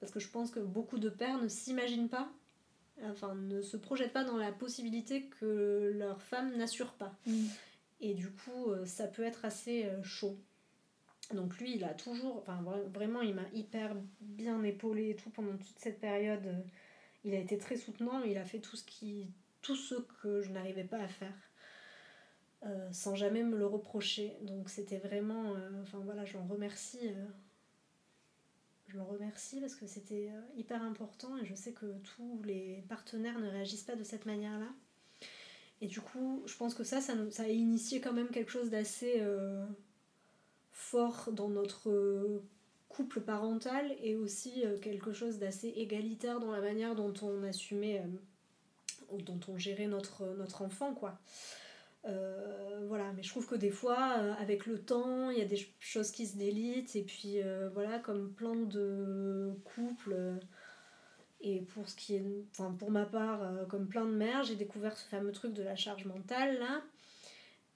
[0.00, 2.28] Parce que je pense que beaucoup de pères ne s'imaginent pas
[3.04, 7.14] enfin, ne se projettent pas dans la possibilité que leur femme n'assure pas.
[7.26, 7.46] Mm.
[8.00, 10.38] Et du coup, euh, ça peut être assez euh, chaud.
[11.34, 12.60] Donc lui, il a toujours, enfin
[12.92, 16.64] vraiment, il m'a hyper bien épaulé et tout pendant toute cette période.
[17.24, 19.30] Il a été très soutenant, il a fait tout ce, qui,
[19.62, 21.34] tout ce que je n'arrivais pas à faire.
[22.66, 24.36] Euh, sans jamais me le reprocher.
[24.42, 27.14] Donc c'était vraiment, enfin voilà, je l'en remercie
[28.90, 32.84] je le remercie parce que c'était euh, hyper important et je sais que tous les
[32.88, 34.68] partenaires ne réagissent pas de cette manière-là.
[35.80, 39.14] Et du coup, je pense que ça, ça, a initié quand même quelque chose d'assez
[39.18, 39.64] euh,
[40.72, 42.42] fort dans notre
[42.88, 48.02] couple parental est aussi quelque chose d'assez égalitaire dans la manière dont on assumait,
[49.10, 51.18] dont on gérait notre, notre enfant, quoi.
[52.04, 53.98] Voilà, mais je trouve que des fois,
[54.38, 57.38] avec le temps, il y a des choses qui se délitent, et puis
[57.72, 60.38] voilà, comme plein de couples,
[61.40, 64.56] et pour ce qui est, enfin pour ma part, euh, comme plein de mères, j'ai
[64.56, 66.82] découvert ce fameux truc de la charge mentale là.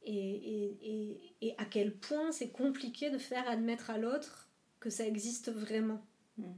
[0.06, 4.90] Et, et, et, et à quel point c'est compliqué de faire admettre à l'autre que
[4.90, 6.04] ça existe vraiment.
[6.36, 6.52] Mm.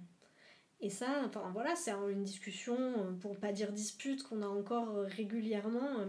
[0.81, 4.97] Et ça, enfin voilà, c'est une discussion, euh, pour pas dire dispute, qu'on a encore
[4.97, 6.07] euh, régulièrement.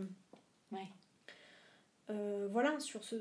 [0.72, 0.90] Ouais.
[2.50, 3.16] Voilà, sur ce.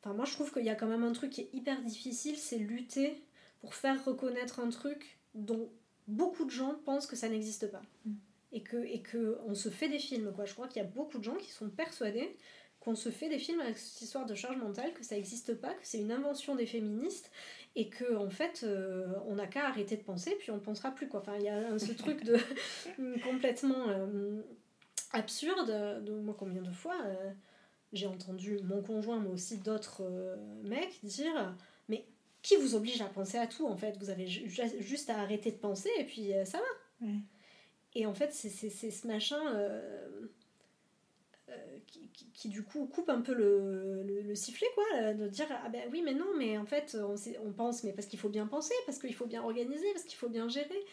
[0.00, 2.36] Enfin, moi je trouve qu'il y a quand même un truc qui est hyper difficile,
[2.36, 3.22] c'est lutter
[3.60, 5.68] pour faire reconnaître un truc dont
[6.06, 7.82] beaucoup de gens pensent que ça n'existe pas.
[8.04, 8.12] Mm.
[8.52, 10.32] Et que, et que on se fait des films.
[10.34, 10.44] Quoi.
[10.44, 12.36] Je crois qu'il y a beaucoup de gens qui sont persuadés
[12.86, 15.74] qu'on se fait des films avec cette histoire de charge mentale, que ça n'existe pas,
[15.74, 17.32] que c'est une invention des féministes,
[17.74, 20.92] et que en fait, euh, on n'a qu'à arrêter de penser, puis on ne pensera
[20.92, 21.08] plus.
[21.08, 21.20] Quoi.
[21.20, 22.38] Enfin, il y a ce truc de
[23.24, 24.40] complètement euh,
[25.12, 26.04] absurde.
[26.04, 27.32] De, moi, combien de fois euh,
[27.92, 30.02] j'ai entendu mon conjoint, mais aussi d'autres
[30.64, 31.54] mecs dire
[31.88, 32.04] Mais
[32.46, 33.96] qui vous oblige à penser à tout en fait?
[33.98, 37.08] Vous avez juste à arrêter de penser et puis euh, ça va.
[37.96, 40.28] Et en fait, c'est ce machin euh,
[41.48, 45.68] euh, qui, qui, du coup coupe un peu le, le, sifflet, quoi, de dire ah
[45.70, 48.46] ben oui, mais non, mais en fait, on, on pense, mais parce qu'il faut bien
[48.46, 50.84] penser, parce qu'il faut bien organiser, parce qu'il faut bien gérer.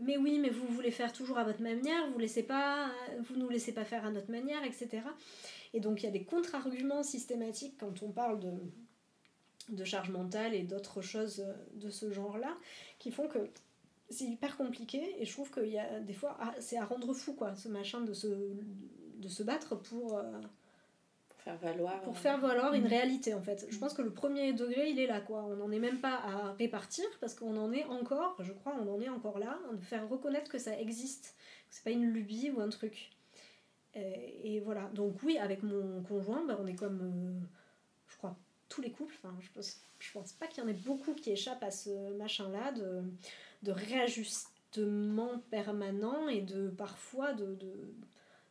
[0.00, 2.90] Mais oui, mais vous voulez faire toujours à votre manière, vous laissez pas,
[3.20, 5.02] vous nous laissez pas faire à notre manière, etc.
[5.74, 8.52] Et donc il y a des contre-arguments systématiques quand on parle de,
[9.68, 11.44] de charge mentale et d'autres choses
[11.74, 12.56] de ce genre-là,
[12.98, 13.38] qui font que
[14.08, 17.14] c'est hyper compliqué et je trouve qu'il y a des fois, ah, c'est à rendre
[17.14, 20.40] fou quoi, ce machin de se, de se battre pour, euh, pour
[21.40, 22.88] faire valoir, pour faire valoir une mm.
[22.88, 23.66] réalité en fait.
[23.68, 26.16] Je pense que le premier degré il est là quoi, on n'en est même pas
[26.16, 29.84] à répartir parce qu'on en est encore, je crois, on en est encore là, de
[29.84, 31.34] faire reconnaître que ça existe,
[31.68, 33.10] que c'est pas une lubie ou un truc.
[33.94, 37.46] Et, voilà, donc oui, avec mon conjoint, bah, on est comme, euh,
[38.06, 38.36] je crois,
[38.68, 41.32] tous les couples, enfin, je pense, je pense pas qu'il y en ait beaucoup qui
[41.32, 43.02] échappent à ce machin-là de,
[43.64, 47.92] de réajustement permanent et de parfois de, de,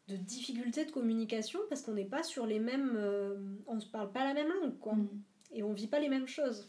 [0.10, 2.95] de difficultés de communication parce qu'on n'est pas sur les mêmes.
[2.98, 3.38] Euh,
[3.68, 4.95] on ne parle pas la même langue, quoi.
[4.95, 5.10] Mm.
[5.53, 6.68] Et on vit pas les mêmes choses.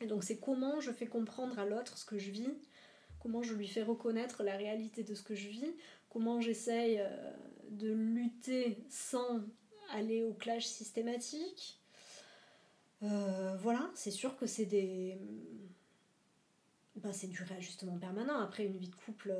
[0.00, 2.48] Et donc, c'est comment je fais comprendre à l'autre ce que je vis,
[3.20, 5.74] comment je lui fais reconnaître la réalité de ce que je vis,
[6.08, 7.30] comment j'essaye euh,
[7.70, 9.40] de lutter sans
[9.92, 11.78] aller au clash systématique
[13.04, 15.18] euh, voilà, c'est sûr que c'est des.
[16.94, 18.38] Ben, c'est du réajustement permanent.
[18.38, 19.34] Après, une vie de couple,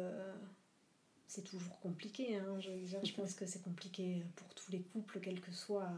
[1.33, 2.37] c'est toujours compliqué.
[2.37, 2.61] Hein.
[2.61, 5.91] Je, je, pense que c'est compliqué pour tous les couples, quelle que soit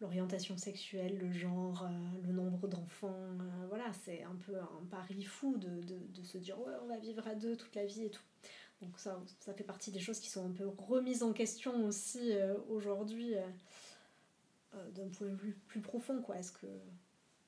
[0.00, 3.16] l'orientation sexuelle, le genre, euh, le nombre d'enfants.
[3.68, 6.98] voilà, c'est un peu un pari fou de, de, de, se dire ouais, on va
[6.98, 8.22] vivre à deux toute la vie et tout.
[8.82, 12.32] Donc, ça, ça fait partie des choses qui sont un peu remises en question aussi
[12.68, 13.34] aujourd'hui.
[14.74, 16.38] Euh, d'un point de vue plus profond, quoi.
[16.38, 16.66] Est-ce que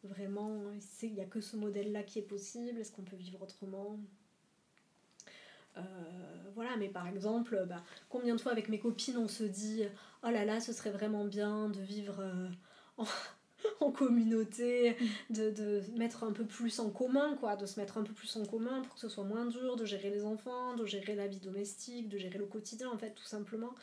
[0.02, 0.60] vraiment,
[1.02, 2.80] il n'y a que ce modèle-là qui est possible?
[2.80, 3.92] Est-ce qu'on peut vivre autrement?
[3.92, 4.21] euh,
[6.54, 9.84] voilà, mais par exemple, bah, combien de fois avec mes copines on se dit
[10.22, 12.48] oh là là, ce serait vraiment bien de vivre euh,
[13.80, 14.96] en, communauté,
[15.30, 18.36] de, de, mettre un peu plus en commun, quoi, de se mettre un peu plus
[18.36, 21.26] en commun pour que ce soit moins dur, de gérer les enfants, de gérer la
[21.26, 23.74] vie domestique, de gérer le quotidien, en fait, tout simplement.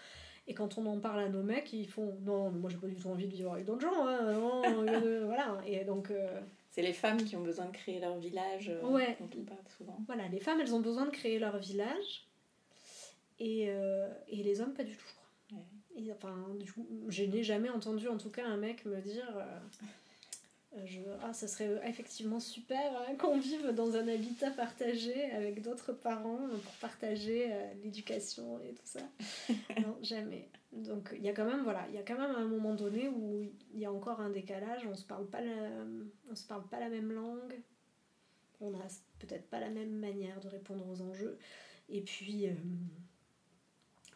[0.47, 2.95] Et quand on en parle à nos mecs, ils font non, moi j'ai pas du
[2.95, 4.07] tout envie de vivre avec d'autres gens.
[4.07, 4.33] Hein,
[5.25, 5.61] voilà.
[5.65, 6.09] Et donc.
[6.11, 6.39] Euh,
[6.79, 8.69] c'est les femmes qui ont besoin de créer leur village.
[8.69, 9.17] Euh, ouais.
[9.77, 9.99] souvent.
[10.07, 12.25] Voilà, les femmes elles ont besoin de créer leur village.
[13.37, 15.65] Et, euh, et les hommes pas du tout, je crois.
[15.97, 19.27] Et, enfin, du coup, je n'ai jamais entendu en tout cas un mec me dire.
[20.77, 25.31] Euh, je, ah, ça serait euh, effectivement super hein, qu'on vive dans un habitat partagé
[25.31, 28.99] avec d'autres parents pour partager euh, l'éducation et tout ça.
[29.81, 30.47] non, jamais.
[30.71, 33.09] Donc il y a quand même voilà, il y a quand même un moment donné
[33.09, 33.41] où
[33.73, 35.41] il y a encore un décalage, on se parle pas
[36.29, 37.59] on se parle pas la même langue.
[38.61, 38.87] On a
[39.19, 41.37] peut-être pas la même manière de répondre aux enjeux
[41.87, 42.47] et puis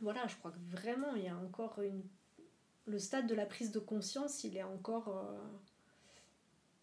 [0.01, 2.03] voilà, je crois que vraiment il y a encore une
[2.85, 5.25] le stade de la prise de conscience, il est encore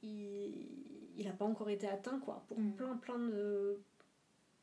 [0.02, 2.74] il n'a pas encore été atteint quoi pour mm.
[2.74, 3.78] plein plein de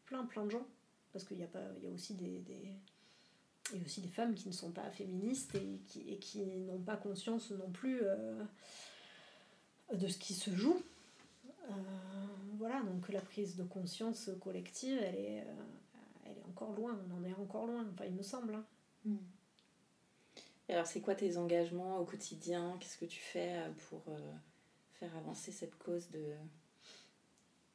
[0.06, 0.66] plein plein de gens
[1.14, 2.74] parce qu'il y a pas il y a aussi des, des
[3.74, 6.46] il y a aussi des femmes qui ne sont pas féministes et qui, et qui
[6.46, 8.44] n'ont pas conscience non plus euh,
[9.94, 10.82] de ce qui se joue
[11.70, 11.74] euh,
[12.58, 15.54] voilà donc la prise de conscience collective elle est euh,
[16.26, 18.66] elle est encore loin on en est encore loin enfin il me semble hein.
[19.06, 19.18] mm.
[20.70, 22.78] alors c'est quoi tes engagements au quotidien?
[22.80, 24.04] Qu'est-ce que tu fais pour
[24.94, 26.24] faire avancer cette cause de,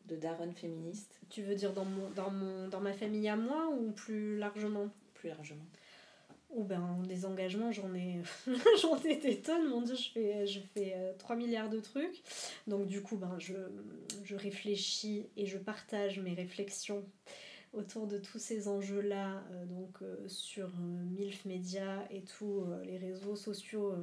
[0.07, 1.21] de daronne féministe?
[1.31, 4.89] Tu veux dire dans, mon, dans, mon, dans ma famille à moi ou plus largement?
[5.15, 5.65] Plus largement.
[6.55, 8.21] Ou ben des engagements, j'en ai,
[8.83, 12.23] j'en ai des tonnes, mon dieu, je fais, je fais 3 milliards de trucs.
[12.67, 13.55] Donc du coup, ben, je,
[14.35, 17.05] réfléchis et je partage mes réflexions
[17.73, 22.99] autour de tous ces enjeux-là, euh, donc euh, sur euh, MILF Media et tous les
[22.99, 23.95] réseaux sociaux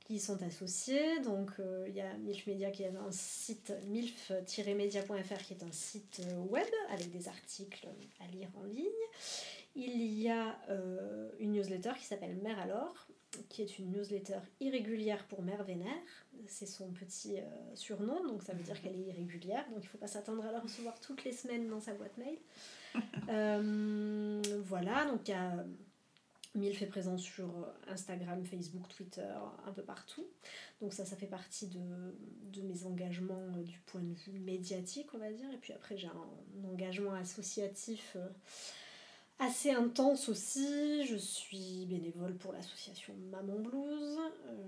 [0.00, 1.20] qui sont associés.
[1.20, 1.50] Donc
[1.88, 6.66] il y a MILF Media qui est un site milf-media.fr qui est un site web
[6.90, 7.88] avec des articles
[8.20, 8.84] à lire en ligne.
[9.76, 10.58] Il y a
[11.38, 13.06] une newsletter qui s'appelle Mère alors,
[13.50, 15.92] qui est une newsletter irrégulière pour Mère Vénère.
[16.46, 17.36] C'est son petit
[17.74, 20.52] surnom, donc ça veut dire qu'elle est irrégulière, donc il ne faut pas s'attendre à
[20.52, 22.38] la recevoir toutes les semaines dans sa boîte mail.
[23.28, 27.48] Euh, voilà, donc il y a présent sur
[27.88, 29.34] Instagram, Facebook, Twitter,
[29.66, 30.26] un peu partout.
[30.80, 31.80] Donc ça, ça fait partie de,
[32.52, 35.50] de, mes engagements euh, du point de vue médiatique, on va dire.
[35.52, 38.28] Et puis après, j'ai un, engagement associatif euh,
[39.38, 41.04] assez intense aussi.
[41.04, 44.18] Je suis bénévole pour l'association Maman Blues,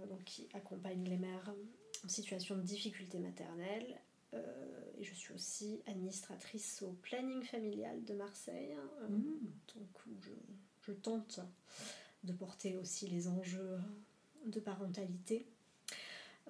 [0.08, 1.54] donc qui accompagne les mères
[2.04, 3.98] en situation de difficulté maternelle
[4.34, 8.76] euh, et je suis aussi administratrice au planning familial de Marseille.
[9.02, 9.40] Euh, mmh.
[9.74, 9.88] Donc
[10.20, 10.30] je,
[10.82, 11.40] je, tente
[12.24, 13.78] de porter aussi les enjeux
[14.44, 15.46] de parentalité.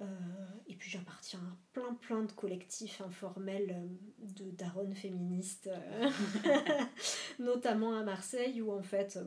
[0.00, 0.04] Euh,
[0.68, 3.88] et puis j'appartiens à plein plein de collectifs informels
[4.18, 5.70] de daronnes féministes,
[7.38, 9.18] notamment à Marseille où en fait,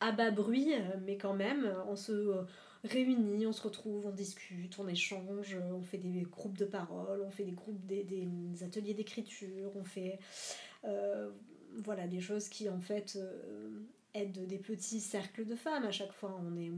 [0.00, 0.72] à bas bruit,
[1.04, 2.44] mais quand même, on se
[2.84, 7.30] réunis, on se retrouve, on discute, on échange, on fait des groupes de parole, on
[7.30, 8.28] fait des groupes des,
[8.62, 10.18] ateliers d'écriture, on fait
[10.84, 11.30] euh,
[11.76, 16.12] voilà des choses qui en fait euh, aident des petits cercles de femmes à chaque
[16.12, 16.38] fois.
[16.42, 16.72] On est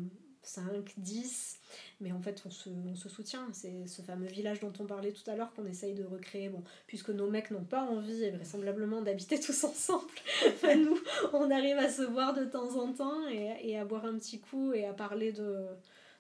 [0.45, 1.61] 5, 10,
[2.01, 3.49] mais en fait on se, on se soutient.
[3.53, 6.49] C'est ce fameux village dont on parlait tout à l'heure qu'on essaye de recréer.
[6.49, 10.11] Bon, puisque nos mecs n'ont pas envie, vraisemblablement, d'habiter tous ensemble,
[10.77, 10.99] nous,
[11.33, 14.41] on arrive à se voir de temps en temps et, et, à boire un petit
[14.41, 15.67] coup et à parler de,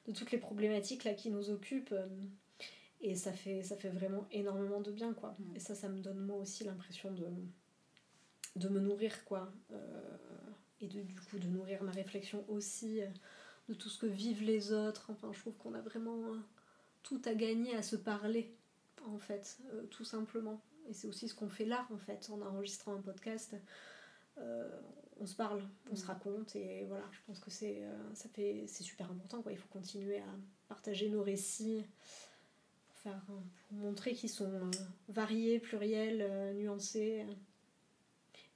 [0.06, 1.92] de toutes les problématiques là qui nous occupent.
[1.92, 2.06] Euh,
[3.00, 5.34] et ça fait, ça fait vraiment énormément de bien, quoi.
[5.38, 5.56] Mm.
[5.56, 7.26] Et ça, ça me donne moi aussi l'impression de,
[8.56, 9.52] de me nourrir, quoi.
[9.72, 9.76] Euh,
[10.80, 13.06] et de, du coup, de nourrir ma réflexion aussi euh,
[13.68, 15.06] de tout ce que vivent les autres.
[15.10, 16.22] Enfin, je trouve qu'on a vraiment
[17.02, 18.54] tout à gagner à se parler,
[19.06, 19.58] en fait,
[19.90, 20.60] tout simplement.
[20.88, 23.56] Et c'est aussi ce qu'on fait là, en fait, en enregistrant un podcast
[25.20, 26.06] on se parle, on se mm.
[26.06, 29.52] raconte et voilà, je pense que c'est euh, ça fait c'est super important quoi.
[29.52, 30.36] Il faut continuer à
[30.68, 31.84] partager nos récits
[32.88, 34.70] pour faire pour montrer qu'ils sont euh,
[35.08, 37.24] variés, pluriels, euh, nuancés,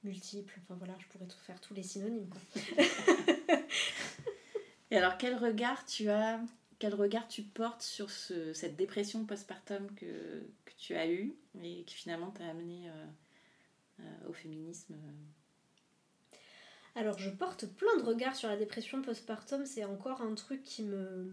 [0.02, 0.58] multiples.
[0.62, 2.40] Enfin voilà, je pourrais tout faire tous les synonymes quoi.
[4.90, 6.40] et alors quel regard tu as
[6.78, 10.06] quel regard tu portes sur ce, cette dépression postpartum que,
[10.64, 12.88] que tu as eue et qui finalement t'a amené
[14.28, 14.94] au féminisme
[16.98, 19.64] alors, je porte plein de regards sur la dépression postpartum.
[19.64, 21.32] C'est encore un truc qui me.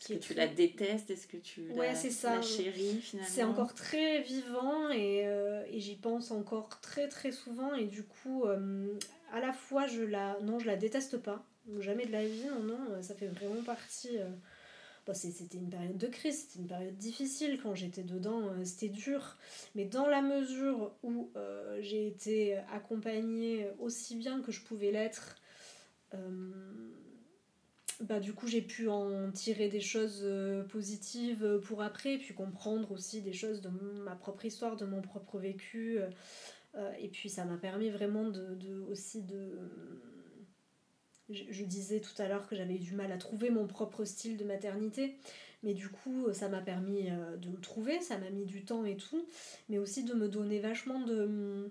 [0.00, 1.10] Est-ce que tu la détestes?
[1.10, 2.36] Est-ce que tu ouais, la, ça.
[2.36, 3.30] la chéris finalement?
[3.30, 7.74] C'est encore très vivant et, euh, et j'y pense encore très très souvent.
[7.74, 8.98] Et du coup, euh,
[9.32, 10.38] à la fois, je la.
[10.40, 11.44] Non, je la déteste pas.
[11.80, 13.02] Jamais de la vie, non, non.
[13.02, 14.18] Ça fait vraiment partie.
[14.18, 14.28] Euh,
[15.14, 17.58] c'était une période de crise, c'était une période difficile.
[17.62, 19.36] Quand j'étais dedans, euh, c'était dur.
[19.74, 25.36] Mais dans la mesure où euh, j'ai été accompagnée aussi bien que je pouvais l'être,
[26.14, 26.50] euh,
[28.00, 30.24] bah, du coup, j'ai pu en tirer des choses
[30.68, 35.38] positives pour après, puis comprendre aussi des choses de ma propre histoire, de mon propre
[35.38, 35.98] vécu.
[37.00, 39.50] et puis, ça m'a permis vraiment de aussi de
[41.30, 44.36] je, disais tout à l'heure que j'avais eu du mal à trouver mon propre style
[44.36, 45.16] de maternité,
[45.62, 48.84] mais du coup, ça m'a permis euh, de le trouver, ça m'a mis du temps
[48.84, 49.26] et tout,
[49.68, 51.70] mais aussi de me donner vachement de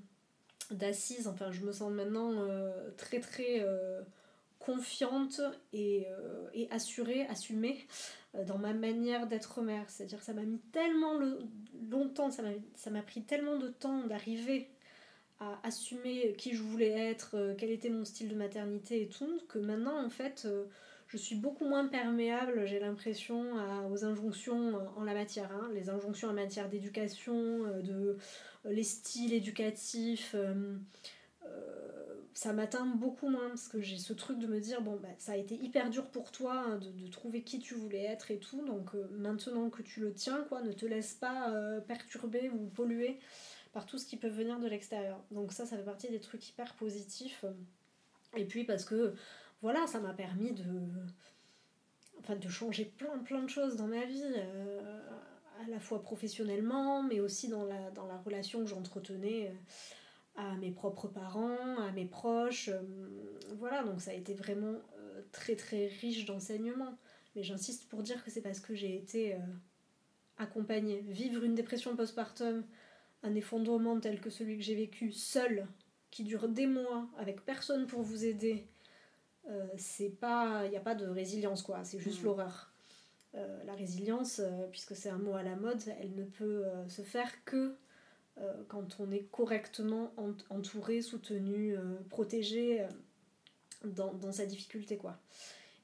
[0.72, 1.28] d'assises.
[1.28, 4.02] Enfin, je me sens maintenant euh, très très euh,
[4.60, 5.40] confiante
[5.72, 6.06] et,
[6.54, 7.88] et, assurée, assumée
[8.46, 9.90] dans ma manière d'être mère.
[9.90, 11.14] C'est-à-dire que ça m'a mis tellement
[11.90, 14.70] longtemps, ça m'a pris tellement de temps d'arriver
[15.40, 19.40] à assumer qui je voulais être, euh, quel était mon style de maternité et tout,
[19.48, 20.66] que maintenant en fait euh,
[21.08, 23.44] je suis beaucoup moins perméable, j'ai l'impression,
[23.92, 25.70] aux injonctions euh, en la matière, hein.
[25.74, 28.18] les injonctions en matière d'éducation, de
[28.66, 30.36] les styles éducatifs.
[32.34, 35.32] ça m'atteint beaucoup moins parce que j'ai ce truc de me dire bon bah, ça
[35.32, 38.38] a été hyper dur pour toi hein, de, de, trouver qui tu voulais être et
[38.38, 41.52] tout donc maintenant que tu le tiens quoi ne te laisse pas
[41.88, 43.20] perturber ou polluer
[43.78, 45.24] par tout ce qui peut venir de l'extérieur.
[45.30, 47.46] Donc ça, ça fait partie des trucs hyper positifs.
[48.36, 49.14] Et puis parce que,
[49.62, 50.64] voilà, ça m'a permis de,
[52.18, 54.24] enfin, de changer plein plein de choses dans ma vie.
[54.36, 55.00] Euh,
[55.64, 59.56] à la fois professionnellement, mais aussi dans la, dans la relation que j'entretenais
[60.36, 62.72] à mes propres parents, à mes proches.
[63.60, 64.74] voilà, donc ça a été vraiment
[65.32, 66.98] très très riche d'enseignements.
[67.36, 69.36] Mais j'insiste pour dire que c'est parce que j'ai été
[70.40, 71.02] accompagnée.
[71.08, 72.64] Vivre une dépression postpartum,
[73.24, 75.68] un effondrement tel que celui que j'ai vécu seul,
[76.12, 78.66] qui dure des mois, avec personne pour vous aider,
[79.50, 80.64] euh, c'est pas.
[80.66, 81.84] Il n'y a pas de résilience, quoi.
[81.84, 82.26] C'est juste mm.
[82.26, 82.72] l'horreur.
[83.36, 87.02] Euh, la résilience, euh, puisque c'est un mot à la mode, elle ne peut se
[87.02, 87.76] faire que
[88.68, 90.14] quand on est correctement
[90.52, 91.76] entouré, soutenu,
[92.08, 92.86] protégé
[93.84, 95.20] dans, dans, sa difficulté, quoi.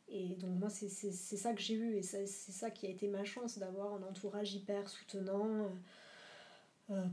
[0.08, 3.24] Et donc moi, c'est ça que j'ai eu, et c'est ça qui a été ma
[3.24, 5.72] chance, d'avoir un entourage hyper soutenant,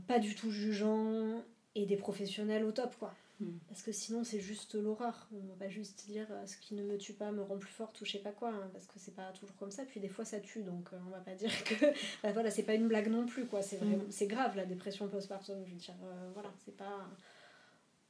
[0.07, 1.43] pas du tout jugeant,
[1.75, 3.13] et des professionnels au top, quoi.
[3.39, 3.57] Hmm.
[3.69, 5.27] Parce que sinon, c'est juste l'horreur.
[5.33, 7.71] On va pas juste dire euh, ce qui ne me tue pas me rend plus
[7.71, 9.83] forte ou je sais pas quoi, hein, parce que c'est pas toujours comme ça.
[9.83, 11.85] Puis des fois, ça tue, donc euh, on va pas dire que.
[12.23, 13.61] bah, voilà, c'est pas une blague non plus, quoi.
[13.61, 14.11] C'est hmm.
[14.11, 15.63] c'est grave la dépression postpartum.
[15.65, 17.09] Je veux dire, euh, voilà, c'est pas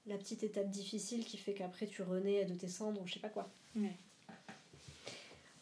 [0.08, 3.20] la petite étape difficile qui fait qu'après tu renais de tes cendres ou je sais
[3.20, 3.52] pas quoi.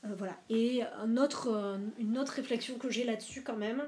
[0.03, 0.39] voilà.
[0.49, 3.83] Et un autre, une autre réflexion que j'ai là-dessus, quand même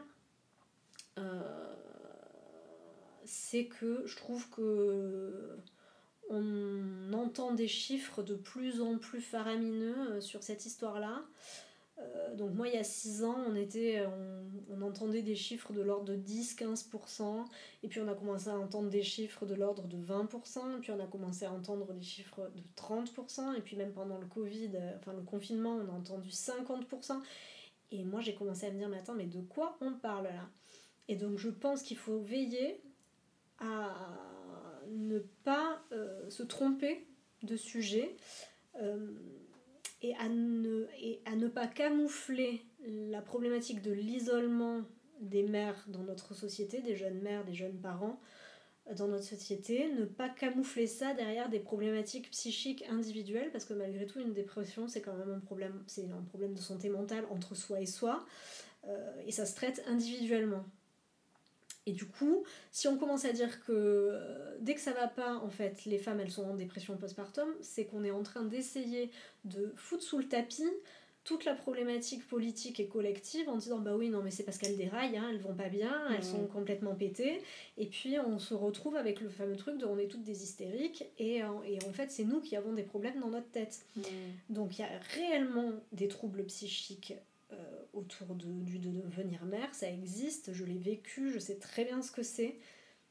[3.31, 5.57] c'est que je trouve que
[6.29, 11.23] on entend des chiffres de plus en plus faramineux euh, sur cette histoire-là.
[11.97, 14.05] Euh, donc moi il y a 6 ans on était
[14.69, 17.45] on, entendait des chiffres de l'ordre de 10-15%
[17.83, 20.91] et puis on a commencé à entendre des chiffres de l'ordre de 20% et puis
[20.91, 24.71] on a commencé à entendre des chiffres de 30% et puis même pendant le Covid,
[24.75, 27.21] euh, enfin le confinement on a entendu 50%
[27.91, 30.49] et moi j'ai commencé à me dire mais attends mais de quoi on parle là?
[31.07, 32.81] Et donc je pense qu'il faut veiller
[33.61, 34.11] à
[34.91, 37.05] ne pas euh, se tromper
[37.43, 38.15] de sujet
[38.81, 39.13] euh,
[40.01, 44.81] et, à ne, pas camoufler la problématique de l'isolement
[45.19, 48.19] des mères dans notre société, des jeunes mères, des jeunes parents
[48.87, 53.73] euh, dans notre société, ne pas camoufler ça derrière des problématiques psychiques individuelles, parce que
[53.73, 57.85] malgré tout, une dépression, c'est quand même un problème de santé mentale entre soi et
[57.85, 58.25] soi,
[59.27, 60.65] et ça se traite individuellement.
[61.87, 65.37] Et du coup, si on commence à dire que euh, dès que ça va pas,
[65.37, 69.09] en fait, les femmes elles sont en dépression postpartum, c'est qu'on est en train d'essayer
[69.45, 70.69] de foutre sous le tapis
[71.23, 74.77] toute la problématique politique et collective en disant bah oui non mais c'est parce qu'elles
[74.77, 77.41] déraillent, hein, elles vont pas bien, elles sont complètement pétées.
[77.77, 81.05] Et puis on se retrouve avec le fameux truc de on est toutes des hystériques
[81.19, 83.85] et, et en fait c'est nous qui avons des problèmes dans notre tête.
[84.49, 87.30] Donc il y a réellement des troubles psychiques euh,
[87.93, 92.01] autour de, du, de devenir mère, ça existe, je l'ai vécu, je sais très bien
[92.01, 92.57] ce que c'est,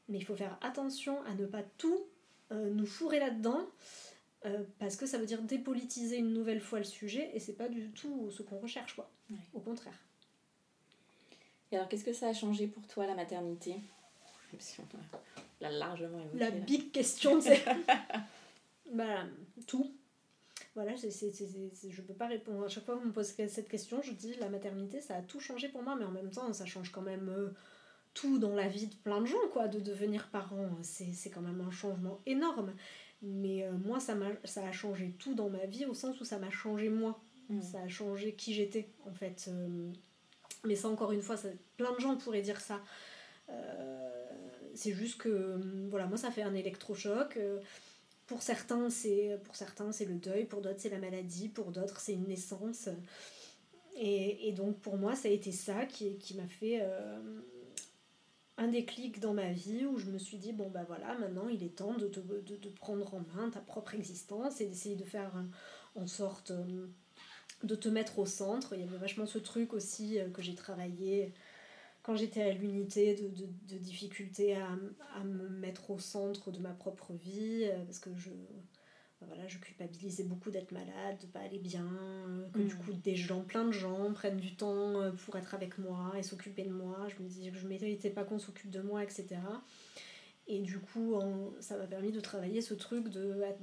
[0.09, 2.05] mais il faut faire attention à ne pas tout
[2.51, 3.61] euh, nous fourrer là-dedans,
[4.45, 7.69] euh, parce que ça veut dire dépolitiser une nouvelle fois le sujet, et c'est pas
[7.69, 9.09] du tout ce qu'on recherche, quoi.
[9.53, 9.97] Au contraire.
[11.71, 13.75] Et alors, qu'est-ce que ça a changé pour toi, la maternité?
[15.61, 16.39] L'a largement évoqué.
[16.39, 17.63] La big question, c'est.
[18.93, 19.23] bah,
[19.67, 19.93] tout
[20.73, 22.63] voilà, je ne peux pas répondre.
[22.63, 25.39] À chaque fois qu'on me pose cette question, je dis la maternité, ça a tout
[25.39, 27.49] changé pour moi, mais en même temps, ça change quand même euh,
[28.13, 30.69] tout dans la vie de plein de gens, quoi, de devenir parent.
[30.81, 32.73] C'est quand même un changement énorme.
[33.21, 36.23] Mais euh, moi, ça, a, ça a changé tout dans ma vie, au sens où
[36.23, 37.19] ça m'a changé moi.
[37.49, 37.61] Mmh.
[37.61, 39.49] Ça a changé qui j'étais, en fait.
[39.49, 39.91] Euh,
[40.63, 42.79] mais ça, encore une fois, ça, plein de gens pourraient dire ça.
[44.73, 47.37] c'est juste que, voilà, moi, ça fait un électrochoc
[48.31, 51.99] pour certains, c'est pour certains c'est le deuil, pour d'autres c'est la maladie, pour d'autres
[51.99, 52.87] c'est une naissance.
[53.97, 57.19] Et, et, donc pour moi, ça a été ça qui, qui m'a fait euh,
[58.57, 61.61] un déclic dans ma vie où je me suis dit, bon bah voilà, maintenant il
[61.61, 65.33] est temps de, de, de, prendre en main ta propre existence et d'essayer de faire
[65.95, 66.87] en sorte euh,
[67.63, 68.75] de te mettre au centre.
[68.75, 71.33] Il y avait vachement ce truc aussi euh, que j'ai travaillé
[72.03, 74.67] quand j'étais à l'unité de, de, de difficulté à,
[75.15, 79.47] à, me mettre au centre de ma propre vie, euh, parce que je, euh, voilà,
[79.47, 81.87] je culpabilisais beaucoup d'être malade, de pas aller bien,
[82.27, 82.77] euh, que du mm.
[82.79, 86.63] coup des gens, plein de gens prennent du temps pour être avec moi et s'occuper
[86.63, 87.07] de moi.
[87.07, 89.37] Je me disais que je ne méritais pas qu'on s'occupe de moi, etc.
[90.47, 91.17] Et du coup,
[91.59, 93.07] ça m'a permis de travailler ce truc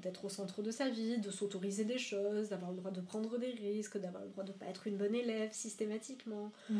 [0.01, 3.37] d'être au centre de sa vie, de s'autoriser des choses, d'avoir le droit de prendre
[3.37, 6.75] des risques, d'avoir le droit de ne pas être une bonne élève systématiquement, euh,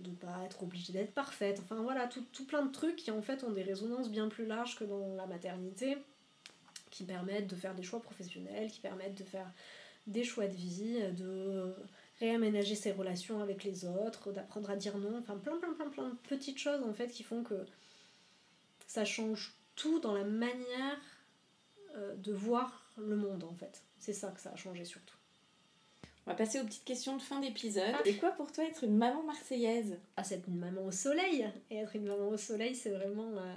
[0.00, 1.60] de ne pas être obligée d'être parfaite.
[1.62, 4.46] Enfin voilà, tout, tout, plein de trucs qui en fait ont des résonances bien plus
[4.46, 5.96] larges que dans la maternité,
[6.90, 9.50] qui permettent de faire des choix professionnels, qui permettent de faire
[10.06, 11.74] des choix de vie, de
[12.20, 16.08] réaménager ses relations avec les autres, d'apprendre à dire non, enfin plein plein plein plein
[16.08, 17.66] de petites choses en fait qui font que
[18.86, 21.00] ça change tout dans la manière
[21.96, 23.82] euh, de voir le monde en fait.
[23.98, 25.15] C'est ça que ça a changé surtout.
[26.26, 27.94] On va passer aux petites questions de fin d'épisode.
[27.94, 28.02] Ah.
[28.04, 29.96] Et quoi pour toi être une maman marseillaise?
[30.16, 31.46] Ah, c'est être une maman au soleil.
[31.70, 33.54] Et être une maman au soleil, c'est vraiment euh,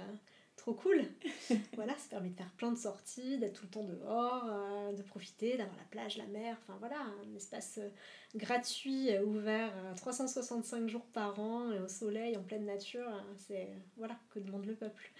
[0.56, 1.02] trop cool.
[1.74, 5.02] voilà, ça permet de faire plein de sorties, d'être tout le temps dehors, euh, de
[5.02, 6.56] profiter, d'avoir la plage, la mer.
[6.62, 7.88] Enfin voilà, un espace euh,
[8.36, 13.10] gratuit, ouvert 365 jours par an, et au soleil, en pleine nature.
[13.36, 15.10] c'est voilà, que demande le peuple.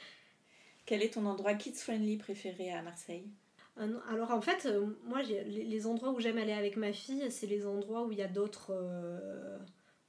[0.87, 3.27] Quel est ton endroit kids-friendly préféré à Marseille?
[3.77, 7.67] Alors en fait, euh, moi, les, endroits où j'aime aller avec ma fille, c'est les
[7.67, 9.59] endroits où il y a d'autres, euh,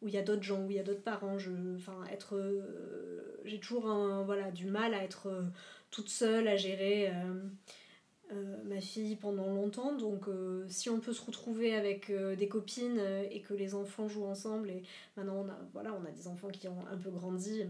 [0.02, 1.38] il y a d'autres gens, où il y a d'autres parents.
[1.38, 5.30] Je, enfin, être, euh, j'ai toujours un, du mal à être
[5.90, 7.12] toute seule à gérer
[8.66, 9.94] ma fille pendant longtemps.
[9.96, 10.26] Donc,
[10.68, 14.84] si on peut se retrouver avec des copines et que les enfants jouent ensemble, et
[15.18, 17.66] maintenant on a, voilà, on a des enfants qui ont un peu grandi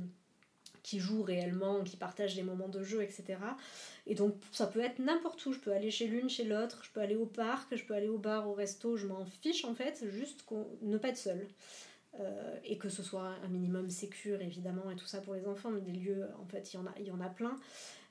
[0.83, 3.37] qui jouent réellement, qui partagent des moments de jeu, etc.
[4.07, 6.89] Et donc ça peut être n'importe où, je peux aller chez l'une, chez l'autre, je
[6.91, 9.75] peux aller au parc, je peux aller au bar, au resto, je m'en fiche en
[9.75, 10.45] fait, juste
[10.81, 11.47] ne pas être seule.
[12.19, 15.71] Euh, et que ce soit un minimum sécure évidemment et tout ça pour les enfants,
[15.71, 17.55] mais des lieux en fait il y en a, y en a plein.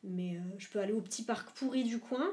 [0.05, 2.30] Mais euh, je peux aller au petit parc pourri du coin,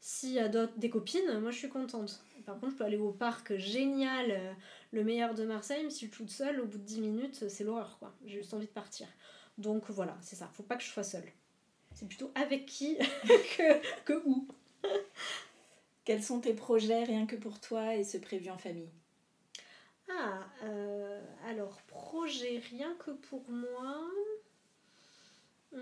[0.00, 2.22] s'il y a des copines, moi je suis contente.
[2.46, 4.52] Par contre, je peux aller au parc génial, euh,
[4.92, 7.48] le meilleur de Marseille, mais si je suis toute seule, au bout de 10 minutes,
[7.48, 8.14] c'est l'horreur quoi.
[8.24, 9.06] J'ai juste envie de partir.
[9.58, 10.48] Donc voilà, c'est ça.
[10.54, 11.30] Faut pas que je sois seule.
[11.94, 12.96] C'est plutôt avec qui
[13.56, 14.46] que, que où?
[16.04, 18.88] Quels sont tes projets rien que pour toi et ce prévu en famille?
[20.08, 24.00] Ah, euh, alors projet rien que pour moi.
[25.74, 25.80] Hum,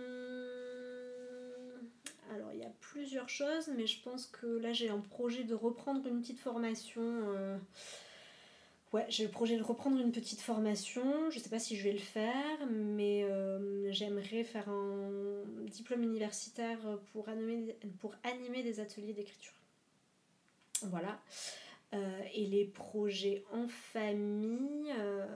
[2.32, 5.54] alors il y a plusieurs choses, mais je pense que là j'ai un projet de
[5.54, 7.02] reprendre une petite formation.
[7.02, 7.56] Euh,
[8.96, 11.30] Ouais, j'ai le projet de reprendre une petite formation.
[11.30, 16.78] Je sais pas si je vais le faire, mais euh, j'aimerais faire un diplôme universitaire
[17.12, 19.52] pour animer, pour animer des ateliers d'écriture.
[20.80, 21.20] Voilà.
[21.92, 25.26] Euh, et les projets en famille, euh,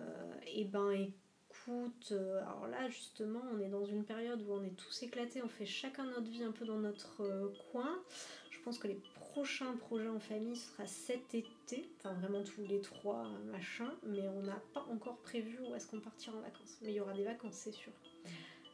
[0.46, 4.74] et eh ben écoute, alors là justement, on est dans une période où on est
[4.74, 8.02] tous éclatés, on fait chacun notre vie un peu dans notre coin.
[8.50, 8.94] Je pense que les
[9.30, 14.42] prochain projet en famille sera cet été, enfin vraiment tous les trois machin, mais on
[14.42, 16.78] n'a pas encore prévu où est-ce qu'on partira en vacances.
[16.82, 17.92] Mais il y aura des vacances, c'est sûr.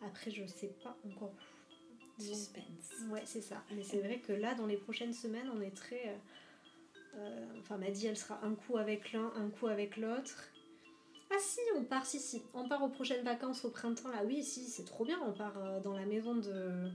[0.04, 1.32] Après, je sais pas encore
[2.18, 2.22] où.
[2.22, 2.94] Suspense.
[3.10, 3.62] Ouais, c'est ça.
[3.74, 6.08] Mais c'est vrai que là, dans les prochaines semaines, on est très.
[6.08, 6.16] Euh,
[7.18, 10.50] euh, enfin, m'a dit, elle sera un coup avec l'un, un coup avec l'autre.
[11.30, 12.42] Ah si, on part, si, si.
[12.54, 14.24] On part aux prochaines vacances au printemps, là.
[14.24, 15.20] Oui, si, c'est trop bien.
[15.26, 16.90] On part euh, dans la maison de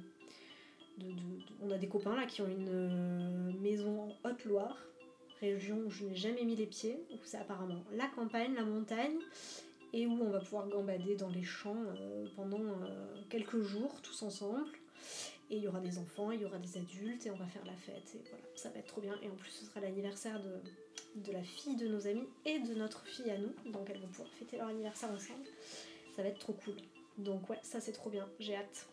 [1.62, 4.78] on a des copains là qui ont une euh, maison en Haute-Loire,
[5.40, 9.18] région où je n'ai jamais mis les pieds, où c'est apparemment la campagne, la montagne,
[9.94, 14.24] et où on va pouvoir gambader dans les champs euh, pendant euh, quelques jours tous
[14.24, 14.66] ensemble.
[15.50, 17.66] Et il y aura des enfants, il y aura des adultes, et on va faire
[17.66, 18.16] la fête.
[18.16, 19.16] Et voilà, ça va être trop bien.
[19.22, 20.62] Et en plus, ce sera l'anniversaire de,
[21.16, 23.54] de la fille de nos amis et de notre fille à nous.
[23.72, 25.46] Donc elles vont pouvoir fêter leur anniversaire ensemble.
[26.16, 26.76] Ça va être trop cool.
[27.18, 28.28] Donc ouais, ça c'est trop bien.
[28.40, 28.88] J'ai hâte.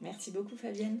[0.00, 1.00] Merci beaucoup Fabienne.